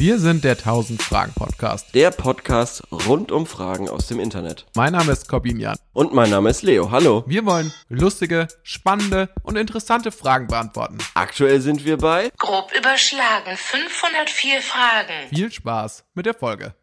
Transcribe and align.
Wir 0.00 0.20
sind 0.20 0.44
der 0.44 0.52
1000 0.52 1.02
Fragen 1.02 1.32
Podcast. 1.34 1.92
Der 1.92 2.12
Podcast 2.12 2.84
rund 2.92 3.32
um 3.32 3.46
Fragen 3.46 3.88
aus 3.88 4.06
dem 4.06 4.20
Internet. 4.20 4.64
Mein 4.76 4.92
Name 4.92 5.10
ist 5.10 5.28
Corbin 5.28 5.58
Jan. 5.58 5.76
Und 5.92 6.14
mein 6.14 6.30
Name 6.30 6.50
ist 6.50 6.62
Leo. 6.62 6.92
Hallo. 6.92 7.24
Wir 7.26 7.44
wollen 7.44 7.72
lustige, 7.88 8.46
spannende 8.62 9.28
und 9.42 9.56
interessante 9.56 10.12
Fragen 10.12 10.46
beantworten. 10.46 10.98
Aktuell 11.14 11.60
sind 11.60 11.84
wir 11.84 11.96
bei 11.98 12.30
Grob 12.38 12.70
überschlagen 12.78 13.56
504 13.56 14.62
Fragen. 14.62 15.30
Viel 15.30 15.50
Spaß 15.50 16.04
mit 16.14 16.26
der 16.26 16.34
Folge. 16.34 16.76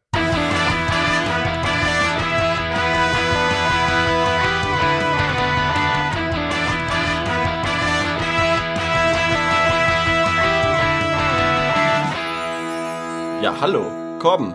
Ja, 13.42 13.56
hallo. 13.60 13.86
Korben. 14.20 14.54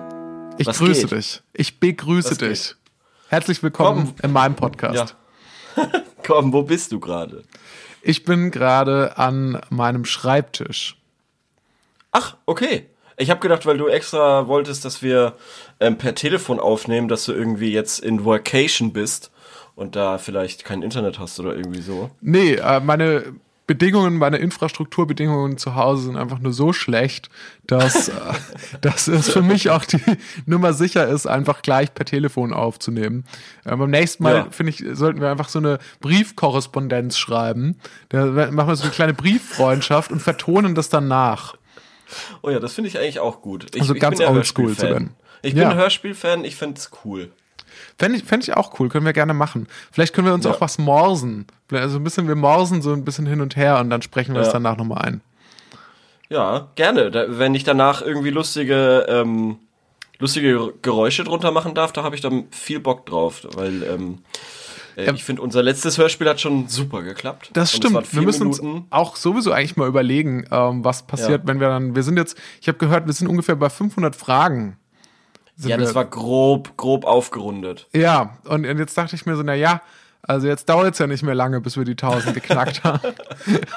Ich 0.59 0.67
Was 0.67 0.79
grüße 0.79 1.03
geht? 1.07 1.13
dich. 1.13 1.43
Ich 1.53 1.79
begrüße 1.81 2.31
Was 2.33 2.39
dich. 2.39 2.49
geht? 2.49 2.77
Herzlich 3.29 3.63
willkommen 3.63 4.07
Komm. 4.07 4.15
in 4.23 4.33
meinem 4.33 4.57
Podcast. 4.57 5.17
Ja. 5.77 5.91
Korben, 6.27 6.53
wo 6.53 6.63
bist 6.63 6.93
du 6.93 6.99
gerade? 7.01 7.45
Ich 8.03 8.25
bin 8.25 8.51
gerade 8.51 9.17
an 9.19 9.61
meinem 9.71 10.05
Schreibtisch. 10.05 10.97
Ach, 12.11 12.37
okay. 12.47 12.87
Ich 13.17 13.31
habe 13.31 13.41
gedacht, 13.41 13.67
weil 13.67 13.77
du 13.79 13.87
extra 13.89 14.49
wolltest, 14.49 14.85
dass 14.85 15.03
wir 15.03 15.35
ähm, 15.79 15.99
per 15.99 16.15
Telefon 16.15 16.59
aufnehmen, 16.59 17.09
dass 17.09 17.25
du 17.27 17.33
irgendwie 17.33 17.73
jetzt 17.73 18.01
in 18.01 18.25
Vacation 18.25 18.93
bist 18.93 19.31
und 19.77 19.95
da 19.95 20.19
vielleicht 20.19 20.65
kein 20.65 20.83
Internet 20.83 21.19
hast 21.19 21.39
oder 21.39 21.55
irgendwie 21.55 21.83
so. 21.83 22.11
Nee, 22.21 22.55
äh, 22.55 22.81
meine 22.81 23.35
Bedingungen, 23.71 24.19
meine 24.19 24.39
Infrastrukturbedingungen 24.39 25.57
zu 25.57 25.77
Hause 25.77 26.03
sind 26.07 26.17
einfach 26.17 26.41
nur 26.41 26.53
so 26.53 26.73
schlecht, 26.73 27.29
dass, 27.69 28.09
äh, 28.09 28.13
dass 28.81 29.07
es 29.07 29.31
für 29.31 29.43
mich 29.43 29.71
auch 29.71 29.85
die 29.85 30.01
Nummer 30.45 30.73
sicher 30.73 31.07
ist, 31.07 31.27
einfach 31.29 31.63
gleich 31.63 31.95
per 31.95 32.05
Telefon 32.05 32.53
aufzunehmen. 32.53 33.25
Äh, 33.65 33.77
beim 33.77 33.91
nächsten 33.91 34.25
Mal, 34.25 34.35
Ja. 34.35 34.47
finde 34.51 34.71
ich, 34.71 34.85
sollten 34.95 35.21
wir 35.21 35.31
einfach 35.31 35.49
so 35.49 35.61
eine 35.61 35.79
Briefkorrespondenz 36.01 37.17
schreiben. 37.17 37.77
Da 38.09 38.27
machen 38.27 38.67
wir 38.67 38.75
so 38.75 38.83
eine 38.83 38.93
kleine 38.93 39.15
Brieffreundschaft 39.15 40.11
und 40.11 40.19
vertonen 40.21 40.75
das 40.75 40.89
dann 40.89 41.07
nach. 41.07 41.55
Oh 42.43 42.51
ja, 42.51 42.59
das 42.59 42.73
finde 42.73 42.89
ich 42.89 42.99
eigentlich 42.99 43.21
auch 43.21 43.41
gut. 43.41 43.67
Ich, 43.77 43.81
Also 43.81 43.95
ich 43.95 44.01
ganz 44.01 44.19
ja 44.19 44.29
oldschool 44.31 44.75
zu 44.77 44.83
werden. 44.83 45.15
Ich 45.43 45.55
Ja. 45.55 45.69
bin 45.69 45.79
Hörspielfan, 45.79 46.45
ich 46.45 46.57
find's 46.57 46.91
cool. 47.05 47.31
Fände 48.01 48.17
ich, 48.19 48.25
fänd 48.25 48.43
ich 48.43 48.57
auch 48.57 48.81
cool, 48.81 48.89
können 48.89 49.05
wir 49.05 49.13
gerne 49.13 49.35
machen. 49.35 49.69
Vielleicht 49.93 50.15
können 50.15 50.27
wir 50.27 50.33
uns 50.35 50.47
Ja. 50.47 50.53
auch 50.53 50.61
was 50.63 50.79
morsen. 50.79 51.47
Also 51.71 51.99
ein 51.99 52.03
bisschen, 52.05 52.27
wir 52.29 52.35
morsen 52.35 52.81
so 52.83 52.93
ein 52.95 53.05
bisschen 53.05 53.27
hin 53.27 53.41
und 53.43 53.57
her 53.57 53.79
und 53.79 53.91
dann 53.91 54.01
sprechen 54.03 54.35
wir 54.35 54.41
es 54.41 54.47
Ja. 54.49 54.55
danach 54.55 54.77
nochmal 54.79 55.03
ein. 55.05 55.21
Ja, 56.31 56.69
gerne. 56.77 57.11
Da, 57.11 57.27
wenn 57.39 57.55
ich 57.55 57.65
danach 57.65 58.03
irgendwie 58.03 58.31
lustige, 58.31 59.05
ähm, 59.09 59.59
lustige 60.19 60.73
Geräusche 60.81 61.25
drunter 61.25 61.51
machen 61.51 61.75
darf, 61.75 61.93
da 61.93 62.03
habe 62.03 62.15
ich 62.15 62.23
dann 62.23 62.45
viel 62.51 62.81
Bock 62.81 63.05
drauf, 63.07 63.47
weil 63.55 63.83
ähm, 63.83 64.19
äh, 64.97 65.07
Ja. 65.07 65.13
ich 65.13 65.23
finde, 65.25 65.43
unser 65.43 65.63
letztes 65.63 65.99
Hörspiel 65.99 66.29
hat 66.29 66.41
schon 66.41 66.69
super 66.69 67.03
geklappt. 67.03 67.51
Das 67.53 67.75
Und 67.75 67.85
es 67.85 67.89
stimmt. 67.91 68.15
Wir 68.15 68.23
müssen 68.23 68.47
uns 68.47 68.63
Minuten. 68.63 68.87
auch 68.91 69.17
sowieso 69.17 69.53
eigentlich 69.53 69.77
mal 69.77 69.89
überlegen, 69.89 70.47
ähm, 70.51 70.85
was 70.85 71.07
passiert, 71.07 71.43
Ja. 71.43 71.49
wenn 71.49 71.61
wir 71.61 71.69
dann. 71.69 71.95
Wir 71.95 72.03
sind 72.03 72.17
jetzt, 72.17 72.37
ich 72.63 72.69
habe 72.69 72.79
gehört, 72.79 73.07
wir 73.07 73.13
sind 73.13 73.29
ungefähr 73.29 73.57
bei 73.57 73.69
500 73.69 74.17
Fragen. 74.17 74.77
Sind 75.61 75.71
Ja, 75.71 75.77
das 75.77 75.95
war 75.95 76.05
grob, 76.07 76.77
grob 76.77 77.05
aufgerundet. 77.05 77.87
ja. 77.93 78.39
Und, 78.45 78.67
und 78.67 78.79
jetzt 78.79 78.97
dachte 78.97 79.15
ich 79.15 79.27
mir 79.27 79.37
so, 79.37 79.43
na 79.43 79.55
ja, 79.55 79.83
also 80.23 80.47
jetzt 80.47 80.69
dauert 80.69 80.93
es 80.95 80.99
ja 80.99 81.07
nicht 81.07 81.23
mehr 81.23 81.35
lange, 81.35 81.61
bis 81.61 81.77
wir 81.77 81.85
die 81.85 81.93
1000 81.93 82.35
geknackt 82.35 82.83
haben. 82.85 83.01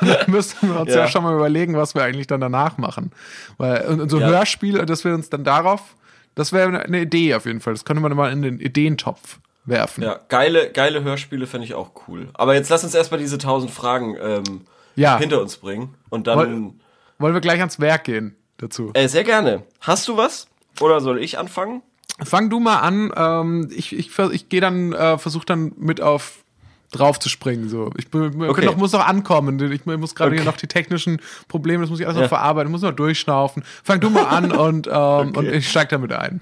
dann 0.02 0.18
müssen 0.32 0.70
wir 0.74 0.80
uns 0.80 0.92
ja. 0.92 1.02
Ja. 1.02 1.08
schon 1.08 1.24
mal 1.24 1.34
überlegen, 1.36 1.76
was 1.76 1.94
wir 1.96 2.04
eigentlich 2.04 2.28
dann 2.28 2.40
danach 2.42 2.78
machen. 2.78 3.12
Weil 3.58 3.86
und, 3.88 4.02
und 4.02 4.10
so 4.10 4.20
Ja. 4.20 4.28
Hörspiel, 4.28 4.86
dass 4.86 5.04
wir 5.04 5.14
uns 5.14 5.30
dann 5.30 5.44
darauf, 5.44 5.96
das 6.36 6.54
wäre 6.54 6.84
eine- 6.84 7.02
Idee 7.02 7.36
auf 7.36 7.46
jeden 7.46 7.60
Fall. 7.60 7.74
Das 7.74 7.84
könnte 7.86 8.02
man 8.02 8.16
mal 8.16 8.32
in 8.32 8.42
den 8.42 8.60
Ideentopf 8.60 9.40
werfen. 9.66 10.04
Ja, 10.04 10.20
geile, 10.30 10.72
geile 10.72 11.04
Hörspiele 11.04 11.48
fände 11.48 11.66
ich 11.66 11.74
auch 11.74 11.92
cool. 12.08 12.30
Aber 12.34 12.54
jetzt 12.56 12.70
lass 12.70 12.84
uns 12.84 12.94
erstmal 12.96 13.20
diese 13.20 13.38
tausend 13.38 13.72
Fragen 13.72 14.16
ähm, 14.22 14.62
Ja. 14.96 15.18
hinter 15.18 15.42
uns 15.42 15.58
bringen. 15.58 15.96
Und 16.10 16.28
dann. 16.28 16.38
Woll- 16.38 16.74
Wollen 17.20 17.34
wir 17.34 17.42
gleich 17.42 17.60
ans 17.60 17.80
Werk 17.80 18.06
gehen 18.06 18.36
dazu? 18.58 18.92
Äh, 18.94 19.08
sehr 19.08 19.24
gerne. 19.24 19.64
Hast 19.82 20.08
du 20.08 20.18
was? 20.18 20.48
Oder 20.80 21.02
soll 21.02 21.22
ich 21.22 21.38
anfangen? 21.38 21.82
Fang 22.24 22.50
du 22.50 22.60
mal 22.60 22.80
an. 22.80 23.12
Ähm, 23.16 23.70
ich 23.76 23.94
ich, 23.98 24.18
ich 24.18 24.50
gehe 24.50 24.62
dann, 24.62 24.94
äh, 24.94 25.18
versuche 25.18 25.46
dann 25.46 25.74
mit 25.78 26.02
auf 26.02 26.44
drauf 26.92 27.20
zu 27.20 27.28
springen. 27.28 27.70
So. 27.70 27.90
Ich 27.98 28.06
Okay. 28.14 28.66
noch, 28.66 28.76
muss 28.78 28.92
noch 28.92 29.06
ankommen. 29.08 29.60
Ich 29.72 29.86
muss 29.86 30.14
gerade 30.14 30.30
Okay. 30.30 30.38
hier 30.42 30.46
noch 30.46 30.58
die 30.58 30.68
technischen 30.68 31.20
Probleme, 31.48 31.82
das 31.82 31.90
muss 31.90 32.00
ich 32.00 32.06
alles 32.06 32.18
Ja. 32.18 32.22
noch 32.24 32.30
verarbeiten, 32.30 32.72
muss 32.72 32.84
noch 32.84 32.92
durchschnaufen. 32.92 33.64
Fang 33.84 34.00
du 34.00 34.12
mal 34.12 34.26
an 34.26 34.52
und, 34.52 34.88
ähm, 34.92 35.36
und 35.36 35.48
ich 35.52 35.68
steig 35.70 35.90
damit 35.90 36.12
ein. 36.14 36.42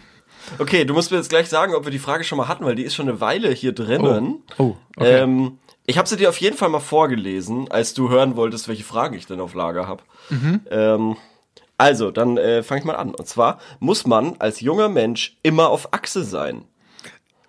Okay, 0.60 0.84
du 0.84 0.94
musst 0.94 1.10
mir 1.12 1.18
jetzt 1.18 1.30
gleich 1.30 1.48
sagen, 1.48 1.74
ob 1.74 1.86
wir 1.86 1.92
die 1.92 2.00
Frage 2.00 2.26
schon 2.26 2.38
mal 2.38 2.50
hatten, 2.50 2.66
weil 2.66 2.76
die 2.76 2.84
ist 2.84 2.96
schon 2.96 3.08
eine 3.08 3.22
Weile 3.22 3.50
hier 3.52 3.72
drinnen. 3.72 4.44
Oh, 4.58 4.64
oh, 4.64 4.78
okay. 4.98 5.20
ähm, 5.22 5.58
ich 5.86 5.98
habe 5.98 6.10
sie 6.10 6.18
dir 6.18 6.28
auf 6.30 6.38
jeden 6.42 6.58
Fall 6.58 6.68
mal 6.70 6.80
vorgelesen, 6.82 7.72
als 7.72 7.94
du 7.94 8.10
hören 8.10 8.36
wolltest, 8.36 8.68
welche 8.68 8.84
Fragen 8.84 9.16
ich 9.16 9.28
denn 9.28 9.40
auf 9.40 9.54
Lager 9.54 9.88
habe. 9.88 10.04
Mhm. 10.30 10.60
Ähm, 10.70 11.16
also, 11.82 12.12
dann 12.12 12.38
äh, 12.38 12.64
fange 12.64 12.80
ich 12.82 12.86
mal 12.86 12.96
an. 12.96 13.14
Und 13.16 13.28
zwar, 13.28 13.60
muss 13.80 14.06
man 14.06 14.36
als 14.40 14.60
junger 14.62 14.90
Mensch 14.90 15.38
immer 15.44 15.70
auf 15.70 15.94
Achse 15.94 16.24
sein? 16.24 16.64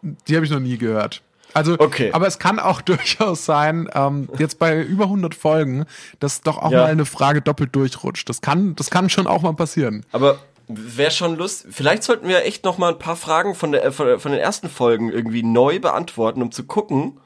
Die 0.03 0.35
habe 0.35 0.45
ich 0.45 0.51
noch 0.51 0.61
nie 0.61 0.79
gehört. 0.79 1.23
Also, 1.55 1.77
Okay. 1.79 2.11
aber 2.13 2.27
es 2.27 2.39
kann 2.39 2.59
auch 2.59 2.81
durchaus 2.93 3.45
sein, 3.45 3.89
ähm, 3.95 4.29
jetzt 4.39 4.59
bei 4.59 4.83
über 4.83 5.05
100 5.05 5.35
Folgen, 5.35 5.85
dass 6.19 6.41
doch 6.41 6.59
auch 6.59 6.71
Ja. 6.73 6.79
mal 6.83 6.91
eine 6.91 7.05
Frage 7.05 7.43
doppelt 7.43 7.77
durchrutscht. 7.77 8.29
Das 8.29 8.41
kann, 8.41 8.75
das 8.77 8.91
kann 8.91 9.11
schon 9.11 9.27
auch 9.27 9.43
mal 9.43 9.53
passieren. 9.55 10.05
Aber 10.13 10.39
wäre 10.69 11.11
schon 11.11 11.37
Lust. 11.37 11.67
Vielleicht 11.71 12.03
sollten 12.05 12.27
wir 12.29 12.45
echt 12.47 12.65
noch 12.65 12.79
mal 12.79 12.93
ein 12.93 12.99
paar 12.99 13.17
Fragen 13.17 13.55
von, 13.55 13.73
der, 13.73 13.85
äh, 13.85 13.93
von, 13.93 14.19
von 14.19 14.33
den 14.33 14.41
ersten 14.41 14.69
Folgen 14.71 15.11
irgendwie 15.13 15.43
neu 15.43 15.79
beantworten, 15.79 16.41
um 16.41 16.51
zu 16.53 16.65
gucken, 16.65 17.21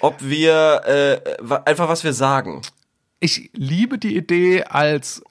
ob 0.00 0.14
wir 0.20 0.80
äh, 0.86 1.20
einfach 1.66 1.88
was 1.88 2.04
wir 2.04 2.12
sagen. 2.14 2.62
ich 3.20 3.50
liebe 3.54 3.98
die 3.98 4.16
Idee 4.16 4.64
als 4.64 5.22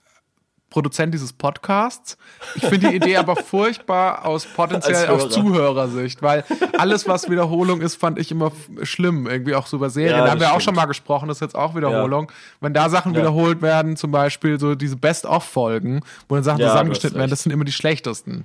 Produzent 0.75 1.13
dieses 1.13 1.31
Podcasts. 1.31 2.18
Ich 2.56 2.63
finde 2.66 2.90
die 2.90 2.97
Idee 2.97 3.16
aber 3.16 3.38
furchtbar 3.38 4.25
aus 4.25 4.46
potenziell 4.46 5.08
aus 5.08 5.22
Hörer. 5.22 5.30
Zuhörersicht, 5.30 6.22
weil 6.22 6.44
alles, 6.78 7.08
was 7.08 7.30
Wiederholung 7.30 7.80
ist, 7.80 7.96
fand 7.96 8.19
ich 8.19 8.30
immer 8.30 8.52
schlimm. 8.84 9.25
Irgendwie 9.25 9.56
auch 9.56 9.68
so 9.68 9.78
über 9.78 9.90
Serien. 9.90 10.18
Ja, 10.18 10.25
da 10.25 10.31
haben 10.31 10.41
wir 10.41 10.47
auch 10.47 10.59
stimmt. 10.59 10.63
schon 10.63 10.75
mal 10.75 10.86
gesprochen, 10.88 11.30
das 11.30 11.38
ist 11.38 11.41
jetzt 11.41 11.56
auch 11.56 11.75
Wiederholung. 11.78 12.30
Wenn 12.59 12.74
da 12.74 12.90
Sachen 12.90 13.16
wiederholt 13.16 13.62
werden, 13.62 13.96
zum 13.96 14.12
Beispiel 14.12 14.59
so 14.59 14.75
diese 14.75 14.97
Best-of-Folgen, 14.97 16.02
wo 16.28 16.36
dann 16.36 16.44
Sachen 16.44 16.59
Ja, 16.59 16.72
zusammengeschnitten 16.72 17.18
werden, 17.18 17.30
das 17.30 17.44
sind 17.44 17.53
immer 17.53 17.63
die 17.63 17.72
schlechtesten. 17.72 18.44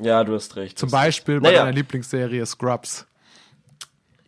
Ja, 0.00 0.22
du 0.22 0.36
hast 0.36 0.54
recht. 0.54 0.78
Zum. 0.78 0.92
Beispiel 0.92 1.40
bei 1.40 1.48
Naja. 1.48 1.64
deiner 1.64 1.72
Lieblingsserie 1.72 2.46
Scrubs. 2.46 3.06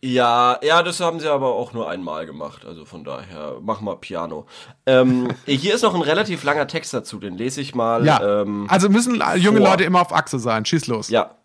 Ja, 0.01 0.59
ja, 0.63 0.81
das 0.81 0.99
haben 0.99 1.19
sie 1.19 1.27
aber 1.27 1.47
auch 1.55 1.73
nur 1.73 1.89
einmal 1.89 2.25
gemacht. 2.25 2.65
Also 2.65 2.85
von 2.85 3.03
daher, 3.03 3.57
mach 3.61 3.81
mal 3.81 3.95
Piano. 3.97 4.45
Ähm, 4.85 5.29
hier 5.45 5.75
ist 5.75 5.81
noch 5.81 5.93
ein 5.93 6.01
relativ 6.01 6.43
langer 6.43 6.67
Text 6.67 6.93
dazu, 6.93 7.19
den 7.19 7.35
lese 7.37 7.59
ich 7.61 7.75
mal. 7.75 8.05
Ja, 8.05 8.41
Ähm, 8.41 8.65
also 8.69 8.89
müssen 8.89 9.21
junge 9.37 9.59
vor. 9.59 9.69
Leute 9.69 9.83
immer 9.83 10.01
auf 10.01 10.13
Achse 10.13 10.39
sein. 10.39 10.65
Schieß 10.65 10.87
los. 10.87 11.09
ja, 11.09 11.35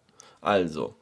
also. 0.40 0.94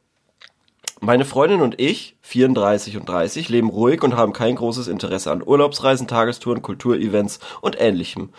Meine 0.99 1.25
Freundin 1.25 1.59
und 1.61 1.81
ich, 1.81 2.15
34 2.21 2.95
und 2.95 3.09
30, 3.09 3.49
leben 3.49 3.69
ruhig 3.69 4.03
und 4.03 4.15
haben 4.15 4.31
kein 4.31 4.55
großes 4.55 4.87
Interesse 4.87 5.33
an 5.33 5.43
Urlaubsreisen, 5.45 6.07
Tagestouren, 6.07 6.61
Kulturevents 6.61 7.39
und 7.59 7.77
ähnlichem. 7.77 8.29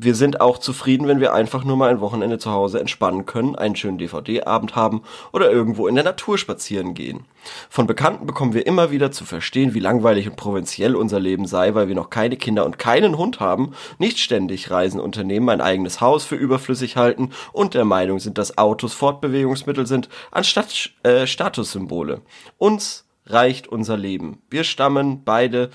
Wir 0.00 0.14
sind 0.14 0.40
auch 0.40 0.58
zufrieden, 0.58 1.08
wenn 1.08 1.18
wir 1.18 1.34
einfach 1.34 1.64
nur 1.64 1.76
mal 1.76 1.90
ein 1.90 2.00
Wochenende 2.00 2.38
zu 2.38 2.52
Hause 2.52 2.78
entspannen 2.78 3.26
können, 3.26 3.56
einen 3.56 3.74
schönen 3.74 3.98
DVD-Abend 3.98 4.76
haben 4.76 5.02
oder 5.32 5.50
irgendwo 5.50 5.88
in 5.88 5.96
der 5.96 6.04
Natur 6.04 6.38
spazieren 6.38 6.94
gehen. 6.94 7.24
Von 7.68 7.88
Bekannten 7.88 8.24
bekommen 8.24 8.54
wir 8.54 8.64
immer 8.64 8.92
wieder 8.92 9.10
zu 9.10 9.24
verstehen, 9.24 9.74
wie 9.74 9.80
langweilig 9.80 10.28
und 10.28 10.36
provinziell 10.36 10.94
unser 10.94 11.18
Leben 11.18 11.48
sei, 11.48 11.74
weil 11.74 11.88
wir 11.88 11.96
noch 11.96 12.10
keine 12.10 12.36
Kinder 12.36 12.64
und 12.64 12.78
keinen 12.78 13.18
Hund 13.18 13.40
haben, 13.40 13.72
nicht 13.98 14.20
ständig 14.20 14.70
Reisen 14.70 15.00
unternehmen, 15.00 15.48
ein 15.48 15.60
eigenes 15.60 16.00
Haus 16.00 16.24
für 16.24 16.36
überflüssig 16.36 16.96
halten 16.96 17.30
und 17.52 17.74
der 17.74 17.84
Meinung 17.84 18.20
sind, 18.20 18.38
dass 18.38 18.56
Autos 18.56 18.94
Fortbewegungsmittel 18.94 19.88
sind, 19.88 20.08
anstatt 20.30 20.90
äh, 21.02 21.26
Statussymbole. 21.26 22.20
Uns 22.56 23.04
reicht 23.26 23.66
unser 23.66 23.96
Leben. 23.96 24.42
Wir 24.48 24.62
stammen 24.62 25.24
beide 25.24 25.70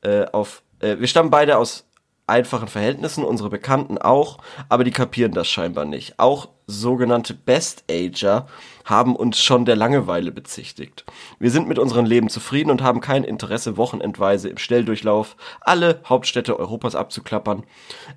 äh, 0.00 0.24
auf, 0.32 0.62
äh, 0.80 0.96
wir 0.98 1.08
stammen 1.08 1.28
beide 1.28 1.58
aus 1.58 1.85
einfachen 2.26 2.68
Verhältnissen, 2.68 3.24
unsere 3.24 3.50
Bekannten 3.50 3.98
auch, 3.98 4.38
aber 4.68 4.84
die 4.84 4.90
kapieren 4.90 5.32
das 5.32 5.48
scheinbar 5.48 5.84
nicht. 5.84 6.18
Auch 6.18 6.48
sogenannte 6.66 7.32
Best-Ager 7.32 8.46
haben 8.84 9.14
uns 9.14 9.40
schon 9.40 9.64
der 9.64 9.76
Langeweile 9.76 10.32
bezichtigt. 10.32 11.04
Wir 11.38 11.50
sind 11.50 11.68
mit 11.68 11.78
unserem 11.78 12.04
Leben 12.04 12.28
zufrieden 12.28 12.70
und 12.70 12.82
haben 12.82 13.00
kein 13.00 13.24
Interesse, 13.24 13.76
wochenendweise 13.76 14.48
im 14.48 14.58
Schnelldurchlauf 14.58 15.36
alle 15.60 16.00
Hauptstädte 16.04 16.58
Europas 16.58 16.96
abzuklappern 16.96 17.62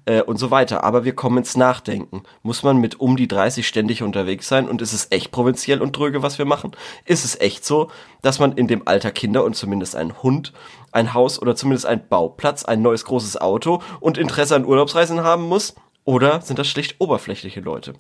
äh, 0.05 0.21
und 0.21 0.37
so 0.37 0.49
weiter. 0.49 0.83
Aber 0.83 1.05
wir 1.05 1.13
kommen 1.13 1.39
ins 1.39 1.57
Nachdenken. 1.57 2.23
Muss 2.41 2.63
man 2.63 2.77
mit 2.77 2.99
um 2.99 3.17
die 3.17 3.27
30 3.27 3.67
ständig 3.67 4.01
unterwegs 4.01 4.47
sein 4.47 4.67
und 4.67 4.81
ist 4.81 4.93
es 4.93 5.07
echt 5.11 5.31
provinziell 5.31 5.81
und 5.81 5.95
dröge, 5.95 6.23
was 6.23 6.39
wir 6.39 6.45
machen? 6.45 6.71
Ist 7.05 7.25
es 7.25 7.39
echt 7.39 7.65
so, 7.65 7.91
dass 8.21 8.39
man 8.39 8.53
in 8.53 8.67
dem 8.67 8.87
Alter 8.87 9.11
Kinder 9.11 9.43
und 9.43 9.55
zumindest 9.55 9.95
einen 9.95 10.21
Hund, 10.23 10.53
ein 10.91 11.13
Haus 11.13 11.41
oder 11.41 11.55
zumindest 11.55 11.85
einen 11.85 12.07
Bauplatz, 12.07 12.65
ein 12.65 12.81
neues 12.81 13.05
großes 13.05 13.37
Auto 13.37 13.81
und 13.99 14.17
Interesse 14.17 14.55
an 14.55 14.65
Urlaubsreisen 14.65 15.23
haben 15.23 15.43
muss? 15.43 15.75
Oder 16.05 16.41
sind 16.41 16.57
das 16.57 16.67
schlicht 16.67 16.95
oberflächliche 16.99 17.59
Leute? 17.59 17.93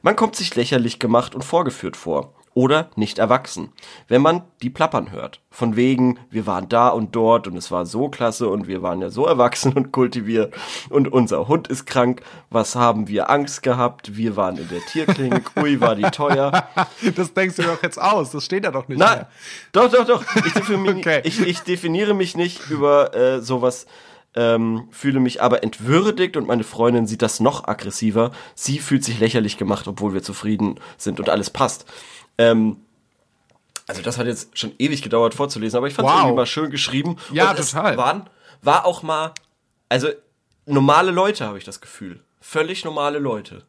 Man 0.00 0.16
kommt 0.16 0.36
sich 0.36 0.54
lächerlich 0.54 0.98
gemacht 0.98 1.34
und 1.34 1.44
vorgeführt 1.44 1.96
vor. 1.96 2.34
Oder 2.54 2.90
nicht 2.96 3.18
erwachsen. 3.18 3.72
Wenn 4.08 4.20
man 4.20 4.42
die 4.60 4.68
plappern 4.68 5.10
hört. 5.10 5.40
Von 5.50 5.74
wegen, 5.74 6.18
wir 6.30 6.46
waren 6.46 6.68
da 6.68 6.88
und 6.88 7.16
dort 7.16 7.46
und 7.46 7.56
es 7.56 7.70
war 7.70 7.86
so 7.86 8.08
klasse 8.10 8.48
und 8.48 8.66
wir 8.66 8.82
waren 8.82 9.00
ja 9.00 9.08
so 9.08 9.24
erwachsen 9.26 9.72
und 9.72 9.90
kultiviert 9.90 10.52
und 10.90 11.10
unser 11.10 11.48
Hund 11.48 11.68
ist 11.68 11.86
krank. 11.86 12.22
Was 12.50 12.74
haben 12.76 13.08
wir 13.08 13.30
Angst 13.30 13.62
gehabt? 13.62 14.16
Wir 14.16 14.36
waren 14.36 14.58
in 14.58 14.68
der 14.68 14.80
Tierklinik. 14.80 15.50
Ui, 15.62 15.80
war 15.80 15.94
die 15.94 16.02
teuer. 16.02 16.68
Das 17.16 17.32
denkst 17.32 17.56
du 17.56 17.62
doch 17.62 17.82
jetzt 17.82 18.00
aus. 18.00 18.32
Das 18.32 18.44
steht 18.44 18.64
da 18.64 18.70
doch 18.70 18.86
nicht 18.86 18.98
Nein, 18.98 19.18
mehr. 19.18 19.28
doch, 19.72 19.90
doch, 19.90 20.06
doch. 20.06 20.24
Ich 20.44 20.52
definiere, 20.52 20.96
Okay. 20.98 21.20
ich, 21.24 21.40
ich 21.40 21.60
definiere 21.60 22.12
mich 22.12 22.36
nicht 22.36 22.68
über 22.68 23.14
äh, 23.14 23.40
sowas, 23.40 23.86
ähm, 24.34 24.88
fühle 24.90 25.20
mich 25.20 25.42
aber 25.42 25.62
entwürdigt 25.62 26.36
und 26.36 26.46
meine 26.46 26.64
Freundin 26.64 27.06
sieht 27.06 27.22
das 27.22 27.40
noch 27.40 27.66
aggressiver. 27.68 28.30
Sie 28.54 28.78
fühlt 28.78 29.04
sich 29.04 29.20
lächerlich 29.20 29.56
gemacht, 29.58 29.86
obwohl 29.88 30.14
wir 30.14 30.22
zufrieden 30.22 30.78
sind 30.98 31.18
und 31.20 31.28
alles 31.28 31.50
passt. 31.50 31.86
Ähm, 32.38 32.76
also 33.86 34.02
das 34.02 34.16
hat 34.18 34.26
jetzt 34.26 34.56
schon 34.58 34.72
ewig 34.78 35.02
gedauert 35.02 35.34
vorzulesen, 35.34 35.76
aber 35.78 35.86
ich 35.88 35.94
fand 35.94 36.08
es 36.08 36.14
Wow. 36.14 36.20
irgendwie 36.22 36.36
mal 36.36 36.46
schön 36.46 36.70
geschrieben. 36.70 37.16
Ja, 37.32 37.50
und 37.50 37.58
es 37.58 37.70
total. 37.72 37.96
Waren, 37.96 38.30
war 38.62 38.84
auch 38.86 39.02
mal, 39.02 39.32
also 39.88 40.08
normale 40.66 41.10
Leute 41.10 41.44
habe 41.46 41.58
ich 41.58 41.64
das 41.64 41.80
Gefühl. 41.80 42.20
Völlig 42.40 42.84
normale 42.84 43.18
Leute. 43.18 43.64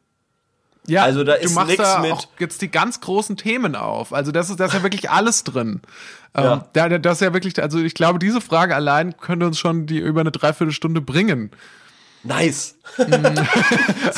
Ja, 0.86 1.02
Also 1.02 1.24
da 1.24 1.34
du 1.36 1.40
ist 1.40 1.56
da 1.56 1.98
mit- 2.00 2.12
auch 2.12 2.26
jetzt 2.38 2.60
die 2.60 2.70
ganz 2.70 3.00
großen 3.00 3.36
Themen 3.38 3.74
auf. 3.74 4.12
Also 4.12 4.32
das 4.32 4.50
ist, 4.50 4.60
da 4.60 4.66
ist 4.66 4.74
ja 4.74 4.82
wirklich 4.82 5.10
alles 5.10 5.44
drin. 5.44 5.80
Ja. 6.36 6.54
Ähm, 6.54 6.60
da, 6.72 6.88
da- 6.88 6.98
das 6.98 7.18
ist 7.18 7.20
ja 7.20 7.32
wirklich, 7.32 7.62
also 7.62 7.78
ich 7.78 7.94
glaube, 7.94 8.18
diese 8.18 8.40
Frage 8.40 8.74
allein 8.74 9.16
könnte 9.18 9.46
uns 9.46 9.56
schon 9.56 9.86
die 9.86 9.98
über 9.98 10.20
eine 10.20 10.32
Dreiviertelstunde 10.32 11.00
bringen. 11.00 11.52
Nice. 12.24 12.74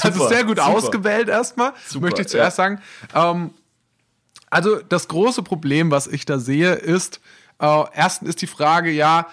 also 0.01 0.27
sehr 0.29 0.45
gut 0.45 0.57
super. 0.57 0.67
ausgewählt 0.69 1.29
erstmal, 1.29 1.73
Super, 1.87 2.07
möchte 2.07 2.23
ich 2.23 2.29
zuerst 2.29 2.57
sagen. 2.57 2.81
Ähm, 3.15 3.51
also 4.57 4.81
das 4.89 5.07
große 5.09 5.43
Problem, 5.43 5.91
was 5.91 6.07
ich 6.07 6.25
da 6.25 6.39
sehe, 6.39 6.73
ist, 6.73 7.21
äh, 7.61 7.85
erstens 7.95 8.31
ist 8.31 8.41
die 8.41 8.47
Frage, 8.47 8.91
ja, 8.91 9.27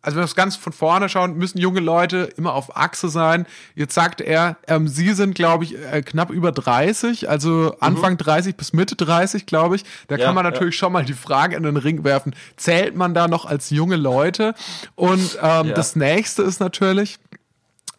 also 0.00 0.16
wenn 0.16 0.22
wir 0.22 0.26
es 0.26 0.34
ganz 0.34 0.56
von 0.56 0.72
vorne 0.72 1.10
schauen, 1.10 1.36
müssen 1.36 1.58
junge 1.58 1.80
Leute 1.80 2.30
immer 2.38 2.54
auf 2.54 2.74
Achse 2.76 3.10
sein. 3.10 3.46
Jetzt 3.74 3.94
sagt 3.94 4.22
er, 4.22 4.56
ähm, 4.66 4.88
sie 4.88 5.12
sind, 5.12 5.34
glaube 5.34 5.64
ich, 5.64 5.76
äh, 5.78 6.00
knapp 6.02 6.30
über 6.30 6.50
30, 6.50 7.28
also 7.28 7.76
Anfang 7.80 8.16
30 8.16 8.56
bis 8.56 8.72
Mitte 8.72 8.96
30, 8.96 9.44
glaube 9.44 9.76
ich. 9.76 9.84
Da 10.08 10.14
Mhm. 10.14 10.20
Ja, 10.20 10.26
kann 10.26 10.34
man 10.34 10.44
ja. 10.46 10.50
natürlich 10.50 10.76
schon 10.78 10.92
mal 10.94 11.04
die 11.04 11.12
Frage 11.14 11.56
in 11.56 11.62
den 11.62 11.76
Ring 11.76 12.02
werfen, 12.04 12.34
zählt 12.56 12.96
man 12.96 13.12
da 13.12 13.28
noch 13.28 13.44
als 13.44 13.68
junge 13.68 13.96
Leute? 13.96 14.54
Und 14.94 15.38
ähm, 15.42 15.68
Ja. 15.68 15.74
das 15.74 15.94
nächste 15.94 16.42
ist 16.42 16.58
natürlich, 16.60 17.18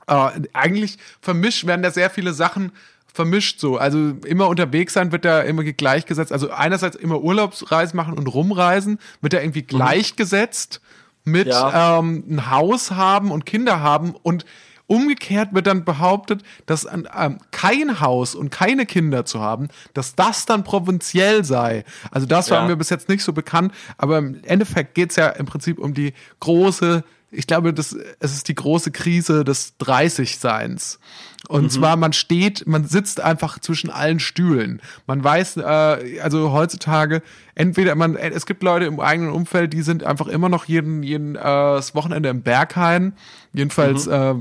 äh, 0.08 0.30
eigentlich 0.54 0.98
vermischt 1.22 1.66
werden 1.68 1.82
da 1.84 1.92
sehr 1.92 2.10
viele 2.10 2.34
Sachen 2.34 2.72
vermischt 3.16 3.60
so. 3.60 3.78
Also 3.78 4.12
immer 4.26 4.48
unterwegs 4.48 4.94
sein 4.94 5.12
wird 5.12 5.26
da 5.26 5.42
immer 5.42 5.64
gleichgesetzt. 5.64 6.32
Also 6.32 6.52
einerseits 6.52 6.96
immer 6.96 7.22
Urlaubsreisen 7.22 7.96
machen 7.98 8.14
und 8.18 8.28
rumreisen 8.28 9.00
wird 9.22 9.34
da 9.34 9.40
irgendwie 9.40 9.64
gleichgesetzt 9.64 10.82
mit 11.24 11.46
Mhm. 11.48 11.52
Ja. 11.52 12.00
ähm, 12.00 12.24
ein 12.30 12.52
Haus 12.52 12.92
haben 12.92 13.32
und 13.32 13.46
Kinder 13.46 13.80
haben 13.80 14.14
und 14.22 14.46
Umgekehrt 14.88 15.52
wird 15.56 15.66
dann 15.66 15.84
behauptet, 15.84 16.44
dass 16.68 16.86
ähm, 16.86 17.40
kein 17.50 18.00
Haus 18.02 18.36
und 18.36 18.52
keine 18.52 18.86
Kinder 18.86 19.26
zu 19.26 19.42
haben, 19.42 19.70
dass 19.96 20.14
das 20.14 20.46
dann 20.46 20.64
provinziell 20.64 21.44
sei. 21.44 21.84
Also 22.12 22.28
das 22.28 22.52
war 22.52 22.60
Ja. 22.62 22.68
mir 22.68 22.76
bis 22.76 22.92
jetzt 22.92 23.10
nicht 23.10 23.24
so 23.24 23.34
bekannt, 23.34 23.74
aber 23.98 24.20
im 24.20 24.44
Endeffekt 24.44 24.94
geht's 24.94 25.16
ja 25.16 25.30
im 25.30 25.48
Prinzip 25.48 25.80
um 25.80 25.96
die 25.96 26.14
große, 26.40 27.04
ich 27.32 27.48
glaube, 27.48 27.74
das, 27.74 27.96
es 28.20 28.34
ist 28.34 28.48
die 28.48 28.56
große 28.56 28.92
Krise 28.92 29.44
des 29.44 29.76
30-Seins. 29.80 31.00
Und 31.48 31.72
zwar, 31.72 31.96
man 31.96 32.14
steht, 32.14 32.66
man 32.66 32.86
sitzt 32.86 33.22
einfach 33.22 33.60
zwischen 33.60 33.90
allen 33.90 34.20
Stühlen. 34.20 34.82
Man 35.06 35.24
weiß, 35.24 35.58
äh, 35.58 36.20
also 36.22 36.52
heutzutage, 36.52 37.22
entweder 37.54 37.96
man, 37.96 38.16
es 38.16 38.46
gibt 38.46 38.64
Leute 38.64 38.86
im 38.86 39.00
eigenen 39.00 39.32
Umfeld, 39.32 39.74
die 39.74 39.84
sind 39.84 40.04
einfach 40.04 40.28
immer 40.28 40.50
noch 40.50 40.66
jeden, 40.66 41.04
jeden 41.04 41.36
äh, 41.36 41.42
das 41.42 41.94
Wochenende 41.94 42.30
im 42.30 42.42
Berghain. 42.42 43.14
Jedenfalls 43.54 44.08
äh, 44.08 44.36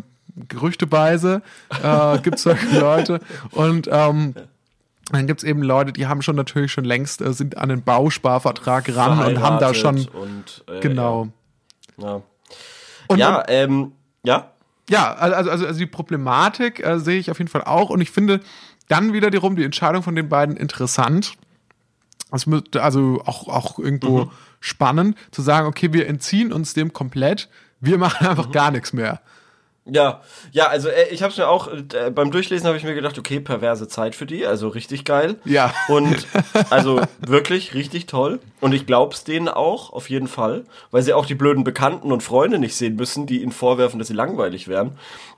gerüchteweise 0.49 1.43
äh, 1.83 2.19
gibt 2.19 2.37
es 2.37 2.45
solche 2.45 2.79
Leute. 2.81 3.21
Und 3.51 3.89
ähm, 3.91 4.35
dann 5.11 5.27
gibt's 5.27 5.45
eben 5.45 5.63
Leute, 5.63 5.93
die 5.93 6.07
haben 6.07 6.23
schon 6.23 6.37
natürlich 6.37 6.73
schon 6.73 6.85
längst, 6.85 7.21
äh, 7.21 7.33
sind 7.33 7.59
an 7.59 7.69
den 7.69 7.83
Bausparvertrag 7.83 8.95
ran 8.97 9.19
und 9.27 9.41
haben 9.41 9.59
da 9.59 9.75
schon, 9.75 10.07
Und, 10.09 10.65
äh, 10.69 10.81
genau. 10.81 11.29
Ja, 11.99 12.23
Und, 13.07 13.19
ja, 13.19 13.39
und, 13.39 13.45
ähm, 13.49 13.93
ja. 14.23 14.53
ja 14.89 15.15
also, 15.15 15.51
also, 15.51 15.67
also 15.67 15.79
die 15.79 15.87
Problematik 15.87 16.85
äh, 16.85 16.99
sehe 16.99 17.19
ich 17.19 17.31
auf 17.31 17.39
jeden 17.39 17.51
Fall 17.51 17.65
auch 17.65 17.91
und 17.91 18.01
ich 18.01 18.11
finde 18.11 18.41
dann 18.89 19.13
wieder 19.13 19.31
die 19.31 19.39
rum 19.39 19.57
die 19.57 19.65
Entscheidung 19.65 20.03
von 20.03 20.15
den 20.15 20.29
beiden 20.29 20.57
interessant. 20.57 21.35
Es 22.33 22.47
müsste 22.47 22.83
also 22.83 23.23
auch, 23.25 23.49
auch 23.49 23.79
irgendwo 23.79 24.31
spannend 24.61 25.17
zu 25.31 25.43
sagen, 25.43 25.67
okay, 25.67 25.93
wir 25.93 26.07
entziehen 26.09 26.53
uns 26.53 26.75
dem 26.75 26.93
komplett, 26.93 27.49
wir 27.81 27.99
machen 28.05 28.27
einfach 28.27 28.51
gar 28.51 28.71
nichts 28.71 28.93
mehr. 28.93 29.21
Ja, 29.87 30.23
ja, 30.53 30.69
also 30.69 30.89
äh, 30.89 31.09
ich 31.11 31.23
habe 31.23 31.35
mir 31.37 31.47
auch 31.47 31.69
äh, 31.69 32.11
beim 32.11 32.31
Durchlesen 32.31 32.67
habe 32.67 32.79
ich 32.79 32.85
mir 32.85 32.95
gedacht, 32.95 33.19
okay, 33.19 33.39
perverse 33.39 33.87
Zeit 33.87 34.15
für 34.15 34.25
die, 34.25 34.47
also 34.47 34.69
richtig 34.69 35.05
geil. 35.05 35.37
Ja. 35.45 35.75
Und 35.89 36.27
also 36.71 37.03
wirklich 37.21 37.75
richtig 37.75 38.07
toll 38.07 38.41
und 38.61 38.73
ich 38.73 38.87
glaub's 38.87 39.25
denen 39.25 39.49
auch 39.49 39.93
auf 39.93 40.09
jeden 40.09 40.27
Fall, 40.27 40.65
weil 40.91 41.03
sie 41.03 41.13
auch 41.13 41.27
die 41.27 41.35
blöden 41.35 41.65
Bekannten 41.65 42.13
und 42.13 42.23
Freunde 42.23 42.59
nicht 42.59 42.75
sehen 42.77 42.97
müssen, 42.97 43.27
die 43.27 43.43
ihnen 43.43 43.53
vorwerfen, 43.53 43.99
dass 43.99 44.09
sie 44.09 44.15
langweilig 44.15 44.69
wären. 44.69 44.93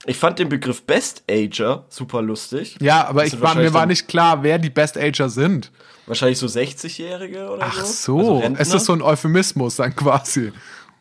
Ich 0.04 0.16
fand 0.16 0.38
den 0.38 0.48
Begriff 0.48 0.84
Best 0.84 1.24
Ager 1.28 1.84
super 1.88 2.22
lustig. 2.22 2.76
Ja, 2.80 3.04
aber 3.08 3.24
Das 3.24 3.32
ich 3.32 3.40
war, 3.40 3.56
mir 3.56 3.74
war 3.74 3.86
nicht 3.86 4.06
klar, 4.06 4.44
wer 4.44 4.58
die 4.58 4.70
Best 4.70 4.96
Ager 4.96 5.28
sind. 5.28 5.72
wahrscheinlich 6.06 6.38
so 6.38 6.46
60-jährige 6.46 7.50
oder 7.50 7.64
Ach 7.68 7.84
so. 7.84 8.20
so, 8.22 8.42
Also 8.56 8.76
ist 8.76 8.84
so 8.84 8.92
ein 8.92 9.02
Euphemismus 9.02 9.74
dann 9.74 9.96
quasi. 9.96 10.52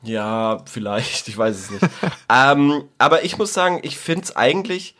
Ja, 0.06 0.63
vielleicht, 0.66 1.28
ich 1.28 1.38
weiß 1.38 1.56
es 1.56 1.72
nicht. 1.72 1.84
ähm, 2.30 2.86
aber 2.98 3.24
ich 3.24 3.38
muss 3.38 3.54
sagen, 3.54 3.80
ich 3.84 3.98
find's 3.98 4.36
eigentlich 4.36 4.96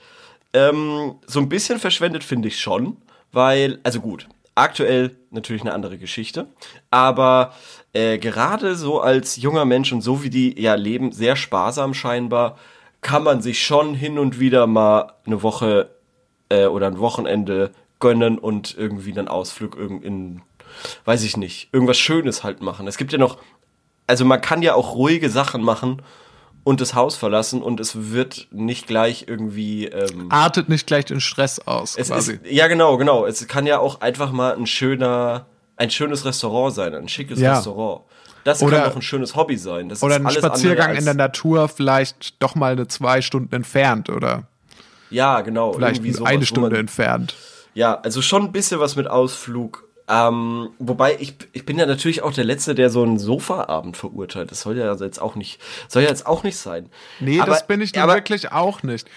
ähm, 0.54 1.16
so 1.28 1.40
ein 1.40 1.50
bisschen 1.50 1.80
verschwendet, 1.80 2.24
finde 2.24 2.48
ich 2.48 2.60
schon, 2.60 2.98
weil, 3.32 3.80
also 3.84 4.02
gut, 4.02 4.28
aktuell 4.56 5.16
natürlich 5.32 5.62
eine 5.62 5.74
andere 5.74 5.98
Geschichte, 5.98 6.48
aber 6.90 7.54
äh, 7.94 8.18
gerade 8.18 8.76
so 8.76 9.02
als 9.02 9.36
junger 9.36 9.66
Mensch 9.66 9.92
und 9.92 10.02
so 10.02 10.24
wie 10.24 10.30
die 10.30 10.60
ja 10.60 10.76
leben, 10.76 11.12
sehr 11.12 11.36
sparsam 11.36 11.94
scheinbar, 11.94 12.58
kann 13.02 13.24
man 13.24 13.42
sich 13.42 13.64
schon 13.64 13.94
hin 13.94 14.18
und 14.18 14.40
wieder 14.40 14.66
mal 14.66 15.14
eine 15.26 15.44
Woche 15.44 15.92
äh, 16.50 16.66
oder 16.66 16.88
ein 16.88 17.00
Wochenende 17.00 17.72
gönnen 18.00 18.40
und 18.40 18.76
irgendwie 18.78 19.12
einen 19.12 19.28
Ausflug 19.28 19.76
irgend 19.76 20.04
in, 20.04 20.42
weiß 21.04 21.24
ich 21.24 21.38
nicht, 21.38 21.70
irgendwas 21.72 21.98
Schönes 21.98 22.44
halt 22.44 22.62
machen. 22.62 22.88
Es 22.88 22.98
gibt 22.98 23.12
ja 23.12 23.18
noch, 23.18 23.38
also 24.08 24.26
man 24.26 24.42
kann 24.42 24.62
ja 24.62 24.74
auch 24.76 24.96
ruhige 24.96 25.30
Sachen 25.30 25.62
machen 25.62 26.02
und 26.64 26.82
das 26.82 26.96
Haus 26.96 27.16
verlassen 27.16 27.62
und 27.62 27.80
es 27.80 28.12
wird 28.12 28.48
nicht 28.52 28.88
gleich 28.88 29.26
irgendwie. 29.28 29.86
Ähm, 29.88 30.28
Artet 30.32 30.68
nicht 30.70 30.88
gleich 30.88 31.06
den 31.06 31.20
Stress 31.22 31.60
aus, 31.60 31.96
es 31.98 32.08
quasi. 32.08 32.34
ist, 32.34 32.46
ja, 32.52 32.68
genau, 32.68 32.98
genau. 32.98 33.26
Es 33.26 33.48
kann 33.48 33.66
ja 33.68 33.80
auch 33.80 34.02
einfach 34.02 34.32
mal 34.32 34.56
ein 34.56 34.66
schöner, 34.68 35.46
ein 35.78 35.92
schönes 35.92 36.26
Restaurant 36.26 36.74
sein, 36.74 36.94
ein 36.96 37.08
schickes 37.08 37.40
Ja. 37.40 37.56
Restaurant. 37.56 38.02
Das 38.44 38.62
Oder- 38.62 38.82
kann 38.82 38.92
auch 38.92 38.96
ein 38.96 39.02
schönes 39.02 39.36
Hobby 39.36 39.58
sein. 39.58 39.90
Das 39.90 40.04
Oder 40.04 40.16
ein 40.18 40.30
Spaziergang 40.30 40.96
in 40.96 41.06
der 41.06 41.16
Natur, 41.16 41.68
vielleicht 41.68 42.42
doch 42.42 42.54
mal 42.56 42.74
eine 42.74 42.88
zwei 42.88 43.22
Stunden 43.22 43.54
entfernt 43.56 44.10
oder 44.10 44.48
Ja, 45.10 45.42
genau. 45.42 45.74
vielleicht 45.74 46.04
sowas, 46.14 46.28
eine 46.30 46.46
Stunde 46.46 46.78
entfernt. 46.78 47.36
Ja, 47.74 47.96
also 48.02 48.22
schon 48.22 48.44
ein 48.44 48.52
bisschen 48.52 48.80
was 48.80 48.96
mit 48.96 49.08
Ausflug. 49.08 49.84
Ähm, 50.08 50.70
wobei 50.78 51.16
ich, 51.20 51.36
ich 51.54 51.66
bin 51.66 51.80
ja 51.80 51.86
natürlich 51.86 52.22
auch 52.22 52.34
der 52.34 52.44
Letzte, 52.44 52.76
der 52.76 52.90
so 52.90 53.02
einen 53.02 53.18
Sofaabend 53.18 53.98
verurteilt. 53.98 54.52
Das 54.52 54.62
soll 54.62 54.78
ja 54.78 54.94
jetzt 54.94 55.20
auch 55.22 55.36
nicht, 55.36 55.60
soll 55.88 56.04
ja 56.04 56.10
jetzt 56.10 56.28
auch 56.28 56.44
nicht 56.44 56.58
sein. 56.58 56.90
Nee, 57.20 57.40
aber, 57.42 57.52
das 57.52 57.66
bin 57.66 57.82
ich 57.82 58.00
aber, 58.00 58.14
wirklich 58.14 58.52
auch 58.52 58.84
nicht. 58.84 59.08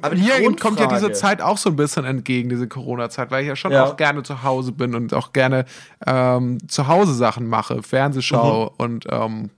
aber 0.00 0.14
Mir 0.14 0.56
kommt 0.56 0.80
ja 0.80 0.86
diese 0.86 1.12
Zeit 1.12 1.42
auch 1.42 1.58
so 1.58 1.68
ein 1.68 1.76
bisschen 1.76 2.06
entgegen, 2.06 2.48
diese 2.48 2.68
Corona-Zeit, 2.68 3.30
weil 3.30 3.42
ich 3.42 3.48
ja 3.48 3.56
schon 3.56 3.72
Ja. 3.72 3.84
auch 3.84 3.98
gerne 3.98 4.22
zu 4.22 4.42
Hause 4.42 4.72
bin 4.72 4.94
und 4.94 5.12
auch 5.12 5.34
gerne 5.34 5.66
ähm, 6.06 6.56
zu 6.68 6.88
Hause 6.88 7.12
Sachen 7.12 7.46
mache, 7.46 7.82
Fernsehschau 7.82 8.72
und 8.78 9.04
ähm, 9.10 9.50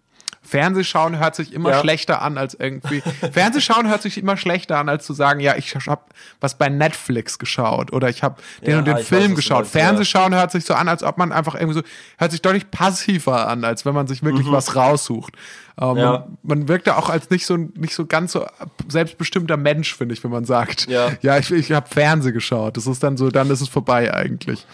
Fernsehschauen 0.50 1.19
hört 1.19 1.35
sich 1.37 1.52
immer 1.52 1.69
Mhm. 1.71 1.75
Ja. 1.76 1.80
schlechter 1.80 2.23
an 2.23 2.37
als 2.38 2.54
irgendwie. 2.54 3.00
Fernsehschauen 3.33 3.88
hört 3.88 4.02
sich 4.02 4.19
immer 4.19 4.37
schlechter 4.37 4.78
an, 4.78 4.88
als 4.88 5.07
zu 5.07 5.12
sagen, 5.14 5.40
ja, 5.40 5.57
ich 5.57 5.75
habe 5.75 6.02
was 6.40 6.59
bei 6.59 6.69
Netflix 6.69 7.38
geschaut 7.38 7.92
oder 7.92 8.09
ich 8.09 8.23
habe 8.23 8.37
den 8.62 8.71
Ja, 8.73 8.78
und 8.80 8.85
den 8.87 8.95
weiß, 8.97 9.07
Film 9.09 9.30
du 9.30 9.35
geschaut. 9.37 9.66
Fernsehschauen 9.66 10.35
hört 10.35 10.50
sich 10.50 10.64
so 10.64 10.75
an, 10.75 10.88
als 10.88 11.02
ob 11.02 11.16
man 11.19 11.33
einfach 11.33 11.54
irgendwie 11.54 11.75
so, 11.75 11.83
hört 12.19 12.30
sich 12.33 12.42
deutlich 12.42 12.71
passiver 12.71 13.49
an, 13.49 13.64
als 13.64 13.85
wenn 13.87 13.95
man 13.95 14.07
sich 14.07 14.23
wirklich 14.23 14.50
was 14.50 14.76
raussucht. 14.76 15.35
Ähm, 15.80 15.92
Mhm. 15.92 15.97
Ja. 15.99 16.11
man, 16.12 16.38
man 16.42 16.69
wirkt 16.69 16.87
da 16.88 16.97
auch 16.97 17.09
als 17.09 17.30
nicht 17.30 17.47
so 17.47 17.57
nicht 17.57 17.95
so 17.95 18.04
ganz 18.04 18.33
so 18.33 18.45
selbstbestimmter 18.88 19.57
Mensch, 19.57 19.95
finde 19.97 20.14
ich, 20.14 20.23
wenn 20.25 20.30
man 20.30 20.45
sagt, 20.45 20.88
Ja. 20.90 21.11
ja 21.23 21.38
ich, 21.38 21.50
ich 21.52 21.73
habe 21.73 21.88
Fernseh 21.88 22.33
geschaut. 22.33 22.76
Das 22.76 22.87
ist 22.87 23.02
dann 23.02 23.16
so, 23.16 23.30
dann 23.30 23.49
ist 23.50 23.61
es 23.61 23.69
vorbei 23.69 24.12
eigentlich. 24.12 24.66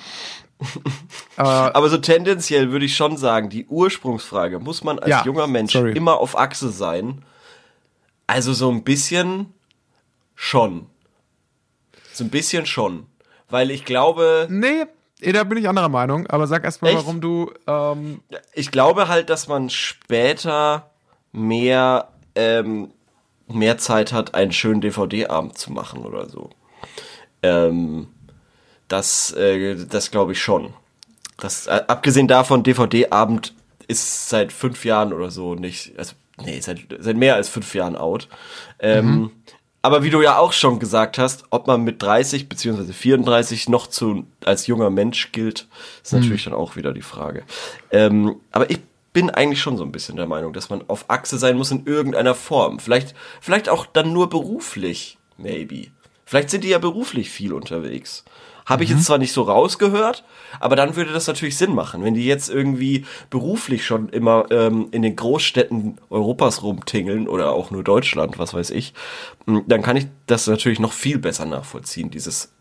Aber 1.37 1.89
so 1.89 1.99
tendenziell 1.99 2.71
würde 2.71 2.87
ich 2.87 2.97
schon 2.97 3.17
sagen, 3.17 3.51
die 3.51 3.67
Ursprungsfrage, 3.67 4.59
muss 4.59 4.83
man 4.85 4.99
als 4.99 5.11
Ja, 5.11 5.25
junger 5.25 5.47
Mensch 5.47 5.73
sorry. 5.73 5.93
immer 5.93 6.19
auf 6.19 6.39
Achse 6.39 6.71
sein? 6.71 7.25
Also 8.27 8.53
so 8.53 8.71
ein 8.71 8.83
bisschen 8.83 9.53
schon. 10.35 10.87
So 12.13 12.25
ein 12.25 12.31
bisschen 12.31 12.67
schon. 12.67 13.07
Weil 13.51 13.71
ich 13.71 13.85
glaube, 13.85 14.47
Nee, 14.51 14.87
eh, 15.21 15.33
da 15.33 15.45
bin 15.45 15.59
ich 15.59 15.69
anderer 15.69 15.89
Meinung, 15.91 16.27
aber 16.27 16.47
sag 16.47 16.65
erst 16.65 16.83
mal, 16.83 16.89
Echt? 16.89 16.99
warum 16.99 17.21
du. 17.21 17.53
Ähm, 17.67 18.21
ich 18.55 18.71
glaube 18.71 19.09
halt, 19.09 19.31
dass 19.31 19.47
man 19.49 19.71
später 19.71 20.91
mehr, 21.33 22.09
ähm, 22.35 22.91
mehr 23.47 23.79
Zeit 23.79 24.13
hat, 24.13 24.35
einen 24.35 24.53
schönen 24.53 24.81
DVD-Abend 24.81 25.57
zu 25.59 25.71
machen 25.73 26.01
oder 26.05 26.29
so. 26.29 26.51
Ähm, 27.43 28.09
das, 28.89 29.33
äh, 29.33 29.77
das 29.89 30.11
glaube 30.11 30.33
ich 30.33 30.41
schon. 30.41 30.75
Das, 31.39 31.67
äh, 31.67 31.83
abgesehen 31.87 32.29
davon, 32.29 32.63
DVD-Abend 32.63 33.55
ist 33.89 34.29
seit 34.29 34.53
fünf 34.53 34.85
Jahren 34.85 35.13
oder 35.13 35.31
so 35.31 35.55
nicht, 35.55 35.99
also, 35.99 36.15
nee, 36.43 36.61
seit, 36.61 36.81
seit 36.99 37.17
mehr 37.17 37.35
als 37.35 37.49
fünf 37.49 37.75
Jahren 37.75 37.97
out. 37.97 38.29
Ähm, 38.79 39.31
Aber 39.83 40.03
wie 40.03 40.11
du 40.11 40.21
ja 40.21 40.39
auch 40.39 40.53
schon 40.53 40.81
gesagt 40.81 41.17
hast, 41.17 41.45
ob 41.51 41.69
man 41.69 41.85
mit 41.85 42.03
30 42.03 42.49
beziehungsweise 42.49 42.93
34 42.93 43.69
noch 43.69 43.87
zu, 43.87 44.25
als 44.45 44.67
junger 44.67 44.91
Mensch 44.91 45.31
gilt, 45.31 45.69
ist 46.03 46.13
natürlich 46.13 46.43
dann 46.43 46.55
auch 46.55 46.75
wieder 46.75 46.93
die 46.93 47.03
Frage. 47.03 47.45
Ähm, 47.93 48.41
aber 48.51 48.69
ich 48.69 48.81
bin 49.13 49.31
eigentlich 49.31 49.61
schon 49.61 49.77
so 49.77 49.85
ein 49.85 49.93
bisschen 49.93 50.17
der 50.17 50.27
Meinung, 50.27 50.53
dass 50.53 50.71
man 50.71 50.83
auf 50.89 51.09
Achse 51.09 51.39
sein 51.39 51.57
muss 51.57 51.71
in 51.71 51.87
irgendeiner 51.87 52.35
Form. 52.35 52.81
Vielleicht, 52.81 53.15
vielleicht 53.41 53.69
auch 53.69 53.87
dann 53.87 54.13
nur 54.13 54.29
beruflich, 54.29 55.19
maybe. 55.39 55.87
Vielleicht 56.25 56.51
sind 56.51 56.65
die 56.65 56.71
ja 56.71 56.79
beruflich 56.79 57.31
viel 57.31 57.53
unterwegs. 57.53 58.25
Habe 58.67 58.83
ich 58.83 58.91
jetzt 58.91 59.05
zwar 59.05 59.19
nicht 59.19 59.33
so 59.33 59.43
rausgehört, 59.43 60.25
aber 60.59 60.75
dann 60.75 60.97
würde 60.97 61.13
das 61.13 61.29
natürlich 61.29 61.57
Sinn 61.57 61.75
machen, 61.75 62.03
wenn 62.03 62.15
die 62.15 62.27
jetzt 62.27 62.51
irgendwie 62.51 63.07
beruflich 63.31 63.87
schon 63.87 64.09
immer 64.09 64.47
ähm, 64.51 64.89
in 64.91 65.03
den 65.03 65.15
Großstädten 65.15 65.99
Europas 66.11 66.65
rumtingeln 66.65 67.29
oder 67.29 67.53
auch 67.53 67.71
nur 67.71 67.85
Deutschland, 67.85 68.41
was 68.41 68.55
weiß 68.55 68.71
ich, 68.71 68.93
dann 69.47 69.83
kann 69.83 69.97
ich 69.97 70.09
das 70.27 70.49
natürlich 70.49 70.81
noch 70.81 70.93
viel 70.93 71.19
besser 71.19 71.47
nachvollziehen, 71.47 72.11
dieses 72.11 72.53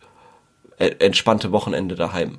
äh, 0.78 0.92
entspannte 1.00 1.52
Wochenende 1.52 1.96
daheim. 1.96 2.38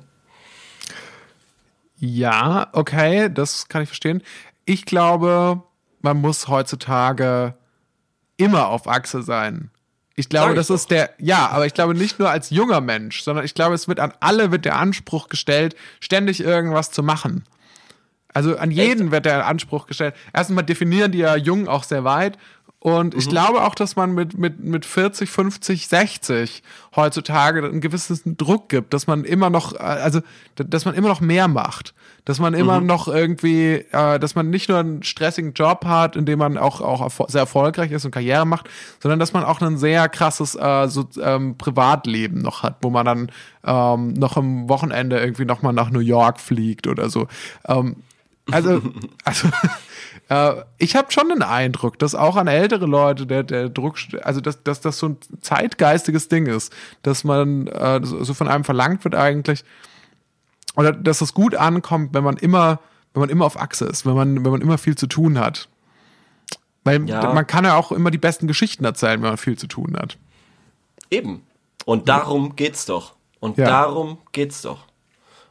ja, 1.99 2.67
okay, 2.73 3.29
das 3.33 3.67
kann 3.67 3.81
ich 3.81 3.89
verstehen. 3.89 4.23
Ich 4.65 4.85
glaube, 4.85 5.63
man 6.01 6.21
muss 6.21 6.47
heutzutage 6.47 7.55
immer 8.37 8.67
auf 8.67 8.87
Achse 8.87 9.23
sein. 9.23 9.71
Ich 10.19 10.29
glaube, 10.29 10.55
das 10.55 10.71
ist 10.71 10.89
der, 10.89 11.11
ja, 11.19 11.47
aber 11.49 11.67
ich 11.67 11.75
glaube 11.75 11.93
nicht 11.93 12.17
nur 12.17 12.31
als 12.31 12.49
junger 12.49 12.81
Mensch, 12.81 13.21
sondern 13.21 13.45
ich 13.45 13.53
glaube, 13.53 13.75
es 13.75 13.87
wird 13.87 13.99
an 13.99 14.13
alle 14.19 14.51
wird 14.51 14.65
der 14.65 14.75
Anspruch 14.75 15.29
gestellt, 15.29 15.75
ständig 15.99 16.41
irgendwas 16.41 16.89
zu 16.89 17.03
machen. 17.03 17.43
Also 18.33 18.57
an 18.57 18.71
jeden 18.71 19.11
wird 19.11 19.25
der 19.25 19.45
Anspruch 19.45 19.85
gestellt. 19.85 20.15
Erstens 20.33 20.55
mal 20.55 20.63
definieren 20.63 21.11
die 21.11 21.19
ja 21.19 21.35
jung 21.35 21.67
auch 21.67 21.83
sehr 21.83 22.03
weit. 22.03 22.39
Und 22.79 23.13
Mhm. 23.15 23.19
ich 23.19 23.27
glaube 23.27 23.63
auch, 23.63 23.73
dass 23.75 23.95
man 23.95 24.13
mit, 24.13 24.37
mit, 24.37 24.59
mit 24.59 24.85
40, 24.85 25.29
50, 25.29 25.87
60 25.87 26.61
heutzutage 26.95 27.65
einen 27.65 27.81
gewissen 27.81 28.37
Druck 28.37 28.69
gibt, 28.69 28.93
dass 28.93 29.07
man 29.07 29.23
immer 29.23 29.49
noch, 29.49 29.73
äh, 29.73 29.77
also, 29.77 30.21
dass 30.55 30.85
man 30.85 30.93
immer 30.93 31.07
noch 31.07 31.19
mehr 31.19 31.47
macht. 31.47 31.93
Dass 32.23 32.39
man 32.39 32.53
immer 32.53 32.79
Mhm. 32.81 32.85
noch 32.87 33.07
irgendwie, 33.07 33.85
äh, 33.91 34.19
dass 34.19 34.35
man 34.35 34.49
nicht 34.49 34.69
nur 34.69 34.77
einen 34.79 35.01
stressigen 35.01 35.53
Job 35.53 35.85
hat, 35.85 36.15
in 36.15 36.25
dem 36.25 36.37
man 36.39 36.57
auch, 36.57 36.81
auch 36.81 37.01
erfo- 37.01 37.29
sehr 37.31 37.41
erfolgreich 37.41 37.91
ist 37.91 38.05
und 38.05 38.11
Karriere 38.11 38.45
macht, 38.45 38.69
sondern 39.01 39.17
dass 39.19 39.33
man 39.33 39.43
auch 39.43 39.59
ein 39.61 39.77
sehr 39.77 40.07
krasses 40.09 40.53
äh, 40.55 40.87
so, 40.87 41.07
ähm, 41.21 41.57
Privatleben 41.57 42.41
noch 42.41 42.63
hat, 42.63 42.77
wo 42.81 42.89
man 42.89 43.05
dann 43.05 43.31
ähm, 43.65 44.13
noch 44.13 44.37
am 44.37 44.69
Wochenende 44.69 45.19
irgendwie 45.19 45.45
nochmal 45.45 45.73
nach 45.73 45.89
New 45.89 45.99
York 46.01 46.39
fliegt 46.39 46.85
oder 46.87 47.09
so. 47.09 47.27
Ähm, 47.67 47.95
also, 48.51 48.81
also 49.23 49.47
ich 50.77 50.95
habe 50.97 51.11
schon 51.11 51.29
den 51.29 51.41
Eindruck, 51.41 51.99
dass 51.99 52.13
auch 52.13 52.35
an 52.35 52.47
ältere 52.47 52.85
Leute 52.85 53.25
der, 53.25 53.43
der 53.43 53.69
Druck, 53.69 53.95
also 54.23 54.41
dass, 54.41 54.61
dass 54.61 54.81
das 54.81 54.99
so 54.99 55.09
ein 55.09 55.17
zeitgeistiges 55.39 56.27
Ding 56.27 56.47
ist, 56.47 56.73
dass 57.01 57.23
man 57.23 57.67
äh, 57.67 58.01
so 58.03 58.21
so 58.23 58.33
von 58.33 58.49
einem 58.49 58.65
verlangt 58.65 59.05
wird 59.05 59.15
eigentlich, 59.15 59.63
oder 60.75 60.91
dass 60.91 61.21
es 61.21 61.33
gut 61.33 61.55
ankommt, 61.55 62.13
wenn 62.13 62.25
man 62.25 62.35
immer, 62.37 62.79
wenn 63.13 63.21
man 63.21 63.29
immer 63.29 63.45
auf 63.45 63.59
Achse 63.59 63.85
ist, 63.85 64.05
wenn 64.05 64.15
man, 64.15 64.43
wenn 64.43 64.51
man 64.51 64.61
immer 64.61 64.77
viel 64.77 64.95
zu 64.97 65.07
tun 65.07 65.39
hat. 65.39 65.69
Weil 66.83 67.07
Ja. 67.07 67.33
man 67.33 67.47
kann 67.47 67.63
ja 67.63 67.75
auch 67.77 67.91
immer 67.93 68.11
die 68.11 68.17
besten 68.17 68.47
Geschichten 68.47 68.83
erzählen, 68.83 69.21
wenn 69.21 69.29
man 69.29 69.37
viel 69.37 69.57
zu 69.57 69.67
tun 69.67 69.95
hat. 69.97 70.17
Eben. 71.09 71.41
Und 71.85 72.09
darum 72.09 72.55
geht's 72.57 72.85
doch. 72.85 73.15
Und 73.39 73.57
Ja. 73.57 73.65
darum 73.65 74.17
geht's 74.33 74.61
doch. 74.61 74.85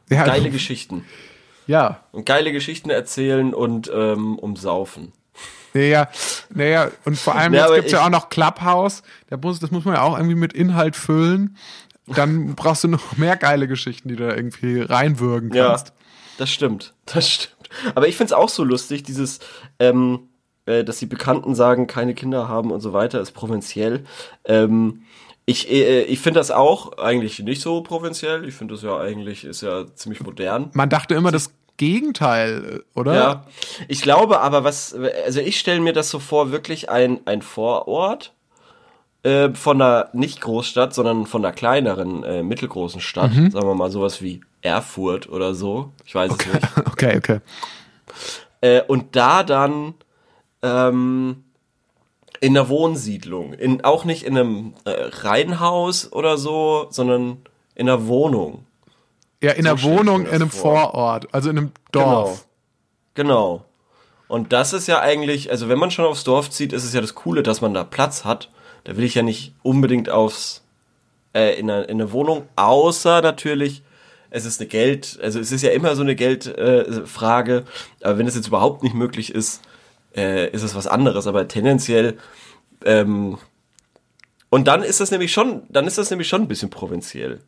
Ja, 0.09 0.23
Geile 0.23 0.49
Geschichten. 0.51 1.03
Ja. 1.67 1.99
Und 2.11 2.25
geile 2.25 2.51
Geschichten 2.51 2.89
erzählen 2.89 3.53
und 3.53 3.91
ähm, 3.93 4.39
umsaufen. 4.39 5.11
Naja, 5.73 6.09
naja, 6.49 6.89
und 7.05 7.17
vor 7.17 7.35
allem, 7.35 7.53
Ja, 7.53 7.59
jetzt 7.61 7.67
aber 7.67 7.75
gibt's 7.75 7.91
ja 7.91 8.05
auch 8.05 8.09
noch 8.09 8.29
Clubhouse, 8.29 9.03
da 9.29 9.37
muss, 9.37 9.59
das 9.59 9.69
muss 9.69 9.85
man 9.85 9.95
ja 9.95 10.01
auch 10.01 10.17
irgendwie 10.17 10.35
mit 10.35 10.53
Inhalt 10.53 10.95
füllen. 10.95 11.55
Dann 12.07 12.55
brauchst 12.55 12.83
du 12.83 12.87
noch 12.87 13.17
mehr 13.17 13.35
geile 13.35 13.67
Geschichten, 13.67 14.07
die 14.09 14.15
du 14.15 14.27
da 14.27 14.33
irgendwie 14.35 14.79
reinwürgen 14.81 15.53
Ja, 15.53 15.67
kannst. 15.69 15.93
das 16.37 16.49
stimmt. 16.49 16.93
Das 17.05 17.29
stimmt. 17.29 17.53
Aber 17.95 18.07
ich 18.07 18.15
find's 18.15 18.31
auch 18.33 18.49
so 18.49 18.63
lustig, 18.63 19.03
dieses, 19.03 19.39
ähm, 19.77 20.29
äh, 20.65 20.83
dass 20.85 20.99
die 20.99 21.05
Bekannten 21.05 21.53
sagen, 21.53 21.85
keine 21.85 22.15
Kinder 22.15 22.47
haben 22.47 22.71
und 22.71 22.79
so 22.79 22.93
weiter, 22.93 23.19
ist 23.19 23.33
provinziell. 23.33 24.05
Ähm, 24.45 25.01
ich 25.47 25.71
äh, 25.71 26.03
ich 26.03 26.19
finde 26.19 26.41
das 26.41 26.51
auch 26.51 26.97
eigentlich 26.97 27.39
nicht 27.39 27.61
so 27.61 27.81
provinziell. 27.81 28.45
Ich 28.47 28.53
finde 28.53 28.75
das 28.75 28.83
ja 28.83 28.99
eigentlich, 28.99 29.45
ist 29.45 29.61
ja 29.61 29.85
ziemlich 29.95 30.21
modern. 30.21 30.69
Man 30.73 30.89
dachte 30.89 31.15
immer 31.15 31.31
das 31.31 31.51
Gegenteil, 31.77 32.83
oder? 32.95 33.15
Ja, 33.15 33.43
ich 33.87 34.01
glaube 34.01 34.41
aber, 34.41 34.63
was, 34.63 34.95
also 35.25 35.39
ich 35.39 35.57
stelle 35.57 35.79
mir 35.79 35.93
das 35.93 36.09
so 36.09 36.19
vor, 36.19 36.51
wirklich 36.51 36.89
ein, 36.89 37.21
ein 37.25 37.41
Vorort 37.41 38.33
äh, 39.23 39.53
von 39.53 39.81
einer 39.81 40.09
nicht 40.11 40.41
Großstadt, 40.41 40.93
sondern 40.93 41.27
von 41.27 41.45
einer 41.45 41.53
kleineren, 41.53 42.23
äh, 42.23 42.43
mittelgroßen 42.43 42.99
Stadt, 42.99 43.31
sagen 43.33 43.53
wir 43.53 43.75
mal 43.75 43.91
sowas 43.91 44.21
wie 44.21 44.41
Erfurt 44.61 45.29
oder 45.29 45.53
so, 45.53 45.93
ich 46.03 46.13
weiß 46.13 46.31
es 46.37 46.45
nicht. 46.45 46.67
Okay, 46.87 47.17
okay. 47.17 47.39
Äh, 48.59 48.81
und 48.81 49.15
da 49.15 49.43
dann 49.43 49.93
ähm, 50.63 51.43
in 52.39 52.57
einer 52.57 52.69
Wohnsiedlung, 52.69 53.53
in, 53.53 53.83
auch 53.83 54.05
nicht 54.05 54.23
in 54.23 54.37
einem 54.37 54.73
äh, 54.85 54.91
Reihenhaus 54.91 56.11
oder 56.11 56.37
so, 56.37 56.87
sondern 56.89 57.39
in 57.75 57.89
einer 57.89 58.07
Wohnung. 58.07 58.65
Ja, 59.41 59.51
in 59.51 59.63
So 59.63 59.69
einer 59.69 59.83
Wohnung 59.83 60.25
in 60.25 60.33
einem 60.33 60.49
vor. 60.49 60.91
Vorort, 60.91 61.33
also 61.33 61.49
in 61.49 61.57
einem 61.57 61.71
Dorf. 61.91 62.47
Genau. 63.13 63.65
Und 64.27 64.51
das 64.51 64.73
ist 64.73 64.87
ja 64.87 64.99
eigentlich, 64.99 65.51
also 65.51 65.69
wenn 65.69 65.79
man 65.79 65.91
schon 65.91 66.05
aufs 66.05 66.23
Dorf 66.23 66.49
zieht, 66.49 66.73
ist 66.73 66.83
es 66.83 66.93
ja 66.93 67.01
das 67.01 67.15
Coole, 67.15 67.43
dass 67.43 67.61
man 67.61 67.73
da 67.73 67.83
Platz 67.83 68.25
hat. 68.25 68.49
Da 68.83 68.97
will 68.97 69.03
ich 69.03 69.15
ja 69.15 69.23
nicht 69.23 69.53
unbedingt 69.63 70.09
aufs 70.09 70.63
äh, 71.33 71.59
in, 71.59 71.69
eine, 71.69 71.83
in 71.83 72.01
eine 72.01 72.11
Wohnung, 72.11 72.47
außer 72.55 73.21
natürlich, 73.21 73.83
es 74.29 74.45
ist 74.45 74.59
eine 74.59 74.67
Geld, 74.67 75.19
also 75.21 75.39
es 75.39 75.51
ist 75.51 75.61
ja 75.61 75.71
immer 75.71 75.95
so 75.95 76.01
eine 76.01 76.15
Geldfrage, 76.15 77.63
äh, 78.01 78.05
aber 78.05 78.17
wenn 78.17 78.27
es 78.27 78.35
jetzt 78.35 78.47
überhaupt 78.47 78.83
nicht 78.83 78.95
möglich 78.95 79.33
ist, 79.33 79.61
äh, 80.17 80.49
ist 80.49 80.63
es 80.63 80.75
was 80.75 80.87
anderes. 80.87 81.27
Aber 81.27 81.47
tendenziell 81.47 82.17
ähm, 82.83 83.37
und 84.49 84.67
dann 84.67 84.83
ist 84.83 84.99
das 84.99 85.11
nämlich 85.11 85.31
schon, 85.31 85.63
dann 85.69 85.87
ist 85.87 85.97
das 85.97 86.09
nämlich 86.09 86.27
schon 86.27 86.43
ein 86.43 86.47
bisschen 86.47 86.69
provinziell, 86.69 87.41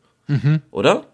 oder? 0.70 1.06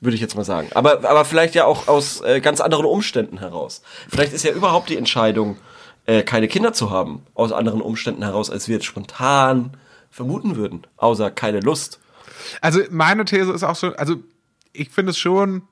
Würde 0.00 0.14
ich 0.14 0.20
jetzt 0.20 0.36
mal 0.36 0.44
sagen. 0.44 0.68
Aber, 0.74 1.08
aber 1.08 1.24
vielleicht 1.24 1.54
ja 1.54 1.64
auch 1.64 1.88
aus 1.88 2.20
äh, 2.20 2.40
ganz 2.40 2.60
anderen 2.60 2.84
Umständen 2.84 3.38
heraus. 3.38 3.82
Vielleicht 4.08 4.32
ist 4.32 4.44
ja 4.44 4.52
überhaupt 4.52 4.88
die 4.90 4.96
Entscheidung, 4.96 5.56
äh, 6.04 6.22
keine 6.22 6.48
Kinder 6.48 6.72
zu 6.72 6.90
haben, 6.90 7.24
aus 7.34 7.50
anderen 7.52 7.80
Umständen 7.80 8.22
heraus, 8.22 8.50
als 8.50 8.68
wir 8.68 8.74
jetzt 8.74 8.84
spontan 8.84 9.76
vermuten 10.10 10.56
würden. 10.56 10.86
Außer 10.96 11.30
keine 11.30 11.60
Lust. 11.60 11.98
Also 12.60 12.80
meine 12.90 13.24
These 13.24 13.52
ist 13.52 13.64
auch 13.64 13.74
so, 13.74 13.94
also 13.94 14.16
ich 14.72 14.90
finde 14.90 15.10
es 15.10 15.18
schon 15.18 15.62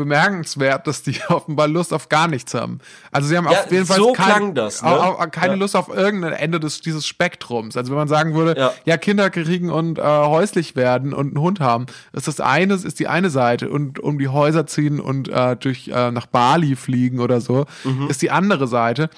bemerkenswert, 0.00 0.86
dass 0.86 1.02
die 1.02 1.20
offenbar 1.28 1.68
Lust 1.68 1.92
auf 1.94 2.08
gar 2.08 2.26
nichts 2.28 2.54
haben. 2.54 2.80
Also 3.12 3.28
sie 3.28 3.36
haben 3.36 3.44
Ja, 3.50 3.60
auf 3.60 3.70
jeden 3.70 3.86
Fall 3.86 3.96
so 3.98 4.12
kein, 4.12 4.54
das, 4.54 4.82
ne? 4.82 4.88
au- 4.88 5.18
au- 5.20 5.26
keine 5.30 5.52
Ja. 5.54 5.58
Lust 5.58 5.76
auf 5.76 5.88
irgendein 5.88 6.32
Ende 6.32 6.58
des, 6.58 6.80
dieses 6.80 7.06
Spektrums. 7.06 7.76
Also 7.76 7.90
wenn 7.90 7.98
man 7.98 8.08
sagen 8.08 8.34
würde, 8.34 8.58
ja, 8.58 8.72
Ja. 8.84 8.96
Kinder 8.96 9.30
kriegen 9.30 9.70
und 9.70 9.98
äh, 9.98 10.02
häuslich 10.02 10.74
werden 10.76 11.12
und 11.14 11.28
einen 11.28 11.40
Hund 11.40 11.60
haben, 11.60 11.86
ist 12.12 12.26
das 12.28 12.40
eine, 12.40 12.74
ist 12.74 12.98
die 12.98 13.08
eine 13.08 13.30
Seite 13.30 13.68
und 13.70 13.98
um 14.00 14.18
die 14.18 14.28
Häuser 14.28 14.66
ziehen 14.66 14.98
und 15.00 15.28
äh, 15.28 15.56
durch 15.56 15.88
äh, 15.88 16.10
nach 16.10 16.26
Bali 16.26 16.74
fliegen 16.76 17.20
oder 17.20 17.40
so, 17.40 17.66
Mhm. 17.84 18.08
ist 18.08 18.22
die 18.22 18.30
andere 18.30 18.66
Seite. 18.66 19.10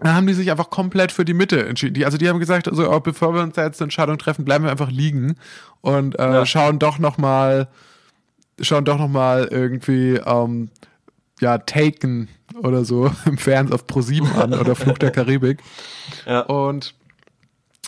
Dann 0.00 0.14
haben 0.16 0.26
die 0.26 0.34
sich 0.34 0.50
einfach 0.50 0.70
komplett 0.70 1.12
für 1.12 1.24
die 1.24 1.34
Mitte 1.34 1.64
entschieden. 1.66 1.94
Die, 1.94 2.04
also 2.04 2.18
die 2.18 2.28
haben 2.28 2.40
gesagt, 2.40 2.66
also, 2.68 2.90
oh, 2.90 2.98
bevor 2.98 3.32
wir 3.32 3.42
uns 3.42 3.54
da 3.54 3.64
jetzt 3.64 3.80
eine 3.80 3.86
Entscheidung 3.86 4.18
treffen, 4.18 4.44
bleiben 4.44 4.64
wir 4.64 4.70
einfach 4.72 4.90
liegen 4.90 5.36
und 5.82 6.18
äh, 6.18 6.44
schauen 6.46 6.80
doch 6.80 6.98
noch 6.98 7.16
mal, 7.16 7.68
schauen 8.60 8.84
doch 8.84 8.98
noch 8.98 9.08
mal 9.08 9.48
irgendwie, 9.50 10.14
ähm, 10.24 10.70
ja, 11.40 11.58
Taken 11.58 12.28
oder 12.62 12.84
so 12.84 13.10
im 13.26 13.38
Fernsehen 13.38 13.74
auf 13.74 13.84
Pro7 13.86 14.32
an 14.38 14.54
oder 14.54 14.74
Flug 14.76 14.98
der 15.00 15.10
Karibik 15.10 15.58
Ja. 16.26 16.40
und 16.40 16.94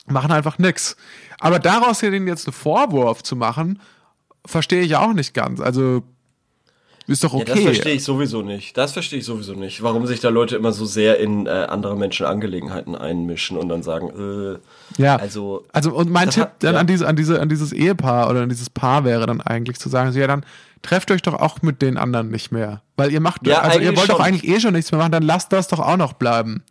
machen 0.06 0.32
einfach 0.32 0.58
nix. 0.58 0.96
Aber 1.38 1.58
daraus 1.58 2.00
hier 2.00 2.10
denen 2.10 2.26
jetzt 2.28 2.46
einen 2.46 2.54
Vorwurf 2.54 3.22
zu 3.22 3.36
machen, 3.36 3.80
verstehe 4.44 4.82
ich 4.82 4.96
auch 4.96 5.12
nicht 5.12 5.34
ganz. 5.34 5.60
Also 5.60 6.02
Ist 7.06 7.22
doch 7.24 7.34
Ja, 7.34 7.44
das 7.44 7.56
okay. 7.56 7.64
verstehe 7.64 7.94
ich 7.94 8.04
sowieso 8.04 8.42
nicht. 8.42 8.76
Das 8.76 8.92
verstehe 8.92 9.18
ich 9.20 9.24
sowieso 9.24 9.54
nicht. 9.54 9.82
Warum 9.82 10.06
sich 10.06 10.20
da 10.20 10.28
Leute 10.28 10.56
immer 10.56 10.72
so 10.72 10.84
sehr 10.86 11.18
in 11.20 11.46
äh, 11.46 11.50
andere 11.50 11.96
Menschen 11.96 12.26
Angelegenheiten 12.26 12.94
einmischen 12.96 13.56
und 13.58 13.68
dann 13.68 13.82
sagen, 13.82 14.08
äh, 14.08 14.58
ja. 14.98 15.16
also 15.16 15.64
Also 15.72 15.94
und 15.94 16.10
mein 16.10 16.30
Tipp 16.30 16.42
hat- 16.44 16.62
dann 16.62 16.74
ja. 16.74 16.80
an 16.80 16.86
diese 16.86 17.06
an 17.06 17.16
diese 17.16 17.40
an 17.40 17.48
dieses 17.48 17.72
Ehepaar 17.72 18.30
oder 18.30 18.42
an 18.42 18.48
dieses 18.48 18.70
Paar 18.70 19.04
wäre 19.04 19.26
dann 19.26 19.40
eigentlich 19.40 19.78
zu 19.78 19.88
sagen, 19.88 20.12
so, 20.12 20.18
ja 20.18 20.26
dann 20.26 20.44
trefft 20.82 21.10
euch 21.10 21.22
doch 21.22 21.34
auch 21.34 21.62
mit 21.62 21.82
den 21.82 21.96
anderen 21.96 22.28
nicht 22.30 22.52
mehr, 22.52 22.82
weil 22.96 23.10
ihr 23.12 23.20
macht 23.20 23.46
Ja, 23.46 23.60
also 23.60 23.78
ihr 23.80 23.96
wollt 23.96 24.08
doch 24.08 24.16
schon. 24.16 24.24
eigentlich 24.24 24.44
eh 24.48 24.60
schon 24.60 24.72
nichts 24.74 24.92
mehr 24.92 24.98
machen, 25.00 25.12
dann 25.12 25.22
lasst 25.22 25.52
das 25.52 25.68
doch 25.68 25.80
auch 25.80 25.96
noch 25.96 26.12
bleiben. 26.12 26.62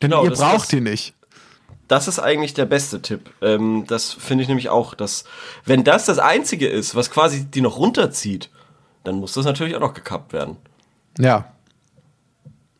Denn 0.00 0.10
Genau, 0.10 0.24
ihr 0.24 0.30
braucht 0.32 0.72
die 0.72 0.80
nicht. 0.80 1.14
Das 1.88 2.08
ist 2.08 2.18
eigentlich 2.18 2.54
der 2.54 2.64
beste 2.64 3.02
Tipp. 3.02 3.30
Ähm, 3.42 3.84
das 3.86 4.12
finde 4.12 4.42
ich 4.42 4.48
nämlich 4.48 4.68
auch, 4.70 4.94
dass 4.94 5.24
wenn 5.66 5.84
das 5.84 6.06
das 6.06 6.18
Einzige 6.18 6.66
ist, 6.66 6.94
was 6.94 7.10
quasi 7.10 7.44
die 7.44 7.60
noch 7.60 7.76
runterzieht, 7.76 8.48
dann 9.04 9.16
muss 9.16 9.34
das 9.34 9.44
natürlich 9.44 9.76
auch 9.76 9.80
noch 9.80 9.92
gekappt 9.94 10.32
werden. 10.32 10.56
Ja. 11.18 11.52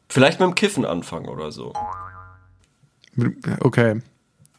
Vielleicht 0.09 0.41
mit 0.41 0.49
dem 0.49 0.55
Kiffen 0.55 0.85
anfangen 0.87 1.29
oder 1.29 1.53
so. 1.53 1.73
Okay. 3.61 4.01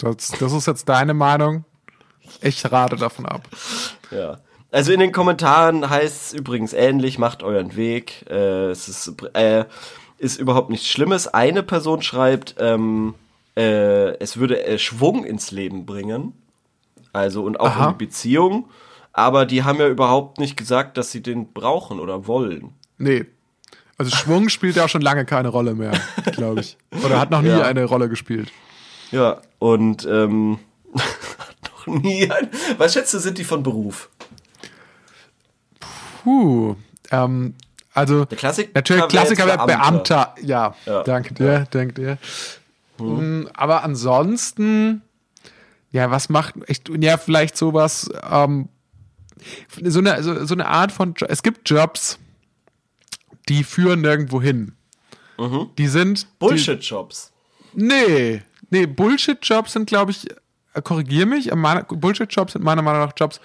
Das, 0.03 0.31
das 0.39 0.51
ist 0.53 0.67
jetzt 0.67 0.89
deine 0.89 1.13
Meinung. 1.13 1.65
Ich 2.41 2.69
rate 2.71 2.95
davon 2.95 3.25
ab. 3.25 3.47
Ja. 4.11 4.39
Also 4.71 4.91
in 4.91 4.99
den 4.99 5.11
Kommentaren 5.11 5.89
heißt 5.89 6.21
es 6.27 6.33
übrigens 6.33 6.73
ähnlich, 6.73 7.19
macht 7.19 7.43
euren 7.43 7.75
Weg. 7.75 8.25
Äh, 8.29 8.69
es 8.71 8.87
ist, 8.89 9.13
äh, 9.35 9.65
ist 10.17 10.39
überhaupt 10.39 10.69
nichts 10.69 10.87
Schlimmes. 10.87 11.27
Eine 11.27 11.61
Person 11.63 12.01
schreibt, 12.01 12.55
ähm, 12.59 13.13
äh, 13.55 14.17
es 14.17 14.37
würde 14.37 14.65
äh, 14.65 14.79
Schwung 14.79 15.25
ins 15.25 15.51
Leben 15.51 15.85
bringen. 15.85 16.33
Also 17.11 17.43
und 17.43 17.59
auch 17.59 17.67
Aha. 17.67 17.85
in 17.91 17.97
die 17.97 18.05
Beziehung. 18.05 18.67
Aber 19.11 19.45
die 19.45 19.63
haben 19.63 19.79
ja 19.79 19.87
überhaupt 19.87 20.39
nicht 20.39 20.57
gesagt, 20.57 20.97
dass 20.97 21.11
sie 21.11 21.21
den 21.21 21.53
brauchen 21.53 21.99
oder 21.99 22.25
wollen. 22.25 22.71
Nee. 22.97 23.25
Also 23.99 24.15
Schwung 24.15 24.49
spielt 24.49 24.75
ja 24.75 24.87
schon 24.87 25.01
lange 25.01 25.23
keine 25.25 25.49
Rolle 25.49 25.75
mehr, 25.75 25.91
glaube 26.31 26.61
ich. 26.61 26.77
Oder 27.05 27.19
hat 27.19 27.29
noch 27.29 27.43
nie 27.43 27.49
Ja. 27.49 27.61
eine 27.61 27.85
Rolle 27.85 28.09
gespielt. 28.09 28.51
Ja, 29.11 29.41
und 29.59 30.05
ähm, 30.05 30.59
noch 30.93 31.87
nie. 31.87 32.29
Was 32.77 32.93
schätzt 32.93 33.13
du, 33.13 33.19
sind 33.19 33.37
die 33.37 33.43
von 33.43 33.63
Beruf? 33.63 34.09
Puh. 36.23 36.75
Ähm, 37.11 37.55
also 37.93 38.25
Der 38.25 38.37
Klassiker 38.37 38.69
natürlich 38.73 39.07
Klassiker 39.07 39.45
wäre 39.45 39.65
Beamter. 39.65 40.35
Ja, 40.41 40.75
Ja. 40.85 41.03
danke 41.03 41.33
dir, 41.33 41.67
danke 41.69 41.93
dir. 41.93 42.17
Mm, 42.97 43.47
Aber 43.53 43.83
ansonsten, 43.83 45.01
ja, 45.91 46.09
was 46.09 46.29
macht 46.29 46.55
echt, 46.67 46.89
ja, 46.99 47.17
vielleicht 47.17 47.57
sowas, 47.57 48.09
ähm, 48.29 48.69
so 49.83 49.99
eine, 49.99 50.23
so, 50.23 50.45
so 50.45 50.53
eine 50.55 50.67
Art 50.67 50.91
von, 50.91 51.13
es 51.27 51.43
gibt 51.43 51.69
Jobs, 51.69 52.17
die 53.49 53.63
führen 53.63 54.01
nirgendwo 54.01 54.41
hin. 54.41 54.73
Die 55.77 55.87
sind 55.87 56.27
Bullshit-Jobs. 56.39 57.31
Nee, 57.73 58.41
nee, 58.73 58.85
Bullshit-Jobs 58.85 59.71
sind, 59.71 59.87
glaube 59.87 60.11
ich, 60.11 60.29
äh, 60.73 60.81
korrigier 60.81 61.25
mich, 61.25 61.51
äh, 61.51 61.83
Bullshit-Jobs 61.87 62.53
sind 62.53 62.65
meiner 62.65 62.81
Meinung 62.81 63.01
nach 63.01 63.13
Jobs, 63.15 63.39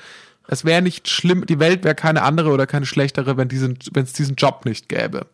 es 0.48 0.64
wäre 0.64 0.82
nicht 0.82 1.08
schlimm, 1.08 1.46
die 1.46 1.60
Welt 1.60 1.84
wäre 1.84 1.94
keine 1.94 2.22
andere 2.22 2.50
oder 2.50 2.66
keine 2.66 2.86
schlechtere, 2.86 3.36
wenn 3.36 3.48
es 3.48 4.12
diesen 4.14 4.34
Job 4.34 4.64
nicht 4.64 4.88
gäbe. 4.88 5.26